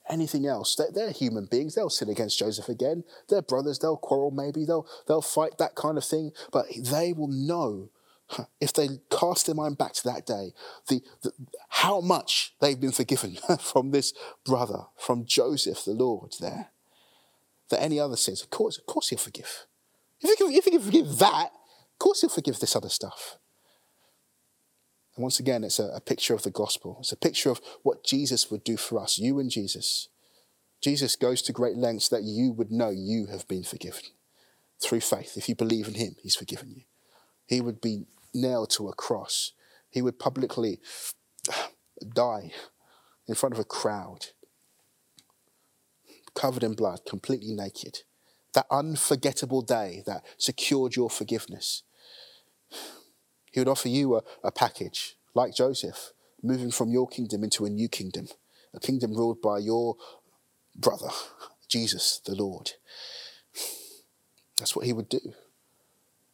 anything 0.09 0.45
else. 0.45 0.75
They're, 0.75 0.91
they're, 0.93 1.11
human 1.11 1.45
beings. 1.45 1.75
They'll 1.75 1.89
sin 1.89 2.09
against 2.09 2.39
Joseph 2.39 2.69
again. 2.69 3.03
They're 3.29 3.41
brothers. 3.41 3.79
They'll 3.79 3.97
quarrel 3.97 4.31
maybe. 4.31 4.65
They'll, 4.65 4.87
they'll 5.07 5.21
fight 5.21 5.57
that 5.59 5.75
kind 5.75 5.97
of 5.97 6.05
thing. 6.05 6.31
But 6.51 6.65
they 6.77 7.13
will 7.13 7.27
know 7.27 7.89
if 8.59 8.73
they 8.73 8.87
cast 9.09 9.45
their 9.45 9.55
mind 9.55 9.77
back 9.77 9.93
to 9.93 10.03
that 10.05 10.25
day, 10.25 10.53
the, 10.87 11.01
the, 11.21 11.31
how 11.69 12.01
much 12.01 12.53
they've 12.61 12.79
been 12.79 12.91
forgiven 12.91 13.37
from 13.59 13.91
this 13.91 14.13
brother, 14.45 14.85
from 14.97 15.25
Joseph, 15.25 15.85
the 15.85 15.91
Lord 15.91 16.33
there. 16.39 16.69
That 17.69 17.81
any 17.81 17.99
other 17.99 18.17
sins, 18.17 18.41
of 18.41 18.49
course, 18.49 18.77
of 18.77 18.85
course 18.85 19.09
he'll 19.09 19.17
forgive. 19.17 19.65
If 20.21 20.29
he, 20.29 20.35
can, 20.35 20.53
if 20.53 20.65
he 20.65 20.71
can 20.71 20.81
forgive 20.81 21.17
that, 21.19 21.45
of 21.45 21.99
course 21.99 22.21
he'll 22.21 22.29
forgive 22.29 22.59
this 22.59 22.75
other 22.75 22.89
stuff. 22.89 23.37
And 25.15 25.23
once 25.23 25.39
again, 25.39 25.63
it's 25.63 25.79
a, 25.79 25.87
a 25.89 26.01
picture 26.01 26.33
of 26.33 26.43
the 26.43 26.51
gospel. 26.51 26.97
It's 26.99 27.11
a 27.11 27.17
picture 27.17 27.49
of 27.49 27.61
what 27.83 28.03
Jesus 28.03 28.49
would 28.49 28.63
do 28.63 28.77
for 28.77 28.99
us, 28.99 29.17
you 29.17 29.39
and 29.39 29.49
Jesus. 29.49 30.09
Jesus 30.81 31.15
goes 31.15 31.41
to 31.43 31.53
great 31.53 31.77
lengths 31.77 32.09
that 32.09 32.23
you 32.23 32.51
would 32.51 32.71
know 32.71 32.89
you 32.89 33.27
have 33.27 33.47
been 33.47 33.63
forgiven 33.63 34.03
through 34.81 34.99
faith. 34.99 35.37
If 35.37 35.47
you 35.47 35.55
believe 35.55 35.87
in 35.87 35.93
him, 35.93 36.15
he's 36.21 36.35
forgiven 36.35 36.71
you. 36.75 36.81
He 37.45 37.61
would 37.61 37.79
be 37.79 38.05
nailed 38.33 38.71
to 38.71 38.89
a 38.89 38.93
cross. 38.93 39.53
He 39.89 40.01
would 40.01 40.19
publicly 40.19 40.79
die 42.13 42.51
in 43.27 43.35
front 43.35 43.53
of 43.53 43.59
a 43.59 43.63
crowd, 43.63 44.27
covered 46.35 46.63
in 46.63 46.73
blood, 46.73 47.01
completely 47.07 47.53
naked. 47.53 47.99
That 48.53 48.65
unforgettable 48.69 49.61
day 49.61 50.03
that 50.05 50.25
secured 50.37 50.95
your 50.95 51.09
forgiveness. 51.09 51.83
He 53.53 53.59
would 53.59 53.69
offer 53.69 53.87
you 53.87 54.15
a, 54.15 54.23
a 54.43 54.51
package, 54.51 55.15
like 55.35 55.55
Joseph, 55.55 56.11
moving 56.41 56.71
from 56.71 56.89
your 56.89 57.07
kingdom 57.07 57.43
into 57.43 57.65
a 57.65 57.69
new 57.69 57.87
kingdom, 57.87 58.27
a 58.73 58.79
kingdom 58.79 59.13
ruled 59.13 59.41
by 59.41 59.59
your 59.59 59.95
brother, 60.75 61.09
Jesus 61.69 62.19
the 62.25 62.35
Lord. 62.35 62.71
That's 64.57 64.75
what 64.75 64.87
he 64.87 64.93
would 64.93 65.07
do. 65.07 65.19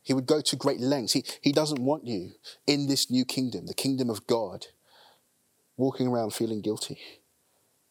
He 0.02 0.14
would 0.14 0.28
go 0.28 0.40
to 0.40 0.56
great 0.56 0.80
lengths. 0.80 1.14
He, 1.14 1.26
he 1.42 1.52
doesn't 1.52 1.84
want 1.84 2.08
you 2.08 2.32
in 2.66 2.88
this 2.88 3.12
new 3.12 3.26
kingdom, 3.26 3.66
the 3.66 3.74
kingdom 3.74 4.10
of 4.10 4.26
God, 4.26 4.68
walking 5.76 6.08
around 6.08 6.34
feeling 6.34 6.62
guilty. 6.62 7.00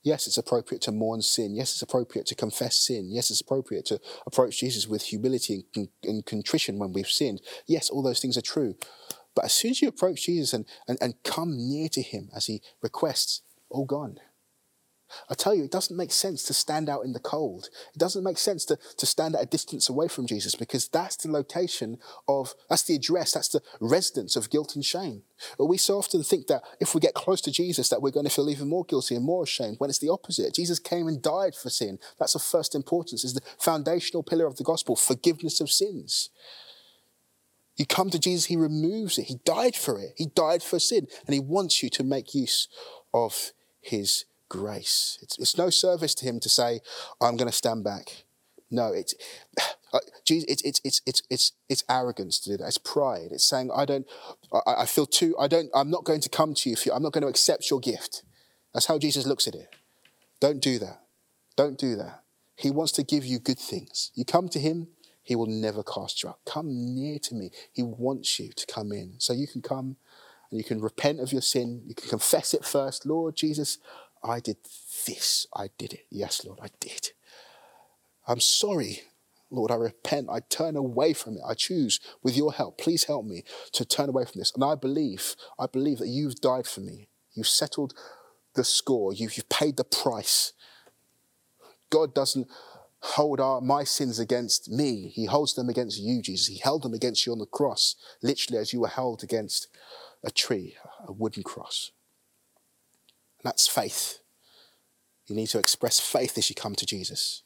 Yes, 0.03 0.26
it's 0.26 0.38
appropriate 0.38 0.80
to 0.82 0.92
mourn 0.92 1.22
sin. 1.22 1.55
Yes, 1.55 1.72
it's 1.72 1.82
appropriate 1.82 2.26
to 2.26 2.34
confess 2.34 2.76
sin. 2.76 3.11
Yes, 3.11 3.30
it's 3.30 3.40
appropriate 3.40 3.84
to 3.86 4.01
approach 4.26 4.61
Jesus 4.61 4.86
with 4.86 5.03
humility 5.03 5.66
and, 5.74 5.88
and 6.05 6.24
contrition 6.24 6.78
when 6.78 6.92
we've 6.92 7.09
sinned. 7.09 7.40
Yes, 7.66 7.90
all 7.90 8.03
those 8.03 8.20
things 8.20 8.36
are 8.38 8.42
true. 8.42 8.76
But 9.34 9.46
as 9.46 9.53
soon 9.53 9.72
as 9.72 9.82
you 9.82 9.88
approach 9.88 10.26
Jesus 10.26 10.53
and, 10.53 10.66
and, 10.86 10.99
and 11.01 11.14
come 11.24 11.57
near 11.57 11.88
to 11.90 12.03
him 12.03 12.30
as 12.34 12.46
he 12.46 12.62
requests, 12.82 13.42
all 13.70 13.84
gone. 13.84 14.18
I 15.30 15.34
tell 15.34 15.54
you, 15.54 15.64
it 15.64 15.70
doesn't 15.70 15.96
make 15.96 16.12
sense 16.12 16.42
to 16.44 16.54
stand 16.54 16.88
out 16.88 17.04
in 17.04 17.12
the 17.12 17.20
cold. 17.20 17.68
It 17.94 17.98
doesn't 17.98 18.24
make 18.24 18.38
sense 18.38 18.64
to, 18.66 18.78
to 18.96 19.06
stand 19.06 19.34
at 19.34 19.42
a 19.42 19.46
distance 19.46 19.88
away 19.88 20.09
from 20.09 20.26
Jesus 20.26 20.54
because 20.54 20.88
that's 20.88 21.16
the 21.16 21.30
location 21.30 21.98
of, 22.26 22.54
that's 22.68 22.82
the 22.82 22.94
address, 22.94 23.32
that's 23.32 23.48
the 23.48 23.62
residence 23.80 24.36
of 24.36 24.50
guilt 24.50 24.74
and 24.74 24.84
shame. 24.84 25.22
But 25.56 25.66
we 25.66 25.78
so 25.78 25.98
often 25.98 26.22
think 26.22 26.46
that 26.48 26.62
if 26.80 26.94
we 26.94 27.00
get 27.00 27.14
close 27.14 27.40
to 27.42 27.52
Jesus, 27.52 27.88
that 27.88 28.02
we're 28.02 28.11
going 28.11 28.26
to 28.26 28.32
feel 28.32 28.50
even 28.50 28.68
more 28.68 28.84
guilty 28.84 29.14
and 29.14 29.24
more 29.24 29.44
ashamed 29.44 29.76
when 29.78 29.90
it's 29.90 29.98
the 29.98 30.11
opposite. 30.11 30.54
Jesus 30.54 30.78
came 30.78 31.06
and 31.06 31.22
died 31.22 31.54
for 31.54 31.70
sin. 31.70 31.98
That's 32.18 32.34
of 32.34 32.42
first 32.42 32.74
importance, 32.74 33.24
is 33.24 33.34
the 33.34 33.42
foundational 33.59 34.22
pillar 34.22 34.46
of 34.46 34.56
the 34.56 34.64
gospel, 34.64 34.96
forgiveness 34.96 35.61
of 35.61 35.70
sins. 35.70 36.30
You 37.76 37.86
come 37.86 38.11
to 38.11 38.18
Jesus, 38.18 38.46
He 38.46 38.56
removes 38.56 39.18
it. 39.18 39.26
He 39.26 39.36
died 39.44 39.76
for 39.76 40.00
it. 40.00 40.14
He 40.16 40.26
died 40.26 40.62
for 40.62 40.80
sin, 40.80 41.06
and 41.26 41.34
He 41.34 41.40
wants 41.40 41.82
you 41.82 41.88
to 41.90 42.04
make 42.04 42.34
use 42.34 42.68
of 43.14 43.52
His 43.80 44.24
grace. 44.49 45.18
It's, 45.22 45.38
it's 45.38 45.59
no 45.59 45.70
service 45.70 46.14
to 46.16 46.24
Him 46.24 46.40
to 46.40 46.49
say, 46.49 46.80
I'm 47.20 47.36
going 47.36 47.51
to 47.51 47.57
stand 47.57 47.84
back. 47.84 48.24
No, 48.70 48.92
it's, 48.92 49.14
it's, 50.28 50.62
it's, 50.64 50.80
it's, 50.84 51.03
it's, 51.07 51.22
it's, 51.30 51.53
it's 51.68 51.84
arrogance 51.88 52.40
to 52.40 52.51
do 52.51 52.57
that. 52.59 52.66
It's 52.66 52.78
pride. 52.78 53.28
It's 53.30 53.49
saying, 53.49 53.70
I 53.74 53.84
don't, 53.84 54.07
I, 54.53 54.82
I 54.82 54.86
feel 54.86 55.07
too, 55.07 55.36
I 55.38 55.49
don't, 55.49 55.70
I'm 55.74 55.90
not 55.90 56.05
going 56.05 56.20
to 56.20 56.28
come 56.28 56.55
to 56.55 56.70
you. 56.70 56.76
For 56.76 56.88
you. 56.88 56.94
I'm 56.94 57.03
not 57.03 57.12
going 57.12 57.22
to 57.22 57.28
accept 57.28 57.70
your 57.70 57.80
gift. 57.80 58.22
That's 58.74 58.86
how 58.86 58.99
Jesus 58.99 59.26
looks 59.26 59.46
at 59.49 59.55
it. 59.55 59.74
Don't 60.40 60.61
do 60.61 60.78
that. 60.78 61.01
Don't 61.57 61.78
do 61.78 61.96
that. 61.96 62.22
He 62.55 62.70
wants 62.70 62.92
to 62.92 63.03
give 63.03 63.24
you 63.24 63.38
good 63.38 63.59
things. 63.59 64.11
You 64.14 64.24
come 64.24 64.49
to 64.51 64.59
Him, 64.59 64.88
he 65.28 65.36
will 65.36 65.46
never 65.46 65.82
cast 65.82 66.22
you 66.22 66.30
out. 66.30 66.38
Come 66.46 66.68
near 66.70 67.18
to 67.18 67.34
me. 67.34 67.51
He 67.74 67.82
wants 67.82 68.40
you 68.40 68.51
to 68.51 68.66
come 68.66 68.92
in. 68.92 69.16
So 69.18 69.34
you 69.34 69.46
can 69.46 69.61
come 69.61 69.96
and 70.51 70.57
you 70.57 70.64
can 70.64 70.80
repent 70.80 71.20
of 71.20 71.32
your 71.34 71.42
sin. 71.42 71.82
You 71.86 71.94
can 71.94 72.09
confess 72.09 72.55
it 72.55 72.64
first. 72.64 73.05
Lord 73.05 73.36
Jesus, 73.36 73.76
I 74.23 74.41
did 74.41 74.59
this. 75.07 75.47
I 75.55 75.69
did 75.79 75.93
it. 75.93 76.07
Yes, 76.11 76.45
Lord, 76.45 76.59
I 76.62 76.69
did. 76.81 77.11
I'm 78.27 78.41
sorry. 78.41 79.03
Lord, 79.51 79.71
I 79.71 79.77
repent. 79.77 80.29
I 80.31 80.41
turn 80.41 80.77
away 80.77 81.14
from 81.14 81.37
it. 81.37 81.43
I 81.47 81.55
choose, 81.55 82.01
with 82.23 82.37
your 82.37 82.53
help, 82.53 82.79
please 82.79 83.05
help 83.05 83.25
me 83.25 83.45
to 83.73 83.85
turn 83.85 84.11
away 84.11 84.25
from 84.25 84.41
this. 84.41 84.53
And 84.55 84.62
I 84.62 84.75
believe, 84.75 85.35
I 85.59 85.66
believe 85.66 85.99
that 85.99 86.09
you've 86.09 86.41
died 86.41 86.66
for 86.66 86.81
me. 86.81 87.09
You've 87.33 87.49
settled 87.49 87.95
the 88.55 88.64
score. 88.64 89.12
You've, 89.14 89.37
you've 89.37 89.49
paid 89.49 89.77
the 89.77 89.85
price. 89.85 90.53
God 91.91 92.14
doesn't 92.14 92.47
hold 93.01 93.41
our, 93.41 93.61
my 93.61 93.85
sins 93.85 94.19
against 94.19 94.71
me. 94.71 95.09
He 95.14 95.25
holds 95.25 95.55
them 95.55 95.69
against 95.69 95.99
you, 95.99 96.21
Jesus. 96.21 96.49
He 96.49 96.59
held 96.59 96.83
them 96.83 96.93
against 96.93 97.25
you 97.25 97.33
on 97.33 97.39
the 97.39 97.47
cross, 97.47 97.97
literally 98.23 98.59
as 98.59 98.73
you 98.73 98.81
were 98.81 98.89
held 98.89 99.23
against 99.23 99.69
a 100.25 100.31
tree, 100.31 100.77
a 101.07 101.12
wooden 101.12 101.43
cross. 101.43 101.93
And 103.39 103.51
that's 103.51 103.66
faith. 103.66 104.18
You 105.26 105.36
need 105.36 105.49
to 105.49 105.59
express 105.59 106.01
faith 106.01 106.39
as 106.39 106.49
you 106.49 106.57
come 106.57 106.74
to 106.74 106.86
Jesus. 106.86 107.43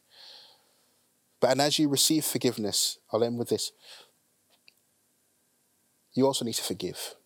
But 1.40 1.50
and 1.50 1.60
as 1.60 1.78
you 1.78 1.88
receive 1.88 2.24
forgiveness, 2.24 2.98
I'll 3.12 3.24
end 3.24 3.38
with 3.38 3.48
this. 3.48 3.72
You 6.14 6.26
also 6.26 6.44
need 6.44 6.54
to 6.54 6.62
forgive. 6.62 7.16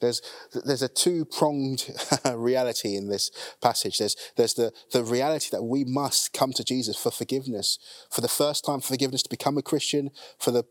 There's, 0.00 0.20
there's 0.52 0.82
a 0.82 0.88
two 0.88 1.24
pronged 1.24 1.90
reality 2.34 2.96
in 2.96 3.08
this 3.08 3.30
passage. 3.62 3.98
There's, 3.98 4.14
there's 4.36 4.54
the, 4.54 4.72
the 4.92 5.02
reality 5.02 5.48
that 5.52 5.62
we 5.62 5.84
must 5.84 6.34
come 6.34 6.52
to 6.52 6.64
Jesus 6.64 6.96
for 6.96 7.10
forgiveness, 7.10 7.78
for 8.10 8.20
the 8.20 8.28
first 8.28 8.64
time 8.64 8.80
for 8.80 8.88
forgiveness 8.88 9.22
to 9.22 9.30
become 9.30 9.56
a 9.56 9.62
Christian, 9.62 10.10
for 10.38 10.50
the 10.50 10.64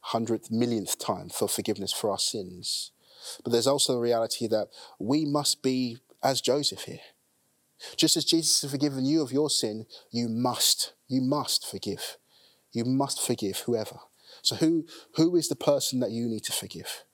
hundredth, 0.00 0.50
millionth 0.50 0.98
time 0.98 1.28
for 1.28 1.48
forgiveness 1.48 1.92
for 1.92 2.10
our 2.10 2.18
sins. 2.18 2.90
But 3.42 3.52
there's 3.52 3.66
also 3.66 3.94
the 3.94 4.00
reality 4.00 4.46
that 4.48 4.68
we 4.98 5.24
must 5.24 5.62
be 5.62 5.98
as 6.22 6.40
Joseph 6.40 6.82
here. 6.82 7.00
Just 7.96 8.16
as 8.16 8.24
Jesus 8.24 8.62
has 8.62 8.70
forgiven 8.70 9.04
you 9.04 9.22
of 9.22 9.32
your 9.32 9.50
sin, 9.50 9.86
you 10.10 10.28
must, 10.28 10.94
you 11.08 11.20
must 11.20 11.66
forgive. 11.66 12.16
You 12.72 12.84
must 12.84 13.24
forgive 13.24 13.58
whoever. 13.60 13.98
So 14.42 14.56
who, 14.56 14.86
who 15.16 15.36
is 15.36 15.48
the 15.48 15.56
person 15.56 16.00
that 16.00 16.10
you 16.10 16.26
need 16.28 16.44
to 16.44 16.52
forgive? 16.52 17.04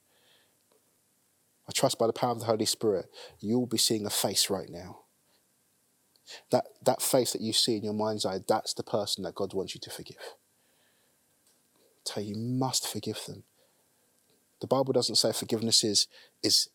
I 1.69 1.73
trust 1.73 1.99
by 1.99 2.07
the 2.07 2.13
power 2.13 2.33
of 2.33 2.41
the 2.41 2.47
Holy 2.47 2.65
Spirit, 2.65 3.07
you 3.39 3.59
will 3.59 3.67
be 3.67 3.79
seeing 3.79 4.05
a 4.05 4.11
face 4.11 4.51
right 4.51 4.69
now. 4.69 5.01
That, 6.51 6.65
that 6.85 7.03
face 7.03 7.33
that 7.33 7.43
you 7.43 7.53
see 7.53 7.77
in 7.77 7.85
your 7.85 7.95
mind's 7.95 8.25
eye, 8.25 8.41
that's 8.47 8.75
the 8.75 8.83
person 8.83 9.25
that 9.25 9.35
God 9.35 9.55
wants 9.55 9.75
you 9.75 9.81
to 9.83 9.91
forgive. 9.91 10.17
I 10.19 12.03
tell 12.05 12.23
you, 12.23 12.35
you 12.35 12.41
must 12.41 12.87
forgive 12.87 13.25
them. 13.27 13.45
The 14.61 14.67
Bible 14.67 14.93
doesn't 14.93 15.17
say 15.17 15.33
forgiveness 15.33 15.85
is, 15.85 16.07
is 16.43 16.69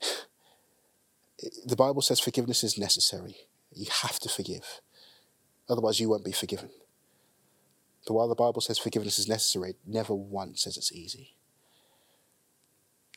the 1.66 1.76
Bible 1.76 2.02
says 2.02 2.20
forgiveness 2.20 2.62
is 2.64 2.78
necessary. 2.78 3.36
You 3.74 3.86
have 4.02 4.18
to 4.20 4.28
forgive. 4.28 4.80
Otherwise, 5.68 6.00
you 6.00 6.08
won't 6.08 6.24
be 6.24 6.32
forgiven. 6.32 6.70
But 8.06 8.14
while 8.14 8.28
the 8.28 8.34
Bible 8.34 8.60
says 8.60 8.78
forgiveness 8.78 9.18
is 9.18 9.28
necessary, 9.28 9.74
never 9.86 10.14
once 10.14 10.62
says 10.62 10.76
it's 10.76 10.92
easy. 10.92 11.36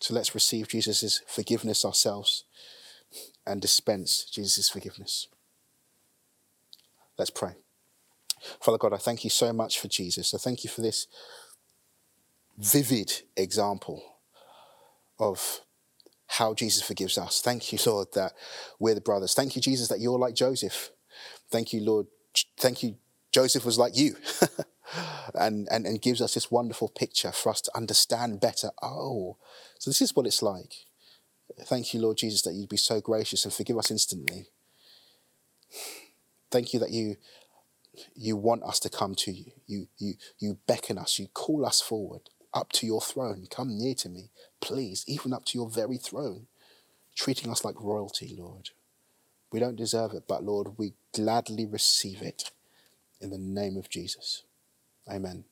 So 0.01 0.13
let's 0.13 0.35
receive 0.35 0.67
Jesus' 0.67 1.21
forgiveness 1.27 1.83
ourselves 1.83 2.45
and 3.45 3.61
dispense 3.61 4.25
Jesus' 4.25 4.69
forgiveness. 4.69 5.27
Let's 7.17 7.31
pray. 7.31 7.53
Father 8.61 8.77
God, 8.77 8.93
I 8.93 8.97
thank 8.97 9.23
you 9.23 9.29
so 9.29 9.53
much 9.53 9.79
for 9.79 9.87
Jesus. 9.87 10.33
I 10.33 10.37
thank 10.37 10.63
you 10.63 10.69
for 10.69 10.81
this 10.81 11.07
vivid 12.57 13.23
example 13.35 14.14
of 15.19 15.61
how 16.27 16.53
Jesus 16.53 16.81
forgives 16.81 17.17
us. 17.17 17.41
Thank 17.41 17.71
you, 17.71 17.79
Lord, 17.85 18.07
that 18.13 18.33
we're 18.79 18.95
the 18.95 19.01
brothers. 19.01 19.33
Thank 19.33 19.55
you, 19.55 19.61
Jesus, 19.61 19.87
that 19.87 19.99
you're 19.99 20.19
like 20.19 20.35
Joseph. 20.35 20.91
Thank 21.49 21.73
you, 21.73 21.81
Lord. 21.81 22.07
Thank 22.57 22.83
you, 22.83 22.95
Joseph 23.31 23.65
was 23.65 23.77
like 23.77 23.95
you. 23.95 24.15
and, 25.35 25.67
and, 25.71 25.85
and 25.85 26.01
gives 26.01 26.21
us 26.21 26.33
this 26.33 26.51
wonderful 26.51 26.89
picture 26.89 27.31
for 27.31 27.49
us 27.49 27.61
to 27.61 27.71
understand 27.75 28.41
better. 28.41 28.71
Oh, 28.81 29.37
so 29.79 29.89
this 29.89 30.01
is 30.01 30.15
what 30.15 30.25
it's 30.25 30.41
like. 30.41 30.73
Thank 31.61 31.93
you, 31.93 32.01
Lord 32.01 32.17
Jesus, 32.17 32.41
that 32.41 32.53
you'd 32.53 32.69
be 32.69 32.77
so 32.77 32.99
gracious 32.99 33.45
and 33.45 33.53
forgive 33.53 33.77
us 33.77 33.91
instantly. 33.91 34.47
Thank 36.51 36.73
you 36.73 36.79
that 36.79 36.91
you 36.91 37.15
you 38.13 38.35
want 38.35 38.63
us 38.63 38.79
to 38.81 38.89
come 38.89 39.15
to 39.15 39.31
you. 39.31 39.51
You 39.67 39.87
you 39.97 40.13
you 40.39 40.57
beckon 40.67 40.97
us, 40.97 41.17
you 41.17 41.27
call 41.27 41.65
us 41.65 41.81
forward 41.81 42.29
up 42.55 42.71
to 42.73 42.87
your 42.87 43.01
throne. 43.01 43.47
Come 43.51 43.77
near 43.77 43.95
to 43.95 44.09
me, 44.09 44.31
please, 44.61 45.05
even 45.07 45.33
up 45.33 45.45
to 45.47 45.59
your 45.59 45.69
very 45.69 45.97
throne, 45.97 46.47
treating 47.15 47.51
us 47.51 47.65
like 47.65 47.81
royalty, 47.81 48.35
Lord. 48.37 48.71
We 49.51 49.59
don't 49.59 49.75
deserve 49.77 50.13
it, 50.13 50.23
but 50.27 50.43
Lord, 50.43 50.77
we 50.77 50.93
gladly 51.15 51.65
receive 51.65 52.21
it 52.21 52.51
in 53.21 53.29
the 53.31 53.37
name 53.37 53.77
of 53.77 53.89
Jesus. 53.89 54.43
Amen. 55.09 55.45